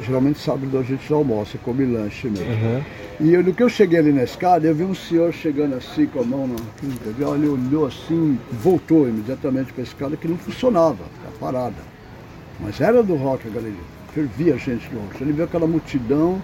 Geralmente 0.05 0.39
sábado 0.39 0.79
a 0.79 0.83
gente 0.83 1.13
almoça, 1.13 1.59
come 1.59 1.85
lanche 1.85 2.29
mesmo. 2.29 2.47
Uhum. 2.47 2.83
E 3.21 3.35
eu, 3.35 3.43
no 3.43 3.53
que 3.53 3.63
eu 3.63 3.69
cheguei 3.69 3.99
ali 3.99 4.13
na 4.13 4.23
escada, 4.23 4.67
eu 4.67 4.75
vi 4.75 4.85
um 4.85 4.95
senhor 4.95 5.33
chegando 5.33 5.75
assim 5.75 6.07
com 6.07 6.21
a 6.21 6.25
mão 6.25 6.47
na 6.47 6.55
quinta. 6.81 7.09
Ele 7.09 7.25
olhou, 7.25 7.55
olhou 7.55 7.87
assim, 7.87 8.39
voltou 8.53 9.09
imediatamente 9.09 9.73
para 9.73 9.83
a 9.83 9.85
escada 9.85 10.17
que 10.17 10.29
não 10.29 10.37
funcionava, 10.39 10.99
estava 11.17 11.37
parada. 11.53 11.83
Mas 12.61 12.81
era 12.81 13.03
do 13.03 13.15
rock 13.17 13.47
a 13.49 13.51
galeria. 13.51 13.96
Fervia 14.17 14.57
gente 14.57 14.89
do 14.89 14.99
rock. 14.99 15.23
Ele 15.23 15.33
viu 15.33 15.45
aquela 15.45 15.67
multidão. 15.67 16.41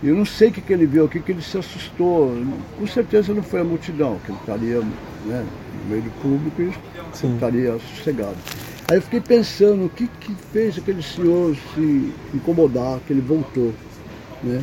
E 0.00 0.08
eu 0.08 0.14
não 0.14 0.24
sei 0.24 0.48
o 0.48 0.52
que, 0.52 0.60
que 0.60 0.72
ele 0.72 0.86
viu 0.86 1.04
aqui, 1.06 1.18
que 1.18 1.32
ele 1.32 1.42
se 1.42 1.58
assustou. 1.58 2.32
Com 2.78 2.86
certeza 2.86 3.34
não 3.34 3.42
foi 3.42 3.62
a 3.62 3.64
multidão, 3.64 4.16
que 4.24 4.30
ele 4.30 4.38
estaria 4.38 4.78
né, 5.26 5.44
no 5.82 5.90
meio 5.90 6.02
do 6.02 6.10
público 6.22 6.62
e 6.62 6.72
Sim. 7.16 7.34
estaria 7.34 7.76
sossegado. 7.96 8.36
Aí 8.88 8.98
eu 8.98 9.02
fiquei 9.02 9.20
pensando, 9.20 9.86
o 9.86 9.88
que, 9.88 10.06
que 10.20 10.32
fez 10.52 10.78
aquele 10.78 11.02
senhor 11.02 11.56
se 11.74 12.12
incomodar, 12.32 13.00
que 13.06 13.12
ele 13.12 13.22
voltou. 13.22 13.72
Né? 14.42 14.62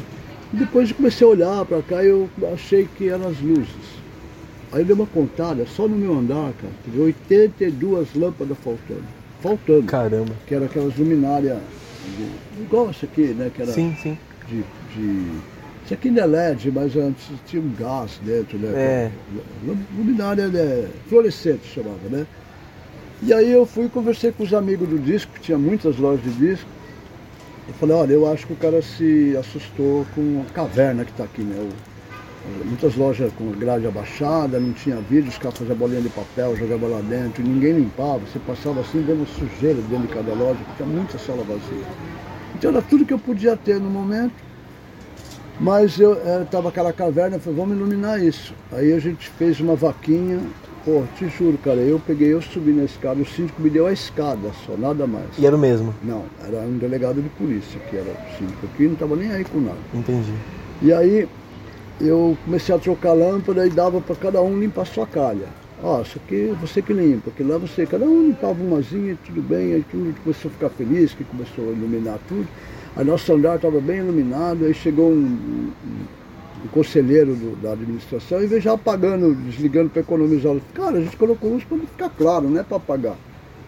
E 0.54 0.58
depois 0.58 0.90
eu 0.90 0.96
comecei 0.96 1.28
a 1.28 1.30
olhar 1.32 1.66
para 1.66 1.82
cá 1.82 2.02
e 2.02 2.08
eu 2.08 2.30
achei 2.54 2.88
que 2.98 3.10
eram 3.10 3.28
as 3.28 3.42
luzes. 3.42 4.02
Aí 4.72 4.82
eu 4.82 4.86
dei 4.86 4.96
uma 4.96 5.08
contada, 5.08 5.66
só 5.66 5.86
no 5.86 5.98
meu 5.98 6.18
andar, 6.18 6.54
cara, 6.62 6.74
teve 6.86 6.98
82 7.02 8.14
lâmpadas 8.16 8.58
faltando. 8.64 9.04
Faltando. 9.42 9.84
Caramba. 9.84 10.34
Que 10.48 10.56
era 10.56 10.66
aquelas 10.66 10.96
luminárias, 10.96 11.58
de- 11.58 11.81
igual 12.60 12.90
essa 12.90 13.06
aqui, 13.06 13.28
né? 13.34 13.52
Que 13.54 13.62
era 13.62 13.72
Sim, 13.72 13.96
sim. 14.02 14.18
de, 14.48 14.64
de- 14.94 15.40
Isso 15.86 15.94
aqui 15.94 16.10
não 16.12 16.24
é 16.24 16.26
LED, 16.26 16.72
mas 16.72 16.96
antes 16.96 17.26
tinha 17.46 17.62
um 17.62 17.72
gás 17.78 18.20
dentro, 18.24 18.58
né? 18.58 18.70
É. 18.74 19.12
Lu- 19.66 19.78
Luminária 19.98 20.48
né, 20.48 20.88
fluorescente 21.08 21.68
chamava, 21.74 21.98
né? 22.10 22.26
E 23.24 23.34
aí 23.34 23.52
eu 23.52 23.66
fui 23.66 23.86
e 23.86 23.90
conversei 23.90 24.32
com 24.32 24.44
os 24.44 24.54
amigos 24.54 24.88
do 24.90 24.98
disco, 24.98 25.32
que 25.34 25.42
tinha 25.42 25.58
muitas 25.58 25.98
lojas 25.98 26.24
de 26.24 26.32
disco. 26.32 26.68
Eu 27.68 27.74
falei, 27.76 27.96
olha, 27.96 28.14
eu 28.14 28.32
acho 28.32 28.48
que 28.48 28.54
o 28.54 28.56
cara 28.56 28.82
se 28.82 29.36
assustou 29.38 30.06
com 30.16 30.44
a 30.50 30.54
caverna 30.54 31.06
que 31.06 31.12
está 31.12 31.24
aqui, 31.24 31.42
né? 31.44 31.56
O- 31.60 31.91
muitas 32.66 32.96
lojas 32.96 33.32
com 33.34 33.52
grade 33.52 33.86
abaixada, 33.86 34.60
não 34.60 34.74
tinha 34.74 34.98
vídeo, 34.98 35.30
os 35.30 35.38
caras 35.38 35.58
faziam 35.58 35.76
bolinha 35.76 36.02
de 36.02 36.10
papel, 36.10 36.56
jogavam 36.56 36.90
lá 36.90 37.02
dentro, 37.02 37.44
ninguém 37.44 37.74
limpava, 37.74 38.20
você 38.20 38.40
passava 38.40 38.82
assim, 38.82 39.02
vendo 39.02 39.28
sujeira 39.28 39.80
dentro 39.90 40.08
de 40.08 40.14
cada 40.14 40.34
loja, 40.34 40.58
porque 40.66 40.84
tinha 40.84 40.90
muita 40.90 41.18
sala 41.18 41.44
vazia. 41.44 41.86
Então 42.56 42.72
era 42.72 42.82
tudo 42.82 43.06
que 43.06 43.14
eu 43.14 43.20
podia 43.20 43.56
ter 43.56 43.80
no 43.80 43.90
momento. 43.90 44.34
Mas 45.60 46.00
eu 46.00 46.18
estava 46.42 46.70
aquela 46.70 46.92
caverna, 46.92 47.36
eu 47.36 47.40
falei, 47.40 47.60
vamos 47.60 47.78
iluminar 47.78 48.20
isso. 48.20 48.52
Aí 48.72 48.94
a 48.94 49.00
gente 49.00 49.30
fez 49.30 49.60
uma 49.60 49.76
vaquinha, 49.76 50.40
pô, 50.84 51.04
te 51.16 51.30
juro, 51.30 51.56
cara, 51.60 51.78
eu 51.78 52.00
peguei, 52.00 52.34
eu 52.34 52.42
subi 52.42 52.72
na 52.72 52.84
escada, 52.84 53.22
o 53.22 53.26
síndico 53.26 53.62
me 53.62 53.70
deu 53.70 53.86
a 53.86 53.94
escada 53.94 54.50
só, 54.66 54.76
nada 54.76 55.06
mais. 55.06 55.28
E 55.38 55.46
era 55.46 55.56
o 55.56 55.60
mesmo. 55.60 55.94
Não, 56.04 56.24
era 56.44 56.62
um 56.62 56.80
delegado 56.80 57.22
de 57.22 57.30
polícia 57.30 57.80
que 57.92 57.96
era 57.96 58.10
o 58.10 58.38
síndico 58.38 58.66
aqui, 58.74 58.86
não 58.86 58.94
estava 58.94 59.16
nem 59.16 59.32
aí 59.32 59.44
com 59.44 59.60
nada. 59.60 59.78
Entendi. 59.94 60.34
E 60.82 60.92
aí 60.92 61.28
eu 62.00 62.38
comecei 62.46 62.74
a 62.74 62.80
trocar 62.80 63.14
lâmpada 63.14 63.66
e 63.66 63.70
dava 63.70 64.00
para 64.02 64.16
cada 64.16 64.42
um 64.42 64.60
limpar 64.60 64.86
sua 64.86 65.06
calha. 65.06 65.48
Ó, 65.84 66.02
isso 66.02 66.20
aqui 66.24 66.54
você 66.62 66.82
que 66.82 66.94
limpa, 66.94 67.32
aqui 67.32 67.42
lá 67.44 67.58
você, 67.58 67.86
cada 67.86 68.06
um 68.06 68.28
limpava 68.28 68.62
umazinha, 68.62 69.18
tudo 69.26 69.42
bem, 69.42 69.74
aí 69.74 69.86
mundo 69.94 70.16
começou 70.24 70.50
a 70.50 70.54
ficar 70.54 70.70
feliz, 70.70 71.14
que 71.14 71.24
começou 71.24 71.70
a 71.70 71.72
iluminar 71.72 72.20
tudo. 72.28 72.48
Aí 72.96 73.04
nosso 73.04 73.34
andar 73.34 73.56
estava 73.56 73.80
bem 73.82 73.98
iluminado, 73.98 74.66
aí 74.66 74.74
chegou 74.74 75.10
um, 75.12 75.16
um- 75.16 75.72
um 76.64 76.68
conselheiro 76.72 77.34
do- 77.34 77.56
da 77.62 77.72
administração 77.72 78.44
e 78.44 78.48
veio 78.48 78.62
já 78.62 78.74
apagando, 78.74 79.34
desligando 79.34 79.90
para 79.90 80.02
economizar. 80.02 80.56
Cara, 80.76 80.98
a 80.98 81.02
gente 81.02 81.18
colocou 81.18 81.50
luz 81.52 81.64
para 81.64 81.78
ficar 81.80 82.10
claro, 82.10 82.48
não 82.48 82.60
é 82.60 82.64
para 82.64 82.78
apagar. 82.78 83.16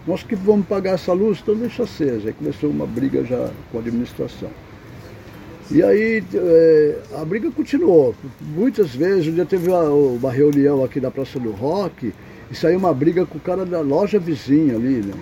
Nós 0.06 0.22
que 0.22 0.36
vamos 0.36 0.68
pagar 0.68 0.92
essa 0.92 1.14
luz, 1.14 1.40
então 1.42 1.56
deixa 1.56 1.84
acesa. 1.84 2.28
Aí 2.28 2.34
começou 2.34 2.70
uma 2.70 2.86
briga 2.86 3.24
já 3.24 3.50
com 3.72 3.78
a 3.78 3.82
administração. 3.82 4.50
E 5.72 5.82
aí 5.82 6.24
eh, 6.34 6.98
a 7.16 7.26
briga 7.26 7.50
continuou. 7.52 8.16
Muitas 8.42 8.94
vezes, 8.94 9.28
um 9.28 9.34
dia 9.34 9.46
teve 9.46 9.70
uma, 9.70 9.84
uma 9.90 10.32
reunião 10.32 10.84
aqui 10.84 11.00
na 11.00 11.10
Praça 11.10 11.40
do 11.40 11.52
Rock 11.52 12.14
e 12.52 12.56
saiu 12.56 12.78
uma 12.78 12.94
briga 12.94 13.26
com 13.26 13.38
o 13.38 13.42
cara 13.42 13.66
da 13.66 13.82
loja 13.82 14.20
vizinha 14.20 14.76
ali, 14.76 15.02
né? 15.02 15.14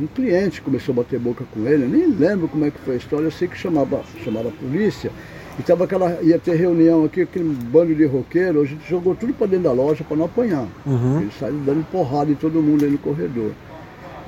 um 0.00 0.06
cliente 0.06 0.62
começou 0.62 0.92
a 0.92 0.96
bater 0.96 1.18
boca 1.18 1.44
com 1.52 1.66
ele, 1.66 1.86
nem 1.86 2.06
lembro 2.06 2.48
como 2.48 2.64
é 2.64 2.70
que 2.70 2.78
foi 2.80 2.94
a 2.94 2.96
história, 2.96 3.24
eu 3.24 3.30
sei 3.30 3.48
que 3.48 3.56
chamava, 3.56 4.02
chamava 4.24 4.48
a 4.48 4.52
polícia, 4.52 5.10
e 5.58 5.62
tava 5.62 5.84
aquela, 5.84 6.18
ia 6.22 6.38
ter 6.38 6.54
reunião 6.54 7.04
aqui, 7.04 7.22
aquele 7.22 7.44
bando 7.44 7.94
de 7.94 8.06
roqueiro, 8.06 8.62
a 8.62 8.64
gente 8.64 8.88
jogou 8.88 9.14
tudo 9.14 9.34
para 9.34 9.48
dentro 9.48 9.64
da 9.64 9.72
loja 9.72 10.02
para 10.04 10.16
não 10.16 10.24
apanhar. 10.24 10.66
Uhum. 10.86 11.20
Eles 11.20 11.34
saíram 11.38 11.60
dando 11.64 11.84
porrada 11.90 12.30
em 12.30 12.34
todo 12.34 12.62
mundo 12.62 12.84
aí 12.84 12.90
no 12.90 12.98
corredor. 12.98 13.50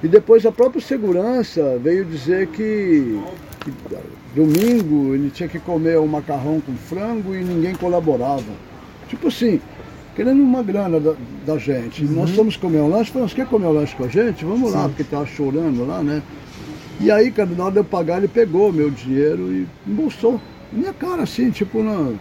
E 0.02 0.08
depois 0.08 0.44
a 0.44 0.52
própria 0.52 0.82
segurança 0.82 1.78
veio 1.82 2.04
dizer 2.04 2.48
que, 2.48 3.18
que 3.60 3.72
domingo 4.34 5.14
ele 5.14 5.30
tinha 5.30 5.48
que 5.48 5.58
comer 5.58 5.98
um 5.98 6.06
macarrão 6.06 6.60
com 6.60 6.74
frango 6.74 7.34
e 7.34 7.42
ninguém 7.42 7.74
colaborava. 7.74 8.52
Tipo 9.08 9.28
assim, 9.28 9.60
querendo 10.14 10.42
uma 10.42 10.62
grana 10.62 10.98
da, 10.98 11.14
da 11.46 11.58
gente. 11.58 12.04
Nós 12.04 12.30
fomos 12.30 12.56
comer 12.56 12.78
um 12.78 12.88
lanche, 12.88 13.10
falamos, 13.10 13.34
quer 13.34 13.46
comer 13.46 13.66
um 13.66 13.72
lanche 13.72 13.94
com 13.94 14.04
a 14.04 14.08
gente? 14.08 14.44
Vamos 14.44 14.72
lá, 14.72 14.88
porque 14.88 15.04
tava 15.04 15.26
chorando 15.26 15.86
lá, 15.86 16.02
né? 16.02 16.22
E 17.00 17.10
aí, 17.10 17.30
cara, 17.30 17.50
na 17.50 17.64
hora 17.64 17.72
de 17.72 17.78
eu 17.78 17.84
pagar, 17.84 18.18
ele 18.18 18.28
pegou 18.28 18.72
meu 18.72 18.90
dinheiro 18.90 19.52
e 19.52 19.66
embolsou. 19.86 20.40
Minha 20.72 20.92
cara 20.92 21.22
assim, 21.22 21.50
tipo, 21.50 21.82
na, 21.82 22.12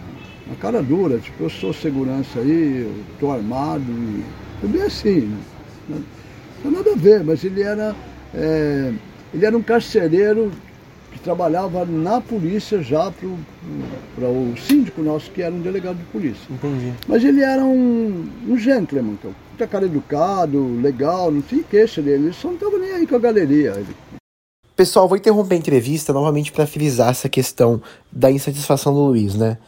na 0.46 0.54
cara 0.60 0.82
dura, 0.82 1.18
tipo, 1.18 1.44
eu 1.44 1.50
sou 1.50 1.72
segurança 1.72 2.40
aí, 2.40 2.82
eu 2.86 2.94
tô 3.18 3.30
armado 3.30 3.84
e. 3.90 4.22
Foi 4.60 4.68
bem 4.68 4.82
assim, 4.82 5.32
né? 5.88 6.00
Não 6.64 6.70
tem 6.70 6.72
nada 6.72 6.92
a 6.92 6.96
ver, 6.96 7.24
mas 7.24 7.42
ele 7.44 7.62
era. 7.62 7.94
é, 8.34 8.92
ele 9.32 9.46
era 9.46 9.56
um 9.56 9.62
carcereiro 9.62 10.50
trabalhava 11.22 11.84
na 11.84 12.20
polícia 12.20 12.82
já 12.82 13.10
para 13.10 14.28
o 14.28 14.54
síndico 14.56 15.02
nosso, 15.02 15.30
que 15.30 15.42
era 15.42 15.54
um 15.54 15.60
delegado 15.60 15.96
de 15.96 16.04
polícia. 16.04 16.46
Entendi. 16.50 16.92
Mas 17.06 17.24
ele 17.24 17.42
era 17.42 17.64
um, 17.64 18.28
um 18.48 18.56
gentleman, 18.56 19.12
então, 19.12 19.34
muita 19.50 19.66
cara 19.66 19.86
educado, 19.86 20.80
legal, 20.80 21.30
não 21.30 21.40
tinha 21.40 21.62
queixa 21.62 22.02
dele, 22.02 22.24
ele 22.24 22.32
só 22.32 22.48
não 22.48 22.54
estava 22.54 22.78
nem 22.78 22.92
aí 22.92 23.06
com 23.06 23.16
a 23.16 23.18
galeria. 23.18 23.70
Ele, 23.76 23.94
Pessoal, 24.74 25.06
vou 25.06 25.16
interromper 25.16 25.54
a 25.54 25.58
entrevista 25.58 26.12
novamente 26.12 26.50
para 26.50 26.66
frisar 26.66 27.10
essa 27.10 27.28
questão 27.28 27.80
da 28.10 28.30
insatisfação 28.30 28.92
do 28.92 29.00
Luiz, 29.00 29.34
né? 29.34 29.58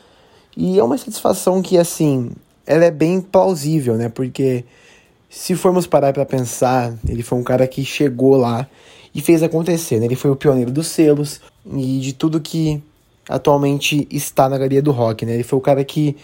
E 0.57 0.79
é 0.79 0.83
uma 0.85 0.95
insatisfação 0.95 1.61
que, 1.61 1.77
assim, 1.77 2.31
ela 2.67 2.85
é 2.85 2.91
bem 2.91 3.21
plausível, 3.21 3.97
né? 3.97 4.09
Porque 4.09 4.65
se 5.29 5.55
formos 5.55 5.87
parar 5.87 6.13
para 6.13 6.25
pensar, 6.25 6.95
ele 7.09 7.23
foi 7.23 7.39
um 7.39 7.43
cara 7.45 7.67
que 7.67 7.85
chegou 7.85 8.37
lá 8.37 8.67
e 9.15 9.21
fez 9.21 9.43
acontecer, 9.43 10.01
né? 10.01 10.07
Ele 10.07 10.17
foi 10.17 10.31
o 10.31 10.37
pioneiro 10.37 10.71
dos 10.71 10.89
selos 10.89 11.41
e 11.73 12.01
de 12.01 12.13
tudo 12.13 12.41
que 12.41 12.83
atualmente 13.29 14.07
está 14.11 14.49
na 14.49 14.59
galeria 14.59 14.83
do 14.83 14.91
rock, 14.91 15.25
né? 15.25 15.35
Ele 15.35 15.43
foi 15.43 15.59
o 15.59 15.63
cara 15.63 15.85
que 15.85 16.17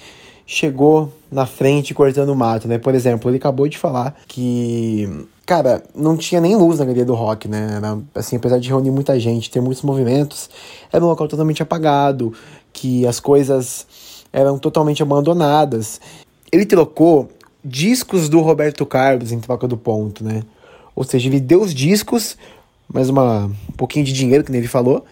chegou 0.44 1.12
na 1.30 1.46
frente 1.46 1.94
cortando 1.94 2.30
o 2.30 2.36
mato, 2.36 2.66
né? 2.66 2.76
Por 2.76 2.94
exemplo, 2.94 3.30
ele 3.30 3.36
acabou 3.36 3.68
de 3.68 3.78
falar 3.78 4.16
que, 4.26 5.08
cara, 5.46 5.82
não 5.94 6.16
tinha 6.16 6.40
nem 6.40 6.56
luz 6.56 6.80
na 6.80 6.84
galeria 6.84 7.04
do 7.04 7.14
rock, 7.14 7.46
né? 7.46 7.74
Era, 7.76 7.98
assim, 8.16 8.36
apesar 8.36 8.58
de 8.58 8.68
reunir 8.68 8.90
muita 8.90 9.18
gente, 9.20 9.48
ter 9.48 9.60
muitos 9.60 9.84
movimentos, 9.84 10.50
era 10.92 11.04
um 11.04 11.08
local 11.08 11.28
totalmente 11.28 11.62
apagado, 11.62 12.34
que 12.72 13.06
as 13.06 13.20
coisas 13.20 13.86
eram 14.32 14.58
totalmente 14.58 15.02
abandonadas. 15.02 16.00
Ele 16.50 16.66
trocou 16.66 17.28
discos 17.64 18.28
do 18.28 18.40
Roberto 18.40 18.84
Carlos 18.84 19.30
em 19.30 19.38
troca 19.38 19.68
do 19.68 19.76
ponto, 19.76 20.24
né? 20.24 20.42
Ou 20.96 21.04
seja, 21.04 21.28
ele 21.28 21.38
deu 21.38 21.62
os 21.62 21.72
discos, 21.72 22.36
mais 22.92 23.08
uma, 23.08 23.46
um 23.46 23.72
pouquinho 23.76 24.04
de 24.04 24.12
dinheiro, 24.12 24.44
que 24.44 24.50
nem 24.50 24.60
ele 24.60 24.68
falou, 24.68 25.04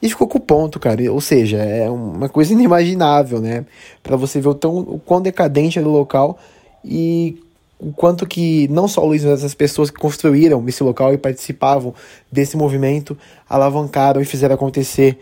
e 0.00 0.08
ficou 0.08 0.26
com 0.26 0.38
o 0.38 0.40
ponto, 0.40 0.80
cara. 0.80 1.12
Ou 1.12 1.20
seja, 1.20 1.58
é 1.58 1.88
uma 1.90 2.28
coisa 2.28 2.52
inimaginável, 2.54 3.40
né? 3.40 3.66
Pra 4.02 4.16
você 4.16 4.40
ver 4.40 4.48
o, 4.48 4.54
tão, 4.54 4.78
o 4.78 4.98
quão 4.98 5.20
decadente 5.20 5.78
era 5.78 5.88
o 5.88 5.92
local 5.92 6.38
e 6.84 7.40
o 7.78 7.92
quanto 7.92 8.26
que 8.26 8.66
não 8.68 8.88
só 8.88 9.02
o 9.02 9.06
Luiz, 9.06 9.24
mas 9.24 9.44
as 9.44 9.54
pessoas 9.54 9.90
que 9.90 10.00
construíram 10.00 10.66
esse 10.68 10.82
local 10.82 11.12
e 11.12 11.18
participavam 11.18 11.94
desse 12.30 12.56
movimento 12.56 13.16
alavancaram 13.48 14.20
e 14.20 14.24
fizeram 14.24 14.54
acontecer 14.54 15.18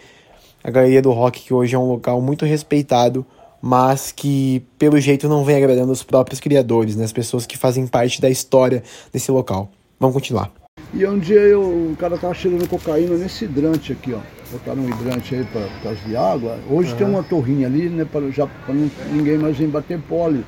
a 0.64 0.70
Galeria 0.70 1.02
do 1.02 1.12
Rock, 1.12 1.42
que 1.42 1.54
hoje 1.54 1.74
é 1.74 1.78
um 1.78 1.86
local 1.86 2.20
muito 2.20 2.44
respeitado, 2.44 3.26
mas 3.60 4.10
que 4.10 4.64
pelo 4.78 4.98
jeito 4.98 5.28
não 5.28 5.44
vem 5.44 5.56
agradando 5.56 5.92
os 5.92 6.02
próprios 6.02 6.40
criadores, 6.40 6.96
né? 6.96 7.04
As 7.04 7.12
pessoas 7.12 7.46
que 7.46 7.58
fazem 7.58 7.86
parte 7.86 8.20
da 8.20 8.30
história 8.30 8.82
desse 9.12 9.30
local. 9.30 9.68
Vamos 10.00 10.14
continuar. 10.14 10.65
E 10.94 11.04
um 11.06 11.18
dia 11.18 11.40
eu, 11.40 11.60
o 11.62 11.96
cara 11.98 12.16
tava 12.16 12.32
cheirando 12.34 12.68
cocaína 12.68 13.16
nesse 13.16 13.44
hidrante 13.44 13.92
aqui, 13.92 14.14
ó. 14.14 14.20
Botaram 14.50 14.82
um 14.82 14.88
hidrante 14.88 15.34
aí 15.34 15.44
por 15.44 15.82
causa 15.82 15.98
de 16.06 16.16
água. 16.16 16.58
Hoje 16.70 16.94
tem 16.94 17.06
uma 17.06 17.22
torrinha 17.22 17.66
ali, 17.66 17.88
né, 17.88 18.04
para 18.10 18.30
já 18.30 18.46
pra 18.46 18.74
não, 18.74 18.88
ninguém 19.12 19.36
mais 19.36 19.56
vir 19.56 19.68
bater 19.68 19.98
pole. 19.98 20.44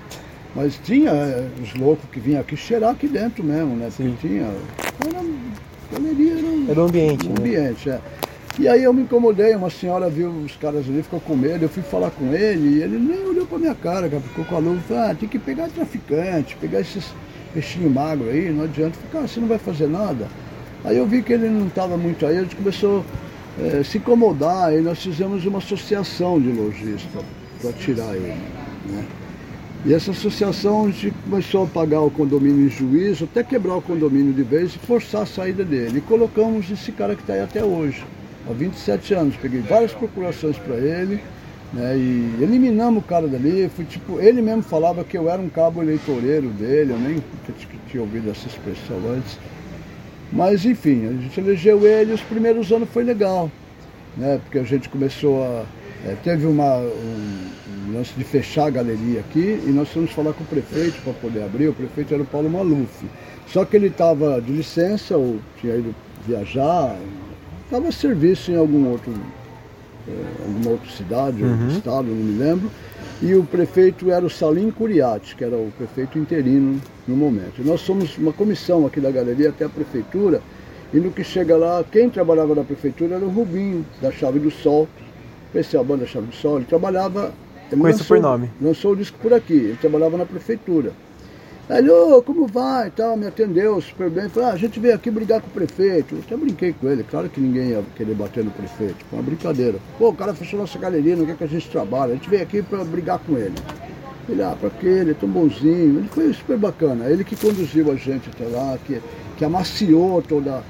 Mas 0.55 0.79
tinha 0.83 1.11
eh, 1.11 1.49
os 1.63 1.75
loucos 1.75 2.09
que 2.11 2.19
vinham 2.19 2.41
aqui 2.41 2.57
cheirar 2.57 2.91
aqui 2.93 3.07
dentro 3.07 3.45
mesmo, 3.45 3.77
né? 3.77 3.91
Sim. 3.91 4.17
tinha. 4.21 4.51
Era, 5.05 5.25
galeria 5.93 6.33
era 6.33 6.47
um, 6.47 6.67
Era 6.71 6.81
o 6.81 6.85
ambiente, 6.85 7.27
um 7.27 7.31
né? 7.31 7.37
ambiente, 7.39 7.91
é. 7.91 8.01
E 8.59 8.67
aí 8.67 8.83
eu 8.83 8.93
me 8.93 9.03
incomodei, 9.03 9.55
uma 9.55 9.71
senhora 9.71 10.09
viu 10.09 10.31
os 10.31 10.57
caras 10.57 10.89
ali, 10.89 11.03
ficou 11.03 11.21
com 11.21 11.37
medo, 11.37 11.65
eu 11.65 11.69
fui 11.69 11.83
falar 11.83 12.11
com 12.11 12.33
ele 12.35 12.79
e 12.79 12.83
ele 12.83 12.99
nem 12.99 13.25
olhou 13.25 13.47
pra 13.47 13.59
minha 13.59 13.75
cara, 13.75 14.09
cara, 14.09 14.21
ficou 14.21 14.45
com 14.45 14.57
a 14.57 14.59
luva, 14.59 14.81
falou, 14.89 15.03
ah, 15.05 15.15
tem 15.15 15.29
que 15.29 15.39
pegar 15.39 15.69
traficante, 15.69 16.57
pegar 16.57 16.81
esses 16.81 17.05
peixinhos 17.53 17.93
magros 17.93 18.29
aí, 18.29 18.51
não 18.51 18.65
adianta 18.65 18.99
ficar, 18.99 19.23
você 19.23 19.41
não 19.41 19.49
vai 19.49 19.59
fazer 19.59 19.89
nada. 19.89 20.29
Aí 20.85 20.97
eu 20.97 21.07
vi 21.07 21.23
que 21.23 21.33
ele 21.33 21.49
não 21.49 21.67
estava 21.67 21.97
muito 21.97 22.25
aí, 22.25 22.39
a 22.39 22.43
gente 22.43 22.57
começou 22.57 23.05
a 23.81 23.83
se 23.83 23.99
incomodar 23.99 24.73
e 24.73 24.81
nós 24.81 25.03
fizemos 25.03 25.45
uma 25.45 25.59
associação 25.59 26.41
de 26.41 26.51
lojistas 26.53 27.23
para 27.61 27.73
tirar 27.73 28.15
ele. 28.15 28.37
Né? 28.87 29.05
E 29.85 29.95
essa 29.95 30.11
associação 30.11 30.87
a 30.87 30.91
gente 30.91 31.13
começou 31.25 31.65
a 31.65 31.67
pagar 31.67 32.01
o 32.01 32.11
condomínio 32.11 32.67
em 32.67 32.71
juízo, 32.71 33.25
até 33.25 33.43
quebrar 33.43 33.77
o 33.77 33.83
condomínio 33.83 34.33
de 34.33 34.43
vez 34.43 34.75
e 34.75 34.79
forçar 34.79 35.23
a 35.23 35.27
saída 35.27 35.65
dele. 35.65 35.99
E 35.99 36.01
colocamos 36.01 36.71
esse 36.71 36.91
cara 36.93 37.15
que 37.15 37.23
está 37.23 37.35
aí 37.35 37.41
até 37.41 37.65
hoje, 37.65 38.05
há 38.49 38.53
27 38.53 39.15
anos. 39.15 39.37
Peguei 39.37 39.61
várias 39.61 39.93
procurações 39.93 40.57
para 40.59 40.77
ele 40.77 41.21
né, 41.73 41.97
e 41.97 42.43
eliminamos 42.43 43.03
o 43.03 43.07
cara 43.07 43.27
dali. 43.27 43.71
Fui, 43.75 43.85
tipo, 43.85 44.21
ele 44.21 44.41
mesmo 44.43 44.63
falava 44.63 45.05
que 45.05 45.17
eu 45.17 45.29
era 45.31 45.41
um 45.41 45.49
cabo 45.49 45.83
eleitoreiro 45.83 46.49
dele, 46.51 46.93
eu 46.93 46.99
nem 46.99 47.23
tinha 47.89 48.03
ouvido 48.03 48.31
essa 48.31 48.47
expressão 48.47 48.99
antes. 49.11 49.39
Mas 50.33 50.65
enfim, 50.65 51.07
a 51.07 51.13
gente 51.23 51.41
elegeu 51.41 51.87
ele 51.87 52.13
os 52.13 52.21
primeiros 52.21 52.71
anos 52.71 52.89
foi 52.91 53.03
legal, 53.03 53.51
né? 54.17 54.39
Porque 54.45 54.59
a 54.59 54.63
gente 54.65 54.89
começou 54.89 55.43
a. 55.43 55.65
eh, 56.05 56.17
teve 56.23 56.47
uma, 56.47 56.77
um, 56.77 57.51
um 57.89 57.95
lance 57.95 58.13
de 58.17 58.25
fechar 58.25 58.67
a 58.67 58.71
galeria 58.71 59.21
aqui 59.21 59.61
e 59.67 59.71
nós 59.71 59.89
fomos 59.89 60.11
falar 60.13 60.35
com 60.35 60.45
o 60.45 60.47
prefeito 60.47 61.01
para 61.03 61.15
poder 61.15 61.43
abrir. 61.43 61.69
O 61.69 61.73
prefeito 61.73 62.13
era 62.13 62.23
o 62.23 62.27
Paulo 62.27 62.51
Maluf. 62.51 63.07
Só 63.47 63.65
que 63.65 63.77
ele 63.77 63.87
estava 63.87 64.41
de 64.43 64.53
licença, 64.53 65.17
ou 65.17 65.39
tinha 65.59 65.77
ido 65.77 65.95
viajar, 66.27 66.95
estava 67.65 67.89
a 67.89 67.93
serviço 67.93 68.51
em 68.53 68.57
algum 68.57 68.91
outro, 68.91 69.13
alguma 70.45 70.71
outra 70.71 70.91
cidade, 70.91 71.43
ou 71.43 71.49
estado, 71.69 72.07
não 72.09 72.15
me 72.15 72.39
lembro. 72.39 72.71
E 73.21 73.35
o 73.35 73.43
prefeito 73.43 74.11
era 74.11 74.25
o 74.25 74.31
Salim 74.31 74.71
Curiati, 74.71 75.35
que 75.35 75.43
era 75.43 75.57
o 75.57 75.73
prefeito 75.77 76.19
interino 76.19 76.81
no 77.07 77.17
momento. 77.17 77.61
E 77.61 77.63
nós 77.63 77.81
somos 77.81 78.17
uma 78.17 78.33
comissão 78.33 78.87
aqui 78.87 79.01
da 79.01 79.11
galeria 79.11 79.49
até 79.49 79.65
a 79.65 79.69
prefeitura, 79.69 80.41
e 80.93 80.99
no 80.99 81.11
que 81.11 81.25
chega 81.25 81.57
lá, 81.57 81.85
quem 81.91 82.09
trabalhava 82.09 82.55
na 82.55 82.65
prefeitura 82.65 83.17
era 83.17 83.25
o 83.25 83.29
Rubinho, 83.29 83.85
da 84.01 84.11
Chave 84.11 84.39
do 84.39 84.51
Sol, 84.51 84.89
a 85.55 85.83
banda 85.83 86.07
Chave 86.07 86.27
do 86.27 86.35
Sol, 86.35 86.57
ele 86.57 86.67
trabalhava... 86.67 87.33
ele 87.71 87.81
Conheço 87.81 88.01
lançou- 88.01 88.17
por 88.17 88.23
nome. 88.23 88.51
Lançou 88.61 88.93
o 88.93 88.97
disco 88.97 89.19
por 89.21 89.33
aqui, 89.33 89.55
ele 89.55 89.79
trabalhava 89.81 90.17
na 90.17 90.25
prefeitura. 90.25 90.93
Ele, 91.71 91.91
ô, 91.91 92.23
como 92.23 92.47
vai? 92.47 92.89
e 92.89 92.91
Tal, 92.91 93.17
me 93.17 93.27
atendeu 93.27 93.81
super 93.81 94.09
bem. 94.09 94.29
Falei, 94.29 94.49
ah, 94.49 94.53
a 94.53 94.57
gente 94.57 94.81
veio 94.81 94.95
aqui 94.95 95.11
brigar 95.11 95.41
com 95.41 95.49
o 95.49 95.51
prefeito. 95.51 96.15
Eu 96.15 96.21
até 96.21 96.37
brinquei 96.37 96.73
com 96.73 96.89
ele, 96.89 97.05
claro 97.05 97.29
que 97.29 97.41
ninguém 97.41 97.71
ia 97.71 97.85
querer 97.95 98.15
bater 98.15 98.43
no 98.43 98.51
prefeito. 98.51 98.97
Foi 99.11 99.19
uma 99.19 99.23
brincadeira. 99.25 99.79
Pô, 99.99 100.09
o 100.09 100.15
cara 100.15 100.33
fechou 100.35 100.59
nossa 100.59 100.79
galeria, 100.79 101.15
não 101.15 101.27
quer 101.27 101.37
que 101.37 101.45
a 101.45 101.49
gente 101.49 101.69
trabalhe. 101.69 102.13
A 102.13 102.15
gente 102.15 102.31
veio 102.31 102.43
aqui 102.43 102.63
para 102.63 102.83
brigar 102.85 103.19
com 103.19 103.37
ele. 103.37 103.55
Ele, 104.29 104.43
ah, 104.43 104.57
pra 104.59 104.71
quê? 104.71 104.87
Ele 104.87 105.11
é 105.11 105.15
tão 105.15 105.29
bonzinho. 105.29 105.99
Ele 105.99 106.09
foi 106.09 106.33
super 106.33 106.57
bacana. 106.57 107.05
Ele 107.07 107.23
que 107.23 107.37
conduziu 107.37 107.91
a 107.93 107.97
gente 107.97 108.31
até 108.31 108.45
lá, 108.45 108.79
que, 108.87 109.01
que 109.37 109.45
amaciou 109.45 110.23
toda 110.23 110.63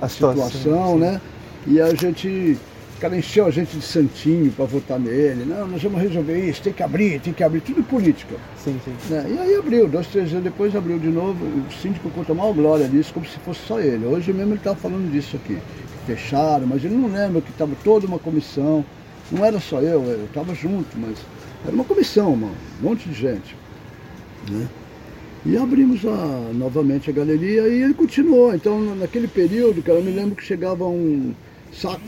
a 0.00 0.06
A 0.06 0.08
situação, 0.08 0.50
situação, 0.50 0.98
né? 0.98 1.20
E 1.66 1.80
a 1.80 1.94
gente, 1.94 2.58
o 3.04 3.06
cara 3.06 3.18
encheu 3.18 3.44
a 3.44 3.50
gente 3.50 3.76
de 3.76 3.82
santinho 3.84 4.50
para 4.52 4.64
votar 4.64 4.98
nele. 4.98 5.44
Não, 5.44 5.66
nós 5.68 5.82
vamos 5.82 6.00
resolver 6.00 6.38
isso, 6.48 6.62
tem 6.62 6.72
que 6.72 6.82
abrir, 6.82 7.20
tem 7.20 7.34
que 7.34 7.44
abrir. 7.44 7.60
Tudo 7.60 7.82
política. 7.82 8.34
Sim, 8.56 8.80
sim. 8.82 8.92
né? 9.10 9.26
E 9.28 9.38
aí 9.38 9.54
abriu, 9.56 9.86
dois, 9.86 10.06
três 10.06 10.30
dias 10.30 10.42
depois 10.42 10.74
abriu 10.74 10.98
de 10.98 11.08
novo. 11.08 11.44
O 11.44 11.70
síndico 11.82 12.08
conta 12.08 12.32
a 12.32 12.34
maior 12.34 12.54
glória 12.54 12.88
disso, 12.88 13.12
como 13.12 13.26
se 13.26 13.38
fosse 13.40 13.60
só 13.66 13.78
ele. 13.78 14.06
Hoje 14.06 14.32
mesmo 14.32 14.52
ele 14.52 14.58
estava 14.58 14.76
falando 14.76 15.12
disso 15.12 15.36
aqui. 15.36 15.58
Fecharam, 16.06 16.66
mas 16.66 16.82
ele 16.82 16.94
não 16.94 17.08
lembra 17.12 17.42
que 17.42 17.50
estava 17.50 17.72
toda 17.84 18.06
uma 18.06 18.18
comissão. 18.18 18.82
Não 19.30 19.44
era 19.44 19.60
só 19.60 19.80
eu, 19.82 20.02
eu 20.04 20.24
estava 20.24 20.54
junto, 20.54 20.96
mas 20.96 21.18
era 21.66 21.74
uma 21.74 21.84
comissão, 21.84 22.34
mano, 22.34 22.54
um 22.82 22.88
monte 22.88 23.06
de 23.06 23.14
gente. 23.14 23.54
né? 24.50 24.66
E 25.44 25.58
abrimos 25.58 26.04
a- 26.06 26.50
novamente 26.54 27.10
a 27.10 27.12
galeria 27.12 27.68
e 27.68 27.82
ele 27.82 27.92
continuou. 27.92 28.54
Então, 28.54 28.80
na- 28.80 28.94
naquele 28.94 29.28
período, 29.28 29.82
cara, 29.82 29.98
eu 29.98 30.04
me 30.04 30.10
lembro 30.10 30.34
que 30.34 30.42
chegava 30.42 30.86
um 30.86 31.34
saco, 31.74 32.00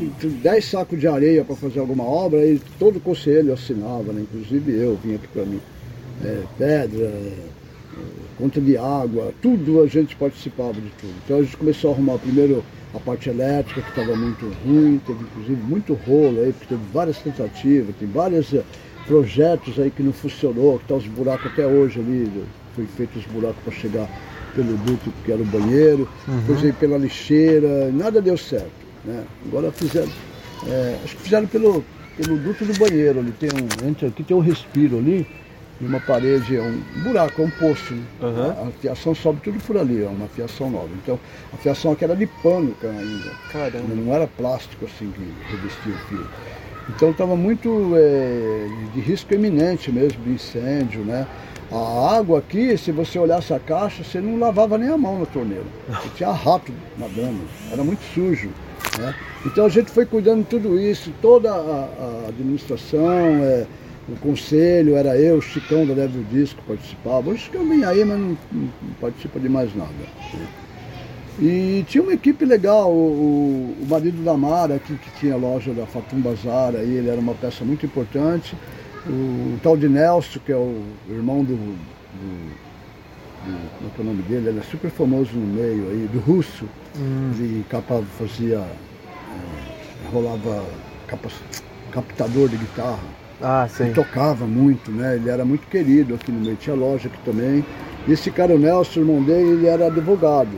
10 0.42 0.64
sacos 0.64 0.98
de 0.98 1.06
areia 1.06 1.44
para 1.44 1.56
fazer 1.56 1.80
alguma 1.80 2.04
obra 2.04 2.44
e 2.46 2.60
todo 2.78 3.00
conselho 3.00 3.52
assinava, 3.52 4.12
né? 4.12 4.22
inclusive 4.22 4.72
eu 4.72 4.98
vinha 5.02 5.16
aqui 5.16 5.28
para 5.28 5.44
mim. 5.44 5.60
É, 6.24 6.42
pedra, 6.56 7.12
conta 8.38 8.60
de 8.60 8.76
água, 8.76 9.32
tudo 9.42 9.82
a 9.82 9.86
gente 9.86 10.16
participava 10.16 10.74
de 10.74 10.90
tudo. 11.00 11.14
Então 11.24 11.38
a 11.38 11.42
gente 11.42 11.56
começou 11.56 11.90
a 11.90 11.94
arrumar 11.94 12.18
primeiro 12.18 12.64
a 12.94 13.00
parte 13.00 13.28
elétrica, 13.28 13.82
que 13.82 13.88
estava 13.88 14.16
muito 14.16 14.46
ruim, 14.64 15.00
teve 15.06 15.22
inclusive 15.22 15.62
muito 15.62 15.94
rolo 15.94 16.40
aí, 16.40 16.52
porque 16.52 16.74
teve 16.74 16.82
várias 16.92 17.18
tentativas, 17.18 17.94
tem 17.96 18.08
vários 18.08 18.52
eh, 18.54 18.62
projetos 19.06 19.78
aí 19.78 19.90
que 19.90 20.02
não 20.02 20.12
funcionou, 20.12 20.78
que 20.78 20.86
tá 20.86 20.94
os 20.94 21.06
buracos 21.06 21.52
até 21.52 21.66
hoje 21.66 22.00
ali, 22.00 22.30
foi 22.74 22.86
feito 22.86 23.18
os 23.18 23.26
buracos 23.26 23.62
para 23.62 23.72
chegar 23.74 24.08
pelo 24.54 24.76
duto 24.78 25.12
que 25.24 25.32
era 25.32 25.42
o 25.42 25.44
banheiro, 25.44 26.08
depois 26.26 26.64
aí 26.64 26.72
pela 26.72 26.96
lixeira, 26.96 27.90
nada 27.92 28.22
deu 28.22 28.38
certo. 28.38 28.85
Né? 29.06 29.24
Agora 29.46 29.70
fizeram, 29.70 30.10
é, 30.66 30.98
acho 31.04 31.16
que 31.16 31.22
fizeram 31.22 31.46
pelo, 31.46 31.84
pelo 32.16 32.36
duto 32.38 32.64
do 32.64 32.78
banheiro, 32.78 33.20
ali 33.20 33.32
tem 33.32 33.50
um, 33.50 33.88
entra 33.88 34.08
aqui 34.08 34.22
tem 34.24 34.36
um 34.36 34.40
respiro 34.40 34.98
ali, 34.98 35.26
e 35.80 35.84
uma 35.84 36.00
parede, 36.00 36.56
é 36.56 36.62
um 36.62 36.80
buraco, 37.02 37.42
é 37.42 37.44
um 37.44 37.50
poço. 37.50 37.94
né? 37.94 38.02
Aham. 38.22 38.68
A, 38.68 38.70
fiação 38.80 39.14
sobe 39.14 39.40
tudo 39.42 39.60
por 39.60 39.76
ali, 39.76 40.02
é 40.02 40.08
uma 40.08 40.26
fiação 40.26 40.70
nova. 40.70 40.88
Então 41.02 41.20
a 41.52 41.56
fiação 41.58 41.92
aqui 41.92 42.04
era 42.04 42.16
de 42.16 42.26
pano 42.26 42.74
ainda. 42.82 43.30
Caramba. 43.52 43.94
Não 43.94 44.12
era 44.12 44.26
plástico 44.26 44.86
assim 44.86 45.10
que 45.10 45.50
revestia 45.50 45.92
o 45.92 46.08
fio. 46.08 46.26
Então 46.88 47.10
estava 47.10 47.36
muito 47.36 47.92
é, 47.94 48.68
de 48.94 49.00
risco 49.00 49.34
iminente 49.34 49.92
mesmo, 49.92 50.22
de 50.22 50.30
incêndio, 50.30 51.04
né? 51.04 51.26
A 51.70 52.16
água 52.16 52.38
aqui, 52.38 52.78
se 52.78 52.92
você 52.92 53.18
olhasse 53.18 53.52
a 53.52 53.58
caixa, 53.58 54.04
você 54.04 54.20
não 54.20 54.38
lavava 54.38 54.78
nem 54.78 54.88
a 54.88 54.96
mão 54.96 55.18
na 55.18 55.26
torneira. 55.26 55.64
Você 55.88 56.08
tinha 56.16 56.30
rato 56.30 56.72
nadando, 56.96 57.40
era 57.72 57.82
muito 57.82 58.02
sujo. 58.14 58.50
Né? 58.98 59.14
Então 59.44 59.66
a 59.66 59.68
gente 59.68 59.90
foi 59.90 60.06
cuidando 60.06 60.40
de 60.42 60.48
tudo 60.48 60.78
isso, 60.80 61.12
toda 61.20 61.50
a, 61.52 61.54
a 61.54 62.28
administração, 62.28 63.42
é, 63.44 63.66
o 64.08 64.16
conselho, 64.20 64.96
era 64.96 65.16
eu, 65.18 65.38
o 65.38 65.42
Chicão 65.42 65.84
da 65.86 65.92
Level 65.94 66.22
Disco 66.30 66.62
participava. 66.66 67.30
O 67.30 67.36
Chicão 67.36 67.66
vem 67.68 67.84
aí, 67.84 68.04
mas 68.04 68.18
não, 68.18 68.38
não 68.52 68.68
participa 69.00 69.38
de 69.40 69.48
mais 69.48 69.74
nada. 69.74 69.90
né? 70.34 70.46
E 71.38 71.84
tinha 71.86 72.02
uma 72.02 72.14
equipe 72.14 72.44
legal, 72.46 72.90
o, 72.90 72.94
o- 72.94 73.76
o 73.82 73.86
marido 73.86 74.24
da 74.24 74.34
Mara, 74.34 74.78
que, 74.78 74.94
que 74.96 75.10
tinha 75.20 75.34
a 75.34 75.36
loja 75.36 75.72
da 75.74 75.84
Fatum 75.84 76.18
Bazar, 76.20 76.74
aí, 76.74 76.94
ele 76.94 77.10
era 77.10 77.20
uma 77.20 77.34
peça 77.34 77.62
muito 77.64 77.84
importante. 77.84 78.56
O 79.06 79.58
tal 79.62 79.76
de 79.76 79.88
Nelson, 79.88 80.40
que 80.44 80.50
é 80.50 80.56
o 80.56 80.82
irmão 81.10 81.44
do, 81.44 81.54
do, 81.54 81.72
do- 81.74 82.65
como 83.46 83.90
é 83.90 83.98
é 83.98 84.00
o 84.00 84.04
nome 84.04 84.22
dele? 84.22 84.48
Ele 84.48 84.58
é 84.58 84.62
super 84.62 84.90
famoso 84.90 85.30
no 85.34 85.46
meio 85.46 85.88
aí, 85.90 86.08
do 86.12 86.18
Russo. 86.20 86.64
Ele 86.96 87.64
capa, 87.68 88.02
fazia, 88.18 88.58
eh, 88.58 90.08
rolava 90.12 90.64
capa- 91.06 91.28
captador 91.90 92.48
de 92.48 92.56
guitarra. 92.56 92.98
Ah, 93.40 93.68
sim. 93.68 93.84
Ele 93.84 93.94
tocava 93.94 94.46
muito, 94.46 94.90
né? 94.90 95.16
Ele 95.16 95.28
era 95.28 95.44
muito 95.44 95.66
querido 95.68 96.14
aqui 96.14 96.32
no 96.32 96.40
meio. 96.40 96.56
Tinha 96.56 96.74
loja 96.74 97.08
aqui 97.08 97.18
também. 97.24 97.64
E 98.06 98.12
esse 98.12 98.30
cara, 98.30 98.54
o 98.54 98.58
Nelson, 98.58 99.00
irmão 99.00 99.22
dele, 99.22 99.50
ele 99.50 99.66
era 99.66 99.86
advogado. 99.86 100.56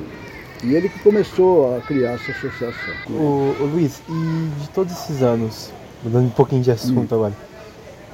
E 0.62 0.74
ele 0.74 0.88
que 0.88 0.98
começou 1.00 1.76
a 1.76 1.80
criar 1.80 2.12
essa 2.12 2.32
associação. 2.32 2.94
Ô, 3.10 3.54
ô, 3.60 3.64
Luiz, 3.64 4.02
e 4.08 4.60
de 4.60 4.68
todos 4.70 4.92
esses 4.92 5.22
anos, 5.22 5.72
mudando 6.02 6.26
um 6.26 6.30
pouquinho 6.30 6.62
de 6.62 6.70
assunto 6.70 7.14
agora, 7.14 7.32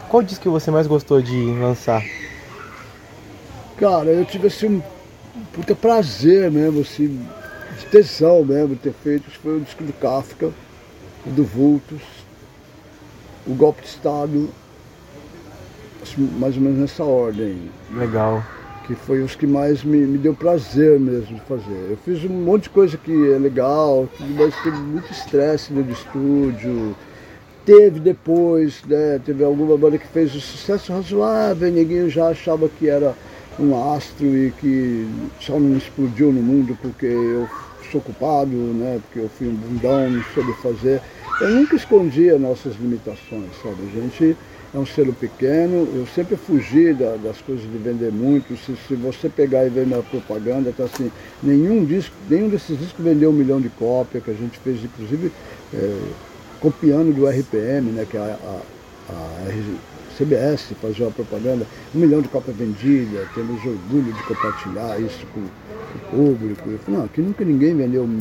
qual 0.09 0.23
disco 0.23 0.43
que 0.43 0.49
você 0.49 0.71
mais 0.71 0.87
gostou 0.87 1.23
de 1.23 1.35
lançar? 1.59 2.03
Cara, 3.79 4.11
eu 4.11 4.25
tive 4.25 4.47
assim 4.47 4.67
um 4.69 4.83
puta 5.53 5.75
prazer 5.75 6.51
mesmo, 6.51 6.81
assim, 6.81 7.27
de 7.79 7.87
tesão 7.87 8.45
mesmo 8.45 8.77
ter 8.77 8.93
feito. 8.93 9.29
Isso 9.29 9.39
foi 9.41 9.57
o 9.57 9.61
disco 9.61 9.83
do 9.83 9.93
Kafka, 9.95 10.51
o 11.27 11.31
do 11.31 11.45
Vultus, 11.45 12.03
o 13.47 13.55
Golpe 13.55 13.83
de 13.83 13.89
Estado, 13.89 14.49
assim, 16.03 16.23
mais 16.39 16.57
ou 16.57 16.63
menos 16.63 16.79
nessa 16.79 17.03
ordem. 17.05 17.71
Legal. 17.93 18.43
que 18.87 18.95
foi 18.95 19.23
os 19.23 19.35
que 19.35 19.47
mais 19.47 19.83
me, 19.83 19.99
me 19.99 20.19
deu 20.19 20.35
prazer 20.35 21.01
mesmo 21.01 21.37
de 21.37 21.41
fazer. 21.43 21.87
Eu 21.91 21.97
fiz 21.97 22.23
um 22.25 22.29
monte 22.29 22.65
de 22.65 22.71
coisa 22.71 22.97
que 22.99 23.33
é 23.33 23.39
legal, 23.39 24.07
mas 24.21 24.55
teve 24.63 24.77
muito 24.77 25.11
estresse 25.11 25.73
dentro 25.73 25.91
do 25.91 25.93
estúdio. 25.93 26.95
Teve 27.65 27.99
depois, 27.99 28.83
né, 28.87 29.19
teve 29.25 29.43
alguma 29.43 29.77
banda 29.79 29.97
que 29.97 30.07
fez 30.07 30.37
um 30.37 30.41
sucesso 30.41 30.93
razoável, 30.93 31.73
ninguém 31.73 32.11
já 32.11 32.29
achava 32.29 32.69
que 32.69 32.87
era 32.87 33.15
um 33.59 33.95
astro 33.95 34.27
e 34.27 34.53
que 34.61 35.07
só 35.41 35.59
não 35.59 35.77
explodiu 35.77 36.33
no 36.33 36.43
mundo 36.43 36.77
porque 36.81 37.07
eu 37.07 37.49
sou 37.91 38.01
culpado, 38.01 38.51
né, 38.51 39.01
porque 39.05 39.21
eu 39.21 39.29
fui 39.29 39.49
um 39.49 39.55
bundão, 39.55 40.11
não 40.11 40.23
soube 40.35 40.53
fazer. 40.63 41.01
Eu 41.41 41.51
nunca 41.51 41.77
escondi 41.77 42.31
as 42.31 42.41
nossas 42.41 42.75
limitações, 42.77 43.51
sabe? 43.63 43.77
A 43.93 44.01
gente 44.01 44.37
é 44.75 44.79
um 44.79 44.87
selo 44.87 45.13
pequeno, 45.13 45.87
eu 45.95 46.07
sempre 46.13 46.37
fugi 46.37 46.93
da- 46.93 47.17
das 47.17 47.41
coisas 47.41 47.65
de 47.65 47.79
vender 47.79 48.11
muito. 48.11 48.57
Se, 48.57 48.75
se 48.89 48.95
você 48.95 49.29
pegar 49.29 49.65
e 49.65 49.69
ver 49.69 49.87
minha 49.87 50.03
propaganda, 50.03 50.73
tá 50.77 50.85
assim, 50.85 51.11
nenhum 51.43 51.85
disco, 51.85 52.15
nenhum 52.29 52.49
desses 52.49 52.77
discos 52.79 53.05
vendeu 53.05 53.31
um 53.31 53.33
milhão 53.33 53.61
de 53.61 53.69
cópias, 53.69 54.23
que 54.25 54.31
a 54.31 54.35
gente 54.35 54.59
fez 54.59 54.83
inclusive 54.83 55.31
é, 55.73 55.99
copiando 56.61 57.15
do 57.15 57.29
RPM, 57.29 57.91
né, 57.93 58.07
que 58.09 58.17
é 58.17 58.21
a, 58.21 58.39
a, 59.11 59.13
a 59.13 59.94
CBS 60.19 60.73
fazia 60.81 61.07
uma 61.07 61.13
propaganda, 61.13 61.67
um 61.95 61.99
milhão 61.99 62.21
de 62.23 62.29
cópias 62.29 62.57
vendidas, 62.57 63.27
temos 63.35 63.65
orgulho 63.65 64.13
de 64.13 64.23
compartilhar 64.25 64.99
isso 65.01 65.27
com, 65.35 65.41
com 66.11 66.17
o 66.17 66.27
público. 66.29 66.71
Eu 66.71 66.79
falei, 66.79 66.99
não, 67.01 67.07
aqui 67.07 67.21
nunca 67.21 67.45
ninguém 67.45 67.75
vendeu 67.77 68.05
um, 68.05 68.19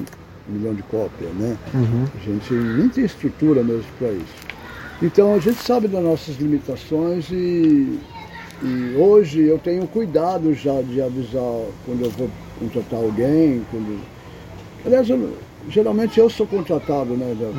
milhão 0.48 0.74
de 0.74 0.84
cópias, 0.84 1.32
né? 1.36 1.56
A 1.74 2.20
gente 2.26 2.54
nem 2.54 2.90
tem 2.90 3.06
estrutura 3.06 3.64
mesmo 3.64 3.86
para 3.98 4.10
isso. 4.12 4.34
Então 5.02 5.34
a 5.36 5.40
gente 5.40 5.62
sabe 5.64 5.88
das 5.88 6.04
nossas 6.04 6.36
limitações 6.38 7.30
e, 7.32 7.98
e 8.62 8.96
hoje 8.98 9.42
eu 9.44 9.58
tenho 9.60 9.86
cuidado 9.88 10.54
já 10.54 10.82
de 10.82 11.02
avisar 11.02 11.62
quando 11.86 12.04
eu 12.06 12.10
vou 12.12 12.30
contratar 12.60 13.00
alguém. 13.00 13.62
Quando... 13.72 14.00
Aliás, 14.86 15.10
eu- 15.10 15.34
geralmente 15.70 16.20
eu 16.20 16.30
sou 16.30 16.46
contratado, 16.48 17.16
né? 17.16 17.36
da- 17.40 17.52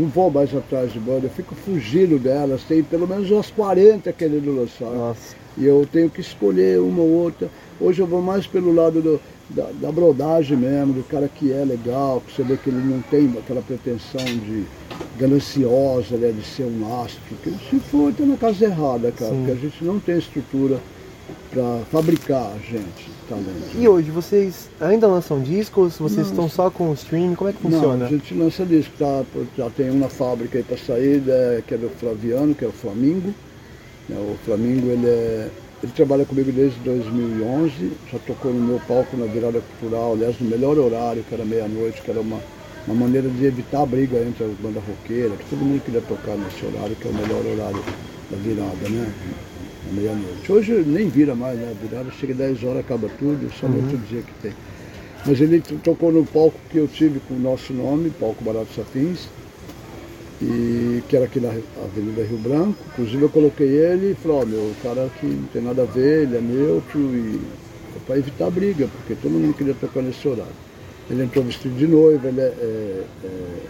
Não 0.00 0.08
vou 0.08 0.30
mais 0.30 0.54
atrás 0.54 0.92
de 0.92 0.98
banda, 1.00 1.26
eu 1.26 1.30
fico 1.30 1.54
fugindo 1.54 2.18
delas. 2.18 2.62
Tem 2.64 2.82
pelo 2.82 3.06
menos 3.06 3.30
umas 3.30 3.50
40 3.50 4.12
querendo 4.12 4.54
lançar. 4.54 4.90
Nossa. 4.90 5.34
E 5.58 5.64
eu 5.66 5.86
tenho 5.90 6.08
que 6.08 6.20
escolher 6.20 6.80
uma 6.80 7.02
ou 7.02 7.08
outra. 7.10 7.48
Hoje 7.80 8.00
eu 8.00 8.06
vou 8.06 8.22
mais 8.22 8.46
pelo 8.46 8.72
lado 8.74 9.02
do- 9.02 9.20
da, 9.50 9.68
da 9.80 9.90
brodagem 9.92 10.56
mesmo, 10.56 10.92
do 10.92 11.02
cara 11.02 11.28
que 11.28 11.52
é 11.52 11.64
legal, 11.64 12.22
que 12.24 12.32
você 12.32 12.42
vê 12.44 12.56
que 12.56 12.70
ele 12.70 12.78
não 12.84 13.00
tem 13.02 13.28
aquela 13.36 13.60
pretensão 13.60 14.24
de 14.24 14.64
gananciosa, 15.18 16.16
né, 16.16 16.32
de 16.32 16.44
ser 16.44 16.64
um 16.64 17.02
astro. 17.02 17.20
Que 17.42 17.50
se 17.68 17.80
for, 17.80 18.12
tá 18.12 18.24
na 18.24 18.36
casa 18.36 18.64
errada, 18.64 19.12
cara, 19.12 19.30
Sim. 19.32 19.36
porque 19.38 19.50
a 19.52 19.54
gente 19.60 19.84
não 19.84 19.98
tem 19.98 20.18
estrutura 20.18 20.78
para 21.50 21.80
fabricar 21.90 22.52
gente, 22.70 23.10
talento. 23.28 23.76
E 23.78 23.88
hoje, 23.88 24.10
vocês 24.10 24.68
ainda 24.80 25.06
lançam 25.06 25.40
discos? 25.40 25.96
Vocês 25.98 26.26
estão 26.28 26.48
só 26.48 26.70
com 26.70 26.90
o 26.90 26.94
streaming? 26.94 27.34
Como 27.34 27.50
é 27.50 27.52
que 27.52 27.60
funciona? 27.60 27.96
Não, 27.96 28.06
a 28.06 28.08
gente 28.08 28.34
lança 28.34 28.64
disco, 28.64 28.92
tá? 28.98 29.22
Já 29.56 29.70
tem 29.70 29.90
um 29.90 29.98
na 29.98 30.08
fábrica 30.08 30.58
aí 30.58 30.64
para 30.64 30.76
sair, 30.76 31.20
né, 31.20 31.62
que 31.66 31.74
é 31.74 31.78
do 31.78 31.88
Flaviano, 31.90 32.54
que 32.54 32.64
é 32.64 32.68
o 32.68 32.72
Flamingo. 32.72 33.32
né, 34.08 34.16
O 34.18 34.36
Flamingo, 34.44 34.88
ele, 34.88 35.06
é, 35.06 35.48
ele 35.82 35.92
trabalha 35.92 36.24
comigo 36.24 36.50
desde 36.52 36.78
2011, 36.80 37.92
já 38.12 38.18
tocou 38.20 38.52
no 38.52 38.60
meu 38.60 38.80
palco 38.86 39.16
na 39.16 39.26
virada 39.26 39.60
cultural, 39.60 40.12
aliás, 40.12 40.36
no 40.40 40.48
melhor 40.48 40.78
horário, 40.78 41.22
que 41.28 41.34
era 41.34 41.44
meia-noite, 41.44 42.02
que 42.02 42.10
era 42.10 42.20
uma, 42.20 42.38
uma 42.86 42.94
maneira 42.96 43.28
de 43.28 43.44
evitar 43.44 43.82
a 43.82 43.86
briga 43.86 44.18
entre 44.18 44.44
as 44.44 44.52
bandas 44.52 44.82
roqueiras, 44.86 45.38
que 45.38 45.44
todo 45.50 45.60
mundo 45.60 45.82
queria 45.84 46.00
tocar 46.02 46.36
nesse 46.36 46.64
horário, 46.66 46.96
que 46.96 47.06
é 47.06 47.10
o 47.10 47.14
melhor 47.14 47.44
horário 47.46 47.82
da 48.30 48.36
virada, 48.36 48.88
né? 48.88 49.12
Meia-noite. 49.92 50.50
Hoje 50.50 50.72
nem 50.86 51.08
vira 51.08 51.34
mais, 51.34 51.58
né? 51.58 51.74
Virada 51.82 52.10
chega 52.12 52.34
10 52.34 52.64
horas, 52.64 52.80
acaba 52.80 53.08
tudo, 53.18 53.50
só 53.58 53.68
no 53.68 53.76
outro 53.76 53.98
dia 53.98 54.22
que 54.22 54.32
tem. 54.42 54.52
Mas 55.26 55.40
ele 55.40 55.60
tocou 55.82 56.10
no 56.10 56.24
palco 56.24 56.58
que 56.70 56.78
eu 56.78 56.88
tive 56.88 57.20
com 57.20 57.34
o 57.34 57.38
nosso 57.38 57.72
nome, 57.72 58.10
Palco 58.10 58.42
Barato 58.42 58.72
Safins, 58.74 59.28
e 60.40 61.02
que 61.08 61.16
era 61.16 61.26
aqui 61.26 61.40
na 61.40 61.50
Avenida 61.84 62.24
Rio 62.24 62.38
Branco. 62.38 62.78
Inclusive 62.92 63.22
eu 63.22 63.28
coloquei 63.28 63.68
ele 63.68 64.12
e 64.12 64.14
falei, 64.14 64.38
ó, 64.38 64.46
meu, 64.46 64.60
o 64.60 64.74
cara 64.82 65.10
que 65.20 65.26
não 65.26 65.48
tem 65.48 65.62
nada 65.62 65.82
a 65.82 65.86
ver, 65.86 66.22
ele 66.22 66.36
é 66.36 66.40
neutro 66.40 66.98
e 66.98 67.40
para 68.06 68.18
evitar 68.18 68.46
a 68.46 68.50
briga, 68.50 68.88
porque 68.88 69.14
todo 69.14 69.32
mundo 69.32 69.54
queria 69.54 69.74
tocar 69.74 70.02
nesse 70.02 70.26
horário. 70.26 70.52
Ele 71.10 71.24
entrou 71.24 71.44
vestido 71.44 71.76
de 71.76 71.86
noiva, 71.86 72.28
ele, 72.28 72.40
é, 72.40 72.44
é, 72.44 73.04
é, 73.24 73.62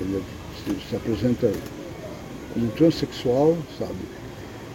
ele 0.00 0.22
se, 0.64 0.88
se 0.88 0.96
apresenta 0.96 1.50
como 2.52 2.70
transexual, 2.72 3.56
sabe? 3.78 3.94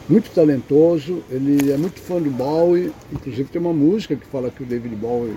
Muito 0.10 0.30
talentoso, 0.32 1.24
ele 1.30 1.72
é 1.72 1.78
muito 1.78 2.00
fã 2.02 2.20
do 2.20 2.30
Bowie, 2.30 2.92
inclusive 3.12 3.50
tem 3.50 3.62
uma 3.62 3.72
música 3.72 4.16
que 4.16 4.26
fala 4.28 4.50
que 4.52 4.62
o 4.62 4.66
David 4.66 4.96
Bowie 4.96 5.34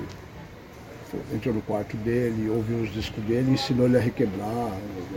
entrou 1.33 1.55
no 1.55 1.63
quarto 1.63 1.97
dele, 1.99 2.51
ouviu 2.51 2.79
os 2.79 2.93
discos 2.93 3.23
dele, 3.25 3.53
ensinou 3.53 3.87
ele 3.87 3.97
a 3.97 4.01
requebrar. 4.01 4.73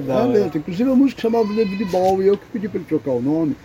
Da 0.06 0.26
letra. 0.26 0.60
Inclusive 0.60 0.90
a 0.90 0.96
música 0.96 1.22
chamava 1.22 1.52
David 1.54 1.84
Bowie, 1.86 2.28
eu 2.28 2.38
que 2.38 2.46
pedi 2.54 2.70
para 2.70 2.78
ele 2.78 2.88
trocar 2.88 3.12
o 3.12 3.22
nome, 3.22 3.56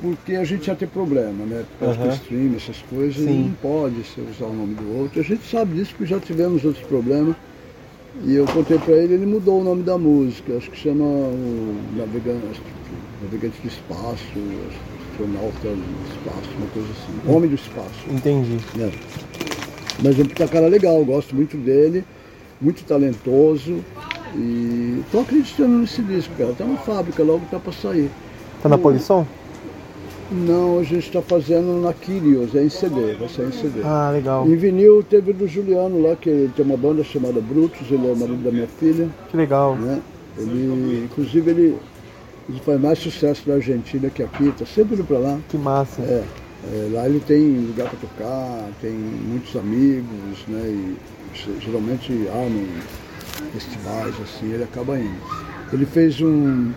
porque 0.00 0.36
a 0.36 0.44
gente 0.44 0.68
ia 0.68 0.74
ter 0.74 0.88
problema, 0.88 1.44
né? 1.44 1.64
Por 1.72 1.86
causa 1.86 2.00
do 2.00 2.06
Aham. 2.06 2.14
stream, 2.14 2.56
essas 2.56 2.78
coisas, 2.88 3.16
Sim. 3.16 3.44
não 3.44 3.54
pode 3.56 4.04
se 4.04 4.20
usar 4.20 4.46
o 4.46 4.54
nome 4.54 4.74
do 4.74 4.98
outro. 4.98 5.20
A 5.20 5.22
gente 5.22 5.46
sabe 5.48 5.74
disso 5.74 5.90
porque 5.90 6.06
já 6.06 6.18
tivemos 6.18 6.64
outros 6.64 6.84
problemas. 6.86 7.36
E 8.24 8.34
eu 8.34 8.46
contei 8.46 8.78
para 8.78 8.94
ele, 8.94 9.12
ele 9.12 9.26
mudou 9.26 9.60
o 9.60 9.64
nome 9.64 9.82
da 9.82 9.98
música, 9.98 10.56
acho 10.56 10.70
que 10.70 10.78
chama 10.78 11.04
o 11.04 11.76
Navegante, 11.94 12.62
Navegante 13.22 13.60
do 13.60 13.68
Espaço, 13.68 14.24
astronauta 15.16 15.68
no 15.68 16.06
espaço, 16.08 16.50
uma 16.58 16.66
coisa 16.68 16.88
assim. 16.90 17.32
Homem 17.34 17.48
do 17.48 17.54
espaço. 17.54 18.06
Entendi. 18.10 18.58
né? 18.74 18.92
Mas 20.02 20.18
ele 20.18 20.28
tá 20.28 20.46
cara 20.46 20.66
legal, 20.68 21.02
gosto 21.04 21.34
muito 21.34 21.56
dele, 21.56 22.04
muito 22.60 22.84
talentoso. 22.84 23.82
E 24.34 25.02
tô 25.10 25.20
acreditando 25.20 25.78
nesse 25.78 26.02
disco, 26.02 26.34
cara. 26.36 26.52
Tem 26.52 26.66
uma 26.66 26.76
fábrica 26.76 27.22
logo 27.22 27.42
tá 27.50 27.58
para 27.58 27.72
sair. 27.72 28.10
Tá 28.62 28.68
na 28.68 28.76
Polisson? 28.76 29.26
Não, 30.30 30.80
a 30.80 30.82
gente 30.82 31.06
está 31.06 31.22
fazendo 31.22 31.80
na 31.80 31.92
Kyrios, 31.92 32.54
é 32.54 32.64
em 32.64 32.68
CD, 32.68 33.14
vai 33.14 33.28
ser 33.28 33.46
em 33.46 33.52
CD. 33.52 33.80
Ah, 33.84 34.10
legal. 34.12 34.46
Em 34.46 34.56
vinil 34.56 35.02
teve 35.02 35.32
do 35.32 35.46
Juliano 35.46 36.02
lá, 36.02 36.16
que 36.16 36.50
tem 36.56 36.64
uma 36.64 36.76
banda 36.76 37.04
chamada 37.04 37.40
Brutus, 37.40 37.86
ele 37.88 38.08
é 38.08 38.12
o 38.12 38.16
marido 38.16 38.42
da 38.42 38.50
minha 38.50 38.66
filha, 38.66 39.08
Que 39.30 39.36
legal. 39.36 39.76
né? 39.76 40.00
Ele, 40.36 41.04
inclusive 41.04 41.48
ele, 41.48 41.76
ele 42.48 42.60
faz 42.60 42.80
mais 42.80 42.98
sucesso 42.98 43.42
na 43.46 43.54
Argentina 43.56 44.08
que 44.10 44.22
aqui, 44.22 44.52
tá 44.56 44.64
sempre 44.64 44.94
indo 44.94 45.04
pra 45.04 45.18
lá. 45.18 45.38
Que 45.48 45.56
massa. 45.58 46.00
É, 46.02 46.24
é, 46.72 46.88
lá 46.92 47.06
ele 47.08 47.20
tem 47.20 47.40
lugar 47.66 47.88
para 47.88 47.98
tocar, 47.98 48.68
tem 48.80 48.92
muitos 48.92 49.54
amigos, 49.56 50.44
né? 50.48 50.60
E 50.68 50.96
ge- 51.34 51.60
geralmente 51.60 52.12
armam 52.28 52.66
festivais, 53.52 54.14
assim, 54.22 54.52
ele 54.52 54.64
acaba 54.64 54.98
indo. 54.98 55.20
Ele 55.72 55.84
fez 55.86 56.20
um, 56.20 56.72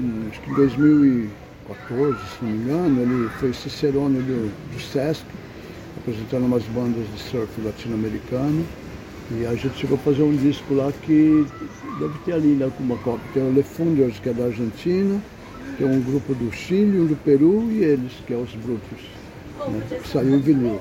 um, 0.00 0.28
acho 0.30 0.40
que 0.40 0.50
em 0.50 0.54
2014, 0.54 2.18
se 2.18 2.44
não 2.44 2.50
me 2.50 2.58
engano, 2.58 3.02
ele 3.02 3.28
foi 3.38 3.52
Cicerone 3.52 4.20
do, 4.20 4.50
do 4.74 4.80
Sesc, 4.80 5.24
apresentando 5.98 6.46
umas 6.46 6.64
bandas 6.64 7.04
de 7.14 7.20
surf 7.20 7.48
latino-americano. 7.64 8.64
E 9.30 9.44
a 9.44 9.54
gente 9.54 9.76
chegou 9.76 9.96
a 9.96 10.00
fazer 10.00 10.22
um 10.22 10.36
disco 10.36 10.72
lá 10.74 10.92
que 11.02 11.44
deve 11.98 12.18
ter 12.24 12.32
ali 12.32 12.48
né, 12.48 12.70
uma 12.78 12.96
cópia. 12.98 13.26
Tem 13.34 13.42
o 13.42 13.52
Le 13.52 13.62
Funders, 13.62 14.18
que 14.20 14.28
é 14.28 14.32
da 14.32 14.44
Argentina, 14.44 15.20
tem 15.76 15.86
um 15.86 16.00
grupo 16.00 16.34
do 16.34 16.52
Chile, 16.52 17.00
um 17.00 17.06
do 17.06 17.16
Peru 17.16 17.68
e 17.70 17.82
eles, 17.82 18.12
que 18.26 18.32
é 18.32 18.36
os 18.36 18.54
Brutos, 18.54 19.00
né, 19.68 19.82
que 20.00 20.08
saiu 20.08 20.36
em 20.36 20.40
vinil. 20.40 20.80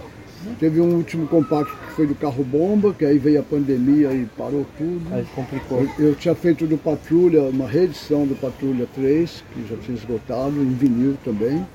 Teve 0.60 0.80
um 0.80 0.96
último 0.96 1.28
compacto 1.28 1.76
que 1.76 1.94
foi 1.94 2.06
do 2.06 2.14
Carro 2.14 2.44
Bomba, 2.44 2.94
que 2.94 3.04
aí 3.04 3.18
veio 3.18 3.40
a 3.40 3.44
pandemia 3.44 4.14
e 4.14 4.28
parou 4.38 4.66
tudo. 4.78 5.02
Aí 5.12 5.26
complicou. 5.34 5.82
Eu, 5.98 6.10
eu 6.10 6.16
tinha 6.16 6.36
feito 6.36 6.68
do 6.68 6.78
Patrulha, 6.78 7.42
uma 7.44 7.68
reedição 7.68 8.28
do 8.28 8.36
Patrulha 8.36 8.88
3, 8.94 9.44
que 9.54 9.68
já 9.68 9.76
tinha 9.78 9.98
esgotado, 9.98 10.62
em 10.62 10.74
vinil 10.74 11.18
também. 11.24 11.66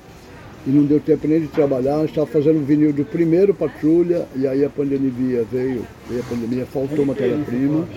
E 0.66 0.70
não 0.70 0.84
deu 0.84 1.00
tempo 1.00 1.26
nem 1.26 1.40
de 1.40 1.48
trabalhar, 1.48 2.04
estava 2.04 2.26
fazendo 2.26 2.58
o 2.58 2.64
vinil 2.64 2.92
do 2.92 3.04
primeiro 3.04 3.54
Patrulha, 3.54 4.26
e 4.36 4.46
aí 4.46 4.62
a 4.62 4.68
pandemia 4.68 5.44
veio, 5.50 5.86
veio 6.08 6.20
a 6.20 6.24
pandemia, 6.24 6.66
faltou 6.66 7.06
matéria-prima 7.06 7.88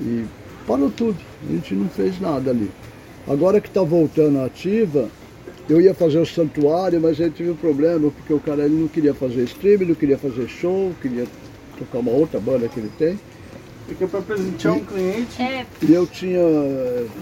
e 0.00 0.24
parou 0.66 0.90
tudo. 0.90 1.16
A 1.48 1.52
gente 1.52 1.74
não 1.74 1.88
fez 1.88 2.20
nada 2.20 2.50
ali. 2.50 2.70
Agora 3.26 3.60
que 3.60 3.68
está 3.68 3.82
voltando 3.82 4.38
a 4.38 4.44
ativa, 4.44 5.08
eu 5.68 5.80
ia 5.80 5.92
fazer 5.92 6.18
o 6.18 6.24
santuário, 6.24 7.00
mas 7.00 7.20
aí 7.20 7.30
tive 7.30 7.50
um 7.50 7.56
problema, 7.56 8.10
porque 8.10 8.32
o 8.32 8.40
cara 8.40 8.64
ele 8.64 8.80
não 8.80 8.88
queria 8.88 9.12
fazer 9.12 9.42
streaming, 9.42 9.86
não 9.86 9.94
queria 9.94 10.16
fazer 10.16 10.48
show, 10.48 10.92
queria 11.02 11.26
tocar 11.78 11.98
uma 11.98 12.12
outra 12.12 12.38
banda 12.38 12.68
que 12.68 12.78
ele 12.78 12.90
tem. 12.96 13.18
Porque 13.88 14.06
para 14.06 14.20
presentear 14.20 14.74
um 14.74 14.84
cliente, 14.84 15.42
É, 15.42 15.64
E 15.80 15.92
eu 15.94 16.06
tinha 16.06 16.40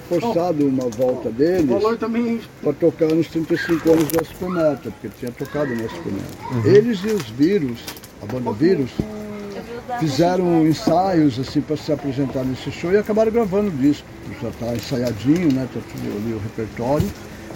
forçado 0.09 0.67
uma 0.67 0.89
volta 0.89 1.31
valor 1.65 1.97
também 1.97 2.41
para 2.61 2.73
tocar 2.73 3.07
nos 3.07 3.29
35 3.29 3.93
anos 3.93 4.09
da 4.11 4.25
Supermeta, 4.25 4.91
porque 4.91 5.09
tinha 5.17 5.31
tocado 5.31 5.71
na 5.77 5.89
Supermeta. 5.89 6.69
Eles 6.69 6.99
e 7.05 7.07
os 7.07 7.31
Vírus, 7.31 7.79
a 8.21 8.27
banda 8.27 8.53
Vírus, 8.53 8.91
vi 8.99 9.05
o 9.05 9.81
da 9.89 9.99
fizeram 9.99 10.67
ensaios 10.67 11.39
assim 11.39 11.61
para 11.61 11.77
se 11.77 11.93
apresentar 11.93 12.45
nesse 12.45 12.73
show 12.73 12.93
e 12.93 12.99
acabaram 12.99 13.31
gravando 13.31 13.69
o 13.69 13.73
disco. 13.73 14.07
Já 14.43 14.49
está 14.49 14.75
ensaiadinho, 14.75 15.53
né? 15.53 15.69
Tá 15.73 15.81
tudo 15.93 16.17
ali 16.17 16.33
o 16.35 16.39
repertório. 16.39 17.09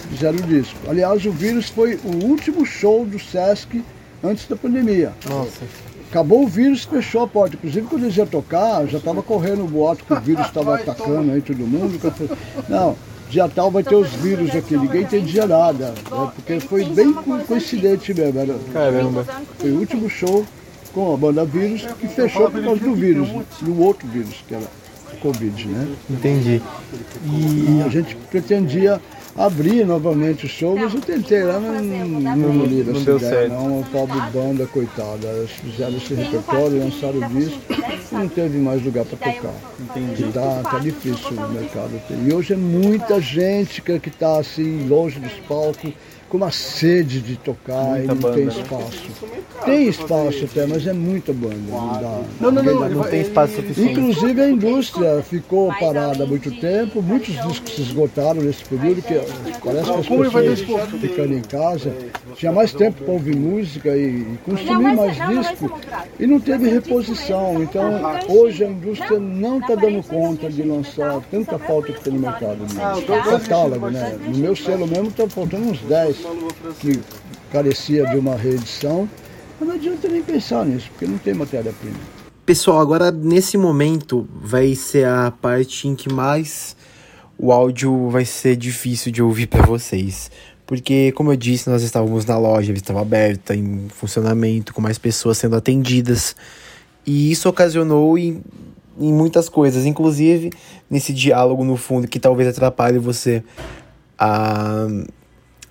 Fizeram 0.09 0.39
o 0.39 0.43
disco. 0.43 0.77
Aliás, 0.87 1.25
o 1.25 1.31
Vírus 1.31 1.69
foi 1.69 1.99
o 2.03 2.25
último 2.25 2.65
show 2.65 3.05
do 3.05 3.19
Sesc 3.19 3.83
antes 4.23 4.47
da 4.47 4.55
pandemia. 4.55 5.13
Nossa. 5.27 5.65
Acabou 6.11 6.43
o 6.43 6.47
vírus, 6.47 6.83
fechou 6.83 7.23
a 7.23 7.27
porta. 7.27 7.55
Inclusive, 7.55 7.87
quando 7.87 8.03
eles 8.03 8.17
iam 8.17 8.27
tocar, 8.27 8.85
já 8.85 8.97
estava 8.97 9.23
correndo 9.23 9.63
o 9.63 9.67
boato 9.67 10.03
que 10.03 10.11
o 10.13 10.19
vírus 10.19 10.45
estava 10.45 10.75
atacando 10.75 11.31
aí 11.31 11.41
todo 11.41 11.59
mundo. 11.59 11.97
Não, 12.67 12.97
dia 13.29 13.47
tal 13.47 13.71
vai 13.71 13.81
ter 13.81 13.95
os 13.95 14.09
vírus 14.09 14.53
aqui, 14.53 14.75
ninguém 14.75 15.03
entendia 15.03 15.47
nada. 15.47 15.87
né? 15.87 15.93
Porque 16.35 16.59
foi 16.59 16.83
bem 16.83 17.13
co- 17.13 17.39
coincidente 17.47 18.13
mesmo. 18.13 18.37
Era, 18.41 18.55
Caramba. 18.73 19.25
foi 19.57 19.71
o 19.71 19.79
último 19.79 20.09
show 20.09 20.45
com 20.93 21.13
a 21.13 21.17
banda 21.17 21.45
Vírus 21.45 21.87
que 21.97 22.09
fechou 22.09 22.51
por 22.51 22.61
causa 22.61 22.81
do 22.81 22.93
vírus, 22.93 23.29
do 23.61 23.81
outro 23.81 24.05
vírus, 24.09 24.43
que 24.45 24.53
era 24.53 24.65
o 25.13 25.17
Covid, 25.21 25.65
né? 25.69 25.87
Entendi. 26.09 26.61
E 27.23 27.81
a 27.85 27.87
gente 27.87 28.17
pretendia 28.29 28.99
abrir 29.35 29.85
novamente 29.85 30.45
o 30.45 30.49
show, 30.49 30.75
mas 30.77 30.93
eu 30.93 31.01
tentei 31.01 31.43
lá, 31.43 31.59
mas 31.59 31.81
não, 31.85 32.07
não, 32.07 32.35
não, 32.35 32.65
essa 32.65 32.91
Não 32.91 33.03
deu 33.03 33.17
ideia, 33.17 33.31
certo. 33.31 33.51
não. 33.51 33.79
A 33.79 33.83
pobre 33.85 34.19
banda, 34.31 34.67
coitada, 34.67 35.27
eles 35.27 35.51
fizeram 35.51 35.97
esse 35.97 36.13
repertório, 36.13 36.79
lançaram 36.79 37.19
o 37.19 37.29
disco 37.29 37.59
e 38.11 38.15
não 38.15 38.27
teve 38.27 38.57
mais 38.57 38.83
lugar 38.83 39.05
para 39.05 39.31
tocar. 39.31 39.53
Entendi. 39.79 40.31
Tá, 40.33 40.61
tá 40.63 40.79
difícil 40.79 41.31
o 41.31 41.49
mercado. 41.49 41.91
E 42.25 42.33
hoje 42.33 42.53
é 42.53 42.57
muita 42.57 43.19
gente 43.21 43.81
que 43.81 44.09
está 44.09 44.39
assim, 44.39 44.87
longe 44.87 45.19
dos 45.19 45.33
palcos, 45.47 45.91
com 46.31 46.37
uma 46.37 46.49
sede 46.49 47.19
de 47.19 47.35
tocar 47.35 47.83
Muita 47.83 48.03
e 48.03 48.07
não 48.07 48.15
banda, 48.15 48.35
tem 48.35 48.45
né? 48.45 48.53
espaço. 48.53 49.11
Tem 49.65 49.87
espaço 49.89 50.45
até, 50.45 50.65
mas 50.65 50.87
é 50.87 50.93
muita 50.93 51.33
banda. 51.33 51.55
Não, 51.67 51.91
dá, 51.91 52.21
Não, 52.39 52.51
não, 52.51 52.63
não, 52.63 52.79
dá 52.79 52.89
Não 52.89 53.03
tem 53.03 53.19
espaço 53.19 53.55
suficiente. 53.55 53.99
Inclusive 53.99 54.41
a 54.41 54.49
indústria 54.49 55.21
ficou 55.23 55.73
parada 55.77 56.23
há 56.23 56.25
muito 56.25 56.49
tempo, 56.61 57.01
muitos 57.01 57.35
discos 57.35 57.75
se 57.75 57.81
esgotaram 57.81 58.41
nesse 58.41 58.63
período, 58.63 59.01
que 59.01 59.13
parece 59.61 59.91
que 59.91 59.99
as 59.99 60.07
Como 60.07 60.23
ele 60.23 60.29
vai 60.29 60.43
pessoas 60.43 60.89
ficando 61.01 61.33
em 61.33 61.41
casa 61.41 61.93
tinha 62.35 62.51
mais 62.53 62.73
tempo 62.73 63.03
para 63.03 63.13
ouvir 63.13 63.35
música 63.35 63.89
e, 63.89 64.21
e 64.21 64.39
consumir 64.45 64.95
mais 64.95 65.15
disco 65.27 65.79
e 66.17 66.25
não 66.25 66.39
teve 66.39 66.69
reposição. 66.69 67.61
Então 67.61 67.83
hoje 68.29 68.63
a 68.63 68.67
indústria 68.69 69.19
não 69.19 69.59
está 69.59 69.75
dando 69.75 70.01
conta 70.07 70.49
de 70.49 70.63
lançar 70.63 71.21
tanta 71.29 71.59
falta 71.59 71.91
que 71.91 72.01
tem 72.01 72.13
no 72.13 72.19
mercado. 72.19 72.57
No 72.57 73.23
catálogo, 73.31 73.89
né? 73.89 74.17
No 74.25 74.37
meu 74.37 74.55
selo 74.55 74.87
mesmo 74.87 75.09
está 75.09 75.27
faltando 75.27 75.69
uns 75.69 75.81
10 75.81 76.20
que 76.79 76.99
carecia 77.51 78.05
de 78.07 78.17
uma 78.17 78.35
reedição. 78.35 79.09
Mas 79.59 79.69
não 79.69 79.75
adianta 79.75 80.07
nem 80.07 80.23
pensar 80.23 80.65
nisso, 80.65 80.89
porque 80.91 81.05
não 81.05 81.17
tem 81.17 81.33
matéria-prima. 81.33 81.97
Pessoal, 82.45 82.79
agora 82.79 83.11
nesse 83.11 83.57
momento 83.57 84.27
vai 84.41 84.73
ser 84.73 85.05
a 85.05 85.31
parte 85.31 85.87
em 85.87 85.95
que 85.95 86.11
mais 86.11 86.75
o 87.37 87.51
áudio 87.51 88.09
vai 88.09 88.25
ser 88.25 88.55
difícil 88.55 89.11
de 89.11 89.21
ouvir 89.21 89.47
para 89.47 89.65
vocês. 89.65 90.31
Porque, 90.65 91.11
como 91.11 91.31
eu 91.31 91.35
disse, 91.35 91.69
nós 91.69 91.83
estávamos 91.83 92.25
na 92.25 92.37
loja, 92.37 92.71
ela 92.71 92.77
estava 92.77 93.01
aberta, 93.01 93.53
em 93.53 93.87
funcionamento, 93.89 94.73
com 94.73 94.81
mais 94.81 94.97
pessoas 94.97 95.37
sendo 95.37 95.55
atendidas. 95.55 96.35
E 97.05 97.31
isso 97.31 97.49
ocasionou 97.49 98.17
em, 98.17 98.41
em 98.97 99.11
muitas 99.11 99.49
coisas, 99.49 99.85
inclusive 99.85 100.49
nesse 100.89 101.13
diálogo 101.13 101.63
no 101.63 101.75
fundo 101.77 102.07
que 102.07 102.19
talvez 102.19 102.47
atrapalhe 102.47 102.99
você 102.99 103.43
a 104.17 104.87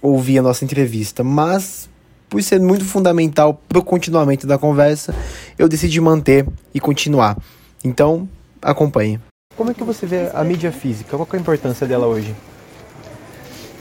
ouvir 0.02 0.38
a 0.38 0.42
nossa 0.42 0.64
entrevista. 0.64 1.22
Mas, 1.22 1.88
por 2.28 2.42
ser 2.42 2.60
muito 2.60 2.84
fundamental 2.84 3.60
para 3.68 3.78
o 3.78 3.84
continuamento 3.84 4.46
da 4.46 4.58
conversa, 4.58 5.14
eu 5.58 5.68
decidi 5.68 6.00
manter 6.00 6.46
e 6.74 6.80
continuar. 6.80 7.36
Então, 7.84 8.28
acompanhe. 8.62 9.20
Como 9.56 9.70
é 9.70 9.74
que 9.74 9.84
você 9.84 10.06
vê 10.06 10.30
a 10.32 10.42
mídia 10.44 10.72
física? 10.72 11.16
Qual 11.16 11.28
é 11.32 11.36
a 11.36 11.40
importância 11.40 11.86
dela 11.86 12.06
hoje? 12.06 12.34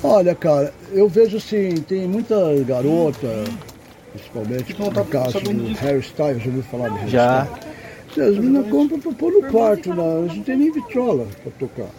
Olha, 0.04 0.34
cara, 0.34 0.74
eu 0.92 1.10
vejo 1.10 1.38
assim, 1.38 1.76
tem 1.76 2.08
muita 2.08 2.36
garota, 2.66 3.44
principalmente 4.14 4.80
no 4.80 5.06
caso 5.06 5.40
do 5.42 5.74
Harry 5.74 6.00
Styles, 6.00 6.42
já 6.42 6.48
ouviu 6.48 6.64
falar 6.64 6.90
do 6.90 6.96
Harry 6.96 7.12
Já. 7.12 7.44
Styles? 7.44 8.30
As 8.30 8.38
meninas 8.38 8.70
compram 8.70 9.00
pra 9.00 9.12
pôr 9.12 9.32
no 9.32 9.44
quarto, 9.52 9.94
não, 9.94 10.24
eles 10.24 10.38
não 10.38 10.44
tem 10.44 10.58
nem 10.58 10.72
vitrola 10.72 11.28
pra 11.44 11.52
tocar. 11.60 11.90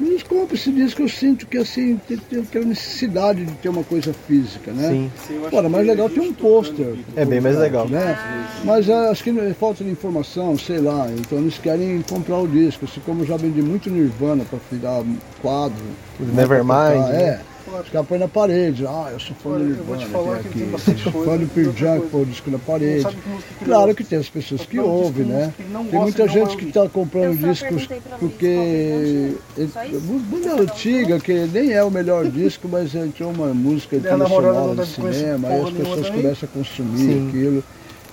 Eles 0.00 0.22
compram 0.22 0.54
esse 0.54 0.72
disco, 0.72 1.02
eu 1.02 1.08
sinto 1.08 1.46
que 1.46 1.58
assim, 1.58 2.00
tem, 2.08 2.16
tem 2.16 2.40
aquela 2.40 2.64
necessidade 2.64 3.44
de 3.44 3.52
ter 3.54 3.68
uma 3.68 3.84
coisa 3.84 4.12
física, 4.26 4.72
né? 4.72 4.88
Sim. 4.88 5.10
Agora, 5.46 5.68
mais 5.68 5.86
legal 5.86 6.08
ter 6.08 6.20
um 6.20 6.32
pôster. 6.32 6.94
É 7.14 7.24
bem 7.24 7.40
mais 7.40 7.58
legal. 7.58 7.86
Né? 7.88 8.18
Mas 8.64 8.88
ah, 8.88 9.10
acho 9.10 9.22
que 9.22 9.30
é 9.30 9.52
falta 9.52 9.84
de 9.84 9.90
informação, 9.90 10.56
sei 10.56 10.78
lá. 10.78 11.06
Então 11.10 11.38
eles 11.38 11.58
querem 11.58 12.02
comprar 12.02 12.38
o 12.38 12.48
disco. 12.48 12.86
Assim 12.86 13.00
como 13.04 13.22
eu 13.22 13.26
já 13.26 13.36
vendi 13.36 13.60
muito 13.60 13.90
Nirvana 13.90 14.44
para 14.44 14.58
virar 14.70 15.02
quadro. 15.42 15.76
O 16.18 16.24
né, 16.24 16.32
Nevermind, 16.34 17.08
né? 17.10 17.22
É. 17.22 17.49
Os 17.78 17.88
caras 17.88 18.08
põem 18.08 18.18
na 18.18 18.28
parede. 18.28 18.86
Ah, 18.86 19.08
eu 19.12 19.20
sou 19.20 19.36
fã 19.36 19.50
Olha, 19.50 19.64
do 19.64 19.70
eu 19.70 19.84
vou 19.84 19.96
Nirvana. 19.96 19.98
te 19.98 20.06
falar 20.06 20.38
tem 20.38 20.42
que 20.44 20.48
tem 20.58 20.62
aqui. 20.62 20.72
bastante 20.72 21.02
sou 21.02 21.12
coisa 21.12 21.30
fã 21.30 21.36
do 21.38 21.46
que 21.46 21.54
Pearl 21.54 21.72
Jam, 21.76 22.00
põe 22.10 22.22
o 22.22 22.26
disco 22.26 22.50
na 22.50 22.58
parede. 22.58 23.02
sabe 23.02 23.16
que 23.58 23.64
Claro 23.64 23.94
que 23.94 24.04
tem 24.04 24.18
as 24.18 24.28
pessoas 24.28 24.66
que 24.66 24.78
ouvem, 24.78 25.26
né? 25.26 25.54
Tem 25.90 26.00
muita 26.00 26.28
gente 26.28 26.56
que 26.56 26.68
está 26.68 26.88
comprando 26.88 27.36
discos 27.38 27.88
porque. 28.18 29.34
Só 29.72 29.84
isso? 29.84 30.00
Banda 30.00 30.62
antiga, 30.62 31.20
que 31.20 31.32
nem 31.46 31.72
é 31.72 31.82
o 31.84 31.90
melhor 31.90 32.26
disco, 32.26 32.68
mas 32.68 32.94
entrou 32.94 33.30
uma 33.30 33.52
música 33.54 33.96
namorada 33.98 34.24
internacional 34.24 34.74
de 34.76 34.86
cinema, 34.86 35.48
aí 35.48 35.60
as 35.62 35.70
pessoas 35.70 36.08
começam 36.10 36.48
a 36.48 36.58
consumir 36.58 37.28
aquilo, 37.28 37.64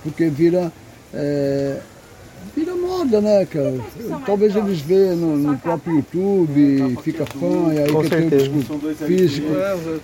porque 0.02 0.28
vira. 0.28 0.72
é, 1.12 1.78
vira 2.54 2.74
moda. 2.74 3.20
né, 3.20 3.46
cara? 3.46 3.74
Talvez 4.26 4.54
eles 4.56 4.80
vejam 4.80 5.16
no, 5.16 5.36
no 5.36 5.58
próprio 5.58 5.96
YouTube, 5.96 6.96
fica 7.02 7.24
fã, 7.26 7.72
e 7.74 7.78
aí 7.78 7.92
Com 7.92 8.02
que 8.02 8.10
tem 8.10 8.26
o 8.26 8.30
certeza. 8.30 8.48
disco 8.48 8.78
físico. 9.06 9.48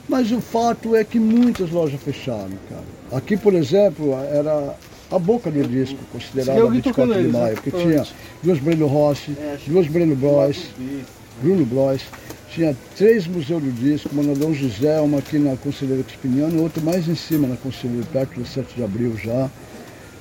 Mas 0.09 0.31
o 0.33 0.41
fato 0.41 0.95
é 0.95 1.05
que 1.05 1.19
muitas 1.19 1.71
lojas 1.71 2.01
fecharam, 2.01 2.51
cara. 2.69 2.85
Aqui, 3.13 3.37
por 3.37 3.55
exemplo, 3.55 4.15
era 4.33 4.75
a 5.11 5.19
boca 5.19 5.51
do 5.51 5.63
disco, 5.69 5.99
considerada 6.13 6.61
vi 6.67 6.77
24 6.77 6.93
tocando 7.07 7.23
de 7.27 7.33
maio, 7.33 7.55
né? 7.55 7.61
porque 7.63 7.71
tinha 7.71 8.05
duas 8.43 8.59
Breno 8.59 8.87
Rossi, 8.87 9.37
duas 9.67 9.87
Breno 9.87 10.17
Blois, 10.17 10.67
Bruno 11.41 11.65
Blois, 11.65 12.03
tinha 12.51 12.75
três 12.97 13.27
museus 13.27 13.63
do 13.63 13.71
disco, 13.71 14.09
uma 14.13 14.23
na 14.23 14.33
Dom 14.35 14.53
José, 14.55 15.01
uma 15.01 15.19
aqui 15.19 15.39
na 15.39 15.57
Conselheiro 15.57 16.03
Crispiniano 16.05 16.57
e 16.57 16.61
outra 16.61 16.83
mais 16.83 17.07
em 17.09 17.15
cima 17.15 17.47
na 17.47 17.57
Conselheiro, 17.57 18.07
perto 18.13 18.41
do 18.41 18.47
7 18.47 18.75
de 18.77 18.83
abril 18.83 19.17
já. 19.23 19.51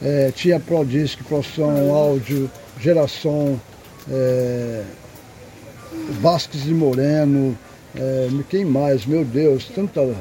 É, 0.04 0.32
tinha 0.36 0.60
Pro 0.60 0.84
Disc, 0.84 1.24
Pro 1.24 1.42
Som, 1.42 1.94
áudio, 1.94 2.52
geração, 2.80 3.60
é, 4.12 4.84
Vasques 6.20 6.66
e 6.66 6.72
Moreno, 6.72 7.58
é, 7.96 8.28
quem 8.50 8.66
mais? 8.66 9.06
Meu 9.06 9.24
Deus, 9.24 9.66
tanta. 9.74 10.02
é, 10.02 10.16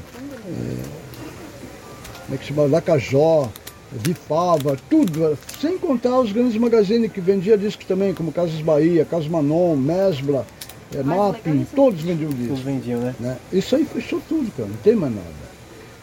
como 2.26 2.34
é 2.34 2.36
que 2.38 2.44
chama? 2.44 2.62
Lacajó, 2.66 3.50
Vipava, 3.90 4.78
tudo, 4.88 5.36
sem 5.60 5.76
contar 5.78 6.18
os 6.20 6.32
grandes 6.32 6.56
magazines 6.56 7.12
que 7.12 7.20
vendiam 7.20 7.58
discos 7.58 7.84
também, 7.84 8.14
como 8.14 8.32
Casas 8.32 8.60
Bahia, 8.62 9.04
Casas 9.04 9.28
Manon, 9.28 9.76
Mesbla, 9.76 10.46
é, 10.94 11.02
Mapping, 11.02 11.66
todos 11.74 12.00
vendiam 12.02 12.30
Todos 12.30 12.42
discos. 12.46 12.60
vendiam, 12.60 13.00
né? 13.00 13.14
Né? 13.20 13.36
Isso 13.52 13.76
aí 13.76 13.84
fechou 13.84 14.22
tudo, 14.28 14.50
cara, 14.56 14.68
não 14.68 14.76
tem 14.76 14.94
mais 14.94 15.12
nada. 15.14 15.26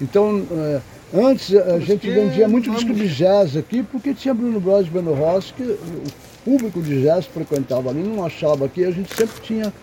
Então, 0.01 0.43
é, 0.51 0.81
antes 1.13 1.55
a 1.55 1.79
gente 1.79 1.99
que 2.01 2.11
vendia 2.11 2.47
muito 2.47 2.65
vamos- 2.67 2.83
disco 2.85 2.95
de 2.95 3.07
jazz 3.07 3.55
aqui, 3.57 3.83
porque 3.83 4.13
tinha 4.13 4.33
Bruno 4.33 4.59
Bros 4.59 4.87
e 4.87 4.89
Bruno 4.89 5.13
Rossi, 5.13 5.53
que 5.53 5.63
o 5.63 6.03
público 6.45 6.81
de 6.81 7.01
jazz 7.01 7.25
frequentava 7.25 7.89
ali, 7.89 8.01
não 8.03 8.25
achava 8.25 8.65
aqui, 8.65 8.83
a 8.85 8.91
gente 8.91 9.13
sempre 9.15 9.41
tinha 9.41 9.73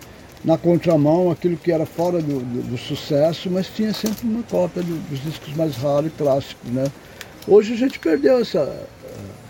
na 0.43 0.57
contramão 0.57 1.29
aquilo 1.31 1.57
que 1.57 1.71
era 1.71 1.85
fora 1.85 2.21
do, 2.21 2.39
do- 2.39 2.69
do 2.71 2.77
sucesso, 2.77 3.49
mas 3.49 3.67
tinha 3.67 3.93
sempre 3.93 4.27
uma 4.27 4.43
cópia 4.43 4.81
do- 4.83 5.09
dos 5.09 5.21
discos 5.23 5.53
mais 5.55 5.75
raros 5.75 6.07
e 6.07 6.09
clássicos, 6.11 6.69
né? 6.71 6.85
Hoje 7.47 7.73
a 7.73 7.77
gente 7.77 7.97
perdeu 7.99 8.39
essa 8.39 8.59
eh, 8.59 8.85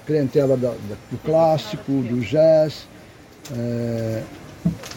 clientela 0.06 0.56
da- 0.56 0.70
da- 0.70 0.96
do 1.12 1.18
clássico, 1.24 1.92
do 1.92 2.20
jazz, 2.22 2.88
eh, 3.56 4.22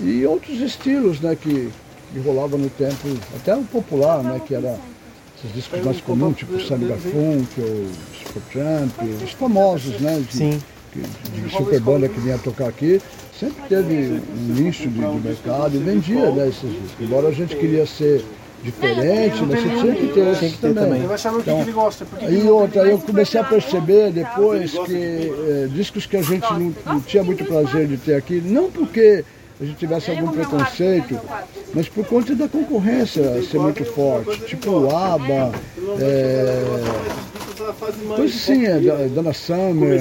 e 0.01 0.25
outros 0.27 0.61
estilos, 0.61 1.21
né, 1.21 1.37
que, 1.37 1.71
que 2.13 2.19
rolavam 2.21 2.59
no 2.59 2.71
tempo, 2.71 3.09
até 3.37 3.55
o 3.55 3.63
popular, 3.65 4.23
né, 4.23 4.41
que 4.47 4.55
era 4.55 4.77
esses 5.45 5.55
discos 5.55 5.85
mais 5.85 6.01
comuns, 6.01 6.37
tipo 6.37 6.61
Sammy 6.61 6.87
Garfunkel, 6.87 7.65
ou 7.65 7.87
Supertramp, 8.27 8.93
os 9.25 9.33
famosos, 9.33 9.99
né, 10.01 10.23
de, 10.29 10.37
Sim. 10.37 10.59
que- 10.93 11.01
de 11.41 11.51
super 11.57 11.81
banda 11.81 12.09
que 12.09 12.21
vinha 12.21 12.39
tocar 12.39 12.69
aqui, 12.69 13.01
sempre 13.39 13.63
teve 13.69 14.21
um 14.39 14.55
nicho 14.55 14.89
de, 14.89 14.99
de 15.01 15.27
mercado 15.29 15.75
e 15.77 15.79
vendia 15.79 16.31
né, 16.31 16.49
esses 16.49 16.71
discos. 16.71 17.01
Embora 17.01 17.29
a 17.29 17.33
gente 17.33 17.57
queria 17.57 17.87
ser 17.87 18.25
diferente, 18.63 19.43
mas 19.47 19.63
você 19.63 19.69
tinha 19.81 19.95
que 19.95 20.07
ter 20.09 20.27
esses 20.33 20.59
também. 20.59 20.75
também. 20.85 20.99
Ele 20.99 21.07
vai 21.09 21.17
saber 21.17 21.37
o 21.39 21.43
que, 21.43 21.51
Então, 21.51 21.65
Aí 22.21 22.49
outra, 22.51 22.83
eu 22.87 22.99
comecei 22.99 23.41
a 23.41 23.45
perceber 23.45 24.13
depois 24.13 24.73
que 24.73 24.93
eh, 24.95 25.69
discos 25.73 26.05
que 26.05 26.19
a 26.19 26.23
gente 26.23 26.43
não, 26.53 26.75
não 26.85 27.01
tinha 27.01 27.25
muito 27.25 27.43
prazer 27.47 27.87
de 27.87 27.97
ter 27.97 28.15
aqui, 28.17 28.43
não 28.45 28.71
porque 28.71 29.25
a 29.61 29.65
gente 29.65 29.77
tivesse 29.77 30.11
algum 30.11 30.29
preconceito, 30.33 31.19
mas 31.75 31.89
por 31.89 32.07
conta 32.07 32.35
da 32.35 32.49
concorrência 32.49 33.43
ser 33.43 33.59
muito 33.59 33.85
forte, 33.85 34.41
tipo 34.47 34.71
o 34.71 34.97
ABBA, 34.97 35.53
é, 36.01 36.65
coisa 38.17 38.35
assim, 38.35 38.65
é, 38.65 38.81
da- 38.81 39.07
Donna 39.09 39.33
Summer, 39.35 40.01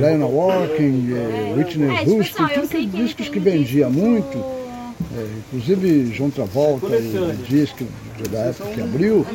Diana 0.00 0.26
Walking, 0.26 1.08
Whitney 1.56 1.94
É, 1.94 1.98
tipo 1.98 2.10
Houston, 2.18 2.48
tudo 2.48 2.86
discos 2.86 3.28
que 3.28 3.38
vendia 3.38 3.88
muito, 3.88 4.36
é, 4.38 5.26
inclusive 5.46 6.12
João 6.12 6.30
Travolta 6.30 6.96
e 6.96 7.36
disco 7.48 7.84
da 8.30 8.38
época 8.40 8.70
que 8.70 8.80
abriu, 8.80 9.26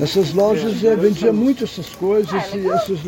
essas 0.00 0.32
lojas 0.34 0.82
eh, 0.84 0.94
vendiam 0.96 1.32
muito 1.32 1.64
essas 1.64 1.88
coisas 1.90 2.30
e, 2.54 2.68
essas, 2.68 2.98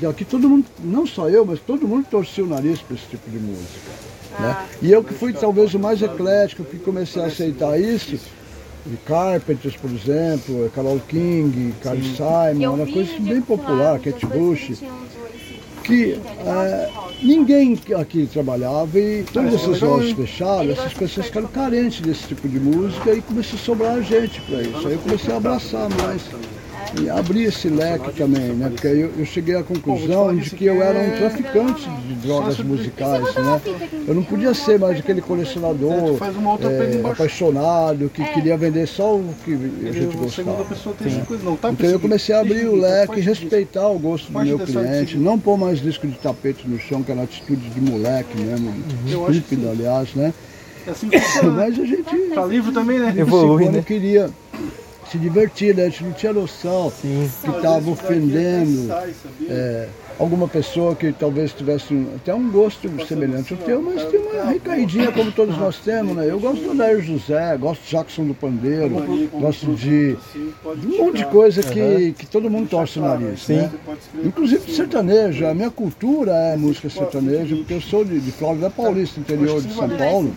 e 0.00 0.06
aqui 0.06 0.24
todo 0.24 0.48
mundo, 0.48 0.64
não 0.84 1.04
só 1.06 1.28
eu, 1.28 1.44
mas 1.44 1.58
todo 1.60 1.88
mundo 1.88 2.06
torcia 2.08 2.44
o 2.44 2.46
nariz 2.46 2.80
para 2.80 2.94
esse 2.96 3.06
tipo 3.06 3.28
de 3.28 3.38
música. 3.38 4.15
Né? 4.38 4.56
E 4.82 4.92
eu 4.92 5.02
que 5.02 5.14
fui 5.14 5.32
talvez 5.32 5.74
o 5.74 5.78
mais 5.78 6.02
eclético, 6.02 6.64
que 6.64 6.78
comecei 6.78 7.22
a 7.22 7.26
aceitar 7.26 7.80
isso, 7.80 8.18
de 8.86 8.96
Carpenters, 8.98 9.76
por 9.76 9.90
exemplo, 9.90 10.70
Carol 10.74 11.00
King, 11.08 11.74
Carl 11.82 11.98
Simon, 11.98 12.74
uma 12.74 12.86
coisa 12.86 13.12
bem 13.18 13.40
popular, 13.40 13.98
Kate 13.98 14.26
Bush, 14.26 14.82
que 15.82 16.12
eh, 16.44 16.90
ninguém 17.22 17.78
aqui 17.98 18.28
trabalhava 18.32 18.98
e 18.98 19.24
todas 19.32 19.54
essas 19.54 19.80
lojas 19.80 20.12
fechadas, 20.12 20.78
essas 20.78 20.94
pessoas 20.94 21.26
ficaram 21.26 21.48
carentes 21.48 22.00
desse 22.00 22.26
tipo 22.28 22.48
de 22.48 22.58
música 22.58 23.12
e 23.12 23.22
começou 23.22 23.58
a 23.58 23.62
sobrar 23.62 24.02
gente 24.02 24.40
para 24.42 24.62
isso. 24.62 24.86
Aí 24.86 24.94
eu 24.94 24.98
comecei 24.98 25.32
a 25.32 25.36
abraçar 25.36 25.88
mais 26.02 26.22
e 26.94 27.10
abrir 27.10 27.44
esse 27.44 27.68
leque 27.68 28.12
também, 28.12 28.52
né? 28.52 28.68
Porque 28.70 28.86
aí 28.86 29.00
eu, 29.00 29.12
eu 29.18 29.24
cheguei 29.24 29.56
à 29.56 29.62
conclusão 29.62 30.34
de 30.34 30.50
que 30.50 30.66
eu 30.66 30.82
era 30.82 30.98
um 30.98 31.16
traficante 31.18 31.88
de 31.88 32.14
drogas 32.14 32.58
musicais, 32.58 33.34
né? 33.34 33.60
Eu 34.06 34.14
não 34.14 34.22
podia 34.22 34.54
ser 34.54 34.78
mais 34.78 34.98
aquele 34.98 35.20
colecionador 35.20 36.18
pega 36.18 36.94
embaixo. 36.96 37.22
apaixonado 37.22 38.10
que 38.10 38.24
queria 38.32 38.56
vender 38.56 38.86
só 38.86 39.16
o 39.16 39.34
que 39.44 39.52
a 39.52 39.92
gente 39.92 40.16
gostava. 40.16 40.64
tá 41.60 41.70
Então 41.70 41.90
eu 41.90 42.00
comecei 42.00 42.34
a 42.34 42.40
abrir 42.40 42.66
o 42.66 42.76
leque, 42.76 43.20
respeitar 43.20 43.88
o 43.88 43.98
gosto 43.98 44.32
do 44.32 44.38
meu 44.38 44.58
cliente, 44.58 45.16
não 45.16 45.38
pôr 45.38 45.56
mais 45.56 45.80
disco 45.80 46.06
de 46.06 46.16
tapete 46.18 46.68
no 46.68 46.78
chão, 46.78 47.02
que 47.02 47.10
era 47.10 47.22
atitude 47.22 47.68
de 47.68 47.80
moleque 47.80 48.36
mesmo, 48.40 48.72
que 49.04 49.32
estúpido, 49.32 49.70
aliás, 49.70 50.14
né? 50.14 50.32
É 50.86 50.90
assim? 50.90 51.08
Mas 51.56 51.78
a 51.78 51.84
gente, 51.84 52.16
Tá 52.34 52.44
livre 52.44 52.72
também, 52.72 52.98
né? 52.98 53.14
Evolui, 53.16 53.68
né? 53.68 53.82
queria 53.82 54.30
se 55.10 55.18
divertir, 55.18 55.74
né? 55.74 55.84
A 55.84 55.88
gente 55.88 56.04
não 56.04 56.12
tinha 56.12 56.32
noção 56.32 56.90
Sim. 56.90 57.30
que 57.42 57.50
estava 57.50 57.90
ofendendo 57.90 58.92
é, 59.48 59.88
alguma 60.18 60.48
pessoa 60.48 60.94
que 60.96 61.12
talvez 61.12 61.52
tivesse 61.52 61.92
um- 61.94 62.14
até 62.16 62.34
um 62.34 62.50
gosto 62.50 62.88
semelhante 63.06 63.52
ao 63.54 63.58
teu, 63.60 63.82
mas 63.82 64.02
tem 64.04 64.18
uma 64.20 64.44
recaidinha 64.50 65.12
como 65.12 65.30
todos 65.30 65.56
nós 65.58 65.78
temos, 65.78 66.16
né? 66.16 66.26
Eu 66.28 66.40
gosto 66.40 66.62
do 66.64 66.70
Adair 66.72 67.00
José, 67.02 67.56
gosto 67.56 67.82
de 67.84 67.90
Jackson 67.90 68.24
do 68.24 68.34
Pandeiro, 68.34 69.30
gosto 69.32 69.74
de, 69.74 70.16
de 70.16 70.86
um 70.86 71.04
monte 71.04 71.18
de 71.18 71.26
coisa 71.26 71.62
que, 71.62 72.12
que 72.18 72.26
todo 72.26 72.50
mundo 72.50 72.68
torce 72.68 72.98
o 72.98 73.02
nariz, 73.02 73.46
né? 73.48 73.70
Inclusive 74.24 74.64
de 74.66 74.72
sertanejo, 74.74 75.46
a 75.46 75.54
minha 75.54 75.70
cultura 75.70 76.32
é 76.32 76.56
música 76.56 76.88
sertaneja, 76.90 77.54
porque 77.56 77.74
eu 77.74 77.80
sou 77.80 78.04
de, 78.04 78.18
de 78.18 78.32
Flórida 78.32 78.70
Paulista, 78.70 79.20
interior 79.20 79.60
de 79.60 79.72
São 79.72 79.88
Paulo, 79.90 80.32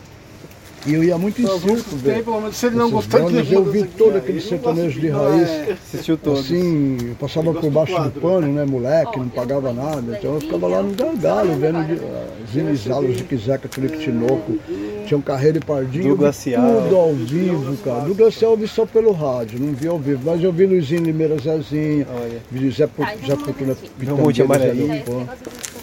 e 0.86 0.94
eu 0.94 1.04
ia 1.04 1.18
muito 1.18 1.42
em 1.42 1.46
circo 1.46 1.96
menos, 2.04 2.56
se 2.56 2.68
ele 2.68 2.76
não 2.76 2.90
gostar 2.90 3.20
de 3.20 3.54
eu 3.54 3.66
vi 3.66 3.84
todo 3.84 4.18
aquele 4.18 4.40
sertanejo 4.40 5.00
de 5.00 5.10
raiz. 5.10 5.50
Assistiu 5.72 6.18
todos. 6.18 6.46
Assim, 6.46 6.98
eu 7.10 7.16
passava 7.16 7.54
por 7.54 7.70
baixo 7.70 8.00
do 8.02 8.12
pano, 8.22 8.48
né, 8.48 8.66
moleque, 8.66 9.20
não 9.20 9.30
pagava 9.30 9.74
nada. 9.74 10.18
Então 10.18 10.36
eu 10.36 10.42
ficava 10.42 10.68
lá 10.68 10.82
no 10.82 10.94
gargalo, 10.94 11.52
vendo 11.56 13.14
de 13.14 13.24
Kizeca, 13.24 13.68
Felipe 13.70 13.98
Tinoco, 13.98 14.58
tinha 15.06 15.18
um 15.18 15.22
Carreiro 15.22 15.58
e 15.58 15.62
Pardinho, 15.62 16.16
tudo 16.16 16.96
ao 16.96 17.14
vivo, 17.14 17.78
cara. 17.78 18.02
Do 18.02 18.16
Glacial 18.16 18.52
eu 18.52 18.58
vi 18.58 18.68
só 18.68 18.86
pelo 18.86 19.12
rádio, 19.12 19.60
não 19.60 19.74
vi 19.74 19.88
ao 19.88 20.00
vivo, 20.00 20.22
mas 20.26 20.44
eu 20.44 20.52
vi 20.52 20.66
Luizinho 20.66 21.04
Limeira 21.04 21.38
Zezinha, 21.38 22.08
vi 22.50 22.70
Zé, 22.72 22.88
Fortuna 22.88 23.76
Belmonte 23.98 24.44
Pitangueira, 24.44 25.04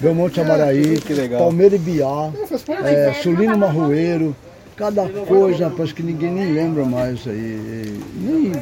Belmonte 0.00 0.40
Amaraí, 0.40 1.00
Que 1.00 1.14
legal. 1.14 1.40
Palmeira 1.40 1.74
e 1.74 1.78
Biá, 1.78 2.30
é, 2.84 3.12
Sulino 3.22 3.56
Marroeiro, 3.58 4.34
cada 4.76 5.08
coisa, 5.08 5.68
rapaz, 5.68 5.92
que 5.92 6.02
ninguém 6.02 6.32
nem 6.32 6.52
lembra 6.52 6.84
mais 6.84 7.26
aí. 7.26 7.98
Nem, 8.20 8.52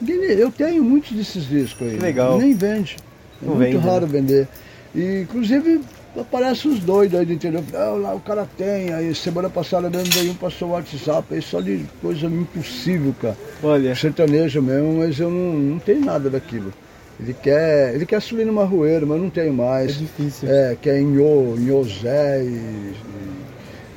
ninguém 0.00 0.38
eu 0.38 0.50
tenho 0.50 0.82
muitos 0.82 1.12
desses 1.12 1.46
discos 1.46 1.86
aí. 1.86 1.96
Que 1.96 2.02
legal. 2.02 2.38
Nem 2.38 2.54
vende. 2.54 2.96
É 3.42 3.46
Não 3.46 3.54
muito 3.54 3.72
vende, 3.72 3.84
né? 3.84 3.92
raro 3.92 4.06
vender. 4.06 4.48
E, 4.94 5.22
inclusive, 5.22 5.80
aparecem 6.18 6.70
os 6.70 6.78
doidos 6.80 7.18
aí 7.18 7.26
do 7.26 7.32
interior. 7.32 7.62
Ah, 7.74 7.90
lá 7.90 8.14
o 8.14 8.20
cara 8.20 8.48
tem. 8.56 8.92
Aí 8.92 9.14
semana 9.14 9.50
passada 9.50 9.90
mesmo 9.90 10.12
veio 10.12 10.32
um 10.32 10.34
passou 10.34 10.68
o 10.68 10.72
WhatsApp 10.72 11.34
aí 11.34 11.42
só 11.42 11.60
de 11.60 11.84
coisa 12.00 12.26
impossível, 12.26 13.14
cara. 13.20 13.36
Olha, 13.62 13.94
Sertanejo 13.94 14.62
mesmo, 14.62 14.98
mas 14.98 15.18
eu 15.18 15.30
não, 15.30 15.52
não 15.54 15.78
tenho 15.78 16.04
nada 16.04 16.30
daquilo. 16.30 16.72
Ele 17.20 17.32
quer, 17.34 17.94
ele 17.94 18.06
quer 18.06 18.20
subir 18.20 18.44
no 18.44 18.52
Marroeiro, 18.52 19.06
mas 19.06 19.20
não 19.20 19.30
tenho 19.30 19.48
é 19.48 19.52
mais. 19.52 19.98
difícil. 19.98 20.48
É, 20.50 20.76
que 20.80 20.90
é 20.90 21.00
Inho, 21.00 21.54
Inhozé 21.56 22.42
e, 22.42 22.48
e 22.48 22.94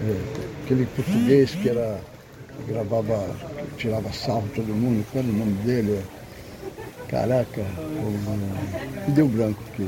é, 0.01 0.15
aquele 0.67 0.85
português 0.87 1.51
que 1.51 1.69
era 1.69 1.97
gravava, 2.67 3.25
tirava 3.77 4.11
sarro 4.11 4.43
todo 4.53 4.67
mundo, 4.67 5.05
qual 5.11 5.23
era 5.23 5.31
o 5.33 5.35
nome 5.35 5.53
dele? 5.63 6.01
Caraca, 7.07 7.61
o- 7.61 9.07
me 9.07 9.13
deu 9.13 9.27
branco 9.29 9.59
aqui. 9.71 9.87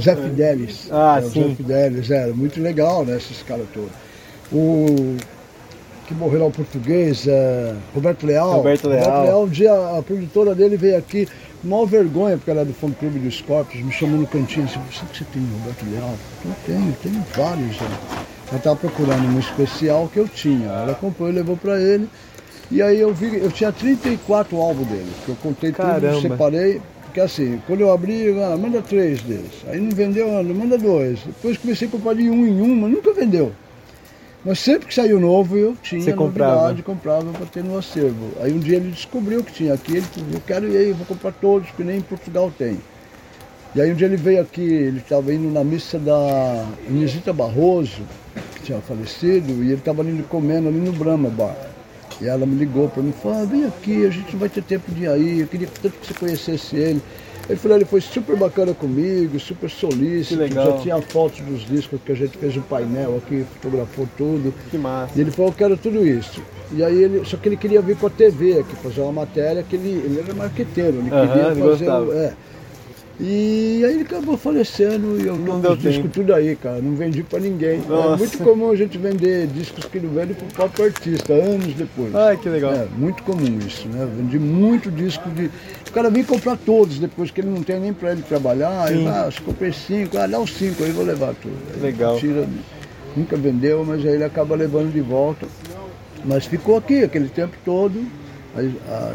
Zé 0.00 0.16
Fidelis. 0.16 0.88
Ah, 0.90 1.20
É, 1.22 1.26
o 1.26 1.30
sim. 1.30 1.48
Zé 1.50 1.54
Fidelis, 1.54 2.10
era 2.10 2.32
muito 2.32 2.60
legal, 2.62 3.04
né, 3.04 3.16
esses 3.18 3.42
caras 3.42 3.66
todos. 3.74 3.90
O 4.50 5.16
que 6.06 6.14
morreu 6.14 6.40
lá 6.40 6.46
o 6.46 6.50
português, 6.50 7.26
é, 7.26 7.74
Roberto 7.94 8.26
Leal. 8.26 8.52
Roberto 8.54 8.88
Leal. 8.88 9.42
um 9.44 9.48
dia 9.48 9.72
a 9.98 10.02
produtora 10.02 10.54
dele 10.54 10.76
veio 10.78 10.96
aqui 10.96 11.28
maior 11.62 11.84
vergonha, 11.84 12.36
porque 12.38 12.50
ela 12.50 12.62
é 12.62 12.64
do 12.64 12.72
fã 12.72 12.90
clube 12.90 13.18
dos 13.18 13.36
Scorpions, 13.36 13.84
me 13.84 13.92
chamou 13.92 14.18
no 14.18 14.26
cantinho 14.26 14.64
assim, 14.64 14.80
você 14.90 15.04
que 15.06 15.18
você 15.18 15.24
tem 15.32 15.42
Roberto 15.58 15.84
Leal? 15.90 16.14
Eu 16.44 16.54
tenho, 16.66 16.96
tenho 17.02 17.24
vários 17.36 17.76
já. 17.76 17.86
Ela 18.52 18.58
estava 18.58 18.76
procurando 18.76 19.24
um 19.34 19.38
especial 19.38 20.10
que 20.12 20.18
eu 20.18 20.28
tinha. 20.28 20.68
Ela 20.68 20.94
comprou 20.94 21.30
e 21.30 21.32
levou 21.32 21.56
para 21.56 21.80
ele. 21.80 22.06
E 22.70 22.82
aí 22.82 23.00
eu 23.00 23.12
vi, 23.14 23.38
eu 23.38 23.50
tinha 23.50 23.72
34 23.72 24.54
álbuns 24.60 24.86
dele, 24.88 25.10
que 25.24 25.30
eu 25.30 25.36
contei 25.36 25.72
Caramba. 25.72 26.12
tudo, 26.12 26.20
separei. 26.20 26.82
Porque 27.04 27.20
assim, 27.20 27.62
quando 27.66 27.80
eu 27.80 27.90
abri, 27.90 28.28
ah, 28.42 28.54
manda 28.58 28.82
três 28.82 29.22
deles. 29.22 29.52
Aí 29.68 29.80
não 29.80 29.90
vendeu, 29.90 30.38
ah, 30.38 30.42
manda 30.42 30.76
dois. 30.76 31.20
Depois 31.24 31.56
comecei 31.56 31.88
a 31.88 31.90
comprar 31.90 32.14
de 32.14 32.28
um 32.28 32.46
em 32.46 32.60
um, 32.60 32.74
mas 32.74 32.90
nunca 32.90 33.14
vendeu. 33.14 33.52
Mas 34.44 34.58
sempre 34.58 34.88
que 34.88 34.94
saiu 34.94 35.18
novo, 35.18 35.56
eu 35.56 35.74
tinha 35.82 36.02
Você 36.02 36.12
comprava? 36.12 36.54
novidade, 36.56 36.82
comprava 36.82 37.32
para 37.32 37.46
ter 37.46 37.64
no 37.64 37.78
acervo. 37.78 38.32
Aí 38.42 38.52
um 38.52 38.58
dia 38.58 38.76
ele 38.76 38.90
descobriu 38.90 39.42
que 39.42 39.52
tinha 39.52 39.72
aqui, 39.72 39.92
ele 39.92 40.02
falou, 40.02 40.28
eu 40.30 40.42
quero 40.46 40.68
ir 40.68 40.76
aí, 40.76 40.88
eu 40.90 40.94
vou 40.94 41.06
comprar 41.06 41.32
todos, 41.32 41.70
que 41.70 41.82
nem 41.82 41.98
em 41.98 42.02
Portugal 42.02 42.52
tem. 42.58 42.78
E 43.74 43.80
aí 43.80 43.90
um 43.90 43.94
dia 43.94 44.06
ele 44.06 44.16
veio 44.16 44.40
aqui, 44.42 44.60
ele 44.62 44.98
estava 44.98 45.32
indo 45.32 45.50
na 45.50 45.64
missa 45.64 45.98
da 45.98 46.66
Inesita 46.88 47.32
Barroso, 47.32 48.02
que 48.54 48.62
tinha 48.64 48.78
falecido, 48.80 49.62
e 49.64 49.68
ele 49.68 49.74
estava 49.74 50.02
ali 50.02 50.22
comendo 50.28 50.68
ali 50.68 50.78
no 50.78 50.92
Brahma 50.92 51.30
Bar. 51.30 51.56
E 52.20 52.26
ela 52.26 52.44
me 52.44 52.54
ligou 52.54 52.88
para 52.88 53.02
mim 53.02 53.10
e 53.16 53.20
falou, 53.22 53.38
ah, 53.42 53.44
vem 53.46 53.64
aqui, 53.64 54.04
a 54.04 54.10
gente 54.10 54.32
não 54.32 54.40
vai 54.40 54.48
ter 54.50 54.62
tempo 54.62 54.92
de 54.92 55.04
ir 55.04 55.08
aí, 55.08 55.40
eu 55.40 55.46
queria 55.46 55.68
tanto 55.80 55.94
que 55.98 56.06
você 56.06 56.14
conhecesse 56.14 56.76
ele. 56.76 57.00
Ele 57.48 57.58
falou, 57.58 57.76
ele 57.78 57.84
foi 57.86 58.00
super 58.00 58.36
bacana 58.36 58.72
comigo, 58.72 59.40
super 59.40 59.68
solícito, 59.68 60.34
Que 60.36 60.48
legal. 60.48 60.64
já 60.66 60.78
tinha 60.78 61.02
fotos 61.02 61.40
dos 61.40 61.66
discos 61.66 61.98
que 62.04 62.12
a 62.12 62.14
gente 62.14 62.36
fez 62.38 62.56
o 62.56 62.60
painel 62.60 63.16
aqui, 63.16 63.44
fotografou 63.54 64.06
tudo. 64.16 64.54
Que 64.70 64.78
massa. 64.78 65.12
E 65.16 65.22
ele 65.22 65.30
falou, 65.32 65.50
eu 65.50 65.54
quero 65.56 65.76
tudo 65.76 66.06
isso. 66.06 66.40
E 66.72 66.84
aí 66.84 67.02
ele, 67.02 67.24
só 67.24 67.36
que 67.36 67.48
ele 67.48 67.56
queria 67.56 67.80
vir 67.80 67.96
com 67.96 68.06
a 68.06 68.10
TV 68.10 68.60
aqui, 68.60 68.76
fazer 68.76 69.00
uma 69.00 69.12
matéria 69.12 69.62
que 69.62 69.74
ele, 69.74 69.88
ele 70.04 70.20
era 70.20 70.32
marqueteiro, 70.34 70.98
ele 70.98 71.10
Aham, 71.10 71.26
queria 71.26 71.46
ele 71.50 71.60
fazer. 71.60 71.84
gostava. 71.86 72.14
É. 72.14 72.32
E 73.20 73.84
aí 73.84 73.92
ele 73.94 74.02
acabou 74.02 74.36
falecendo 74.36 75.20
e 75.20 75.26
eu 75.26 75.36
Não 75.36 75.60
deu 75.60 75.76
tempo. 75.76 76.08
tudo 76.08 76.34
aí, 76.34 76.56
cara. 76.56 76.80
Não 76.80 76.94
vendi 76.96 77.22
pra 77.22 77.38
ninguém. 77.38 77.80
Nossa. 77.86 78.14
É 78.14 78.16
muito 78.16 78.38
comum 78.38 78.70
a 78.70 78.76
gente 78.76 78.96
vender 78.98 79.46
discos 79.48 79.84
que 79.84 80.00
não 80.00 80.10
vende 80.10 80.34
pro 80.34 80.46
próprio 80.46 80.86
artista, 80.86 81.32
anos 81.32 81.74
depois. 81.74 82.14
Ai, 82.14 82.36
que 82.36 82.48
legal. 82.48 82.72
É, 82.72 82.86
muito 82.96 83.22
comum 83.22 83.58
isso, 83.66 83.86
né? 83.88 84.08
Vendi 84.16 84.38
muito 84.38 84.90
disco 84.90 85.28
de. 85.30 85.50
O 85.88 85.92
cara 85.92 86.08
vem 86.08 86.24
comprar 86.24 86.56
todos 86.56 86.98
depois 86.98 87.30
que 87.30 87.42
ele 87.42 87.50
não 87.50 87.62
tem 87.62 87.78
nem 87.78 87.92
pra 87.92 88.12
ele 88.12 88.22
trabalhar. 88.22 88.86
Aí, 88.86 88.96
Sim. 88.96 89.06
ah, 89.08 89.28
se 89.30 89.40
comprei 89.42 89.72
cinco, 89.72 90.16
ah, 90.16 90.26
dá 90.26 90.40
os 90.40 90.50
cinco 90.54 90.82
aí, 90.82 90.90
vou 90.90 91.04
levar 91.04 91.34
tudo. 91.34 91.54
Aí 91.74 91.80
Legal. 91.82 92.18
Tira, 92.18 92.48
nunca 93.14 93.36
vendeu, 93.36 93.84
mas 93.84 94.04
aí 94.06 94.14
ele 94.14 94.24
acaba 94.24 94.56
levando 94.56 94.90
de 94.90 95.00
volta. 95.02 95.46
Mas 96.24 96.46
ficou 96.46 96.76
aqui 96.78 97.02
aquele 97.04 97.28
tempo 97.28 97.56
todo. 97.64 98.04
A 98.56 99.12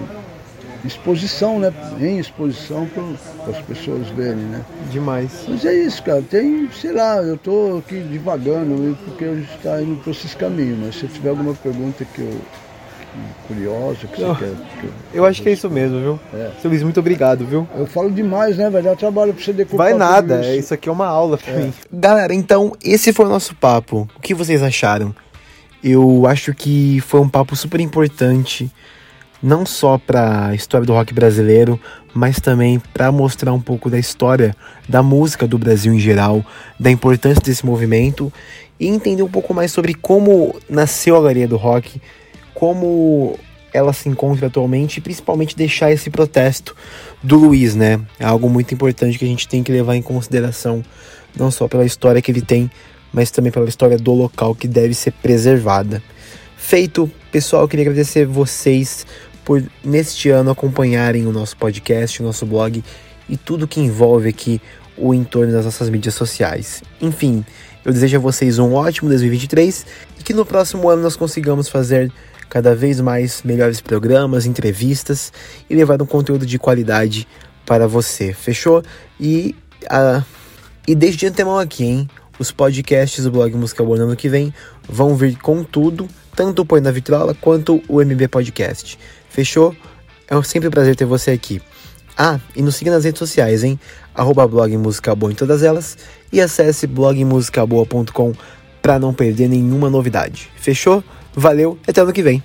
exposição, 0.86 1.60
né? 1.60 1.74
Em 2.00 2.20
exposição 2.20 2.88
para 2.88 3.58
as 3.58 3.62
pessoas 3.66 4.08
verem, 4.10 4.36
né? 4.44 4.62
Demais. 4.92 5.32
Mas 5.48 5.66
é 5.66 5.74
isso, 5.74 6.02
cara. 6.04 6.22
Tem, 6.22 6.70
sei 6.72 6.92
lá, 6.94 7.18
eu 7.18 7.38
tô 7.38 7.78
aqui 7.86 8.00
divagando 8.02 8.98
porque 9.06 9.26
a 9.26 9.36
gente 9.36 9.54
está 9.56 9.82
indo 9.82 9.96
por 10.04 10.12
esses 10.12 10.34
caminhos. 10.36 10.78
Mas 10.80 10.96
se 10.96 11.08
tiver 11.08 11.30
alguma 11.30 11.54
pergunta 11.54 12.06
que 12.14 12.22
eu 12.22 12.40
curiosa 13.48 14.06
que 14.08 14.22
Não. 14.22 14.36
você 14.36 14.46
quer. 14.46 14.80
que 14.80 14.86
eu- 14.86 14.92
Eu 15.14 15.26
acho 15.26 15.42
que 15.42 15.50
é 15.50 15.52
isso 15.54 15.70
mesmo, 15.70 16.00
viu? 16.00 16.20
É. 16.34 16.52
Seu 16.62 16.70
Luiz, 16.70 16.84
muito 16.84 17.00
obrigado, 17.00 17.46
viu? 17.46 17.68
Eu 17.76 17.88
falo 17.88 18.12
demais, 18.12 18.58
né? 18.58 18.70
Vai 18.70 18.82
dar 18.82 18.96
trabalho 18.96 19.34
para 19.34 19.44
você 19.44 19.54
decupar 19.54 19.88
Vai 19.90 19.94
nada, 19.98 20.42
isso. 20.42 20.50
é, 20.50 20.56
isso 20.58 20.74
aqui 20.74 20.88
é 20.90 20.92
uma 20.92 21.08
aula 21.08 21.38
pra 21.38 21.54
mim. 21.54 21.74
Galera, 21.92 22.34
então 22.34 22.74
esse 22.84 23.12
foi 23.14 23.26
o 23.26 23.30
nosso 23.30 23.56
papo. 23.56 24.08
O 24.16 24.20
que 24.22 24.34
vocês 24.36 24.62
acharam? 24.62 25.16
Eu 25.84 26.26
acho 26.28 26.54
que 26.54 27.00
foi 27.02 27.20
um 27.22 27.30
papo 27.30 27.56
super 27.56 27.80
importante, 27.80 28.70
não 29.42 29.66
só 29.66 29.98
para 29.98 30.48
a 30.48 30.56
história 30.56 30.86
do 30.86 30.94
rock 30.94 31.14
brasileiro, 31.14 31.80
mas 32.14 32.40
também 32.40 32.82
para 32.94 33.12
mostrar 33.12 33.54
um 33.54 33.62
pouco 33.62 33.90
da 33.90 34.00
história 34.00 34.56
da 34.88 35.04
música 35.04 35.48
do 35.48 35.58
Brasil 35.58 35.94
em 35.94 36.00
geral, 36.00 36.44
da 36.80 36.90
importância 36.90 37.42
desse 37.42 37.66
movimento 37.66 38.32
e 38.80 38.88
entender 38.88 39.24
um 39.24 39.30
pouco 39.30 39.54
mais 39.54 39.72
sobre 39.72 39.94
como 39.94 40.56
nasceu 40.70 41.16
a 41.16 41.22
Galeria 41.22 41.48
do 41.48 41.58
Rock, 41.58 42.02
como 42.54 43.38
ela 43.74 43.94
se 43.94 44.10
encontra 44.10 44.48
atualmente 44.48 44.98
e 44.98 45.02
principalmente 45.02 45.56
deixar 45.56 45.92
esse 45.92 46.10
protesto 46.10 46.76
do 47.22 47.38
Luiz, 47.38 47.76
né? 47.76 48.00
É 48.20 48.26
algo 48.26 48.50
muito 48.50 48.74
importante 48.74 49.18
que 49.18 49.26
a 49.26 49.28
gente 49.28 49.48
tem 49.48 49.62
que 49.62 49.72
levar 49.72 49.96
em 49.96 50.02
consideração, 50.02 50.84
não 51.36 51.52
só 51.52 51.68
pela 51.68 51.86
história 51.86 52.22
que 52.22 52.32
ele 52.32 52.42
tem, 52.42 52.70
mas 53.14 53.30
também 53.30 53.52
pela 53.52 53.68
história 53.68 53.98
do 53.98 54.14
local 54.14 54.56
que 54.56 54.68
deve 54.68 54.94
ser 54.94 55.12
preservada. 55.12 56.02
Feito, 56.58 57.10
pessoal, 57.32 57.68
queria 57.68 57.84
agradecer 57.84 58.26
vocês 58.26 59.06
por 59.48 59.64
neste 59.82 60.30
ano 60.30 60.52
acompanharem 60.52 61.26
o 61.26 61.32
nosso 61.32 61.56
podcast, 61.56 62.22
o 62.22 62.26
nosso 62.26 62.46
blog 62.46 62.84
e 63.30 63.38
tudo 63.38 63.66
que 63.66 63.80
envolve 63.80 64.28
aqui 64.28 64.62
o 64.98 65.14
entorno 65.14 65.54
das 65.54 65.64
nossas 65.64 65.90
mídias 65.90 66.16
sociais. 66.16 66.84
Enfim, 67.00 67.46
eu 67.86 67.94
desejo 67.94 68.18
a 68.18 68.20
vocês 68.20 68.60
um 68.60 68.74
ótimo 68.74 69.08
2023 69.08 69.86
e 70.20 70.24
que 70.24 70.34
no 70.34 70.46
próximo 70.46 70.90
ano 70.90 71.02
nós 71.02 71.16
consigamos 71.16 71.70
fazer 71.70 72.12
cada 72.50 72.76
vez 72.76 73.00
mais 73.00 73.42
melhores 73.42 73.80
programas, 73.80 74.46
entrevistas 74.46 75.32
e 75.70 75.76
levar 75.76 76.02
um 76.02 76.06
conteúdo 76.06 76.46
de 76.46 76.60
qualidade 76.60 77.26
para 77.66 77.88
você. 77.88 78.34
Fechou? 78.34 78.84
E 79.18 79.56
a 79.90 80.24
e 80.86 80.94
desde 80.94 81.20
de 81.20 81.28
antemão 81.28 81.58
aqui, 81.58 81.86
hein? 81.86 82.10
Os 82.38 82.52
podcasts 82.52 83.24
do 83.24 83.32
blog 83.32 83.56
Música 83.56 83.82
Boa 83.82 83.98
no 83.98 84.04
ano 84.04 84.16
que 84.18 84.28
vem 84.28 84.54
vão 84.90 85.16
vir 85.16 85.38
com 85.38 85.64
tudo, 85.64 86.06
tanto 86.36 86.64
o 86.64 86.66
Põe 86.66 86.82
na 86.82 86.92
Vitrola 86.92 87.34
quanto 87.34 87.82
o 87.88 88.02
MB 88.02 88.28
Podcast. 88.28 89.00
Fechou? 89.38 89.76
É 90.28 90.42
sempre 90.42 90.68
um 90.68 90.72
prazer 90.72 90.96
ter 90.96 91.06
você 91.06 91.30
aqui. 91.30 91.62
Ah, 92.18 92.40
e 92.56 92.62
nos 92.64 92.76
siga 92.76 92.90
nas 92.90 93.04
redes 93.04 93.20
sociais, 93.20 93.64
hein? 93.64 93.80
Arroba 94.16 94.48
blog 94.48 94.76
Música 94.78 95.14
Boa 95.14 95.32
em 95.32 95.36
todas 95.36 95.62
elas 95.62 95.96
e 96.34 96.42
acesse 96.42 96.88
blogmusicaboa.com 96.88 98.34
para 98.82 98.98
não 98.98 99.14
perder 99.14 99.48
nenhuma 99.48 99.92
novidade. 99.92 100.50
Fechou? 100.56 101.04
Valeu, 101.36 101.78
até 101.88 102.02
ano 102.02 102.12
que 102.12 102.24
vem. 102.24 102.42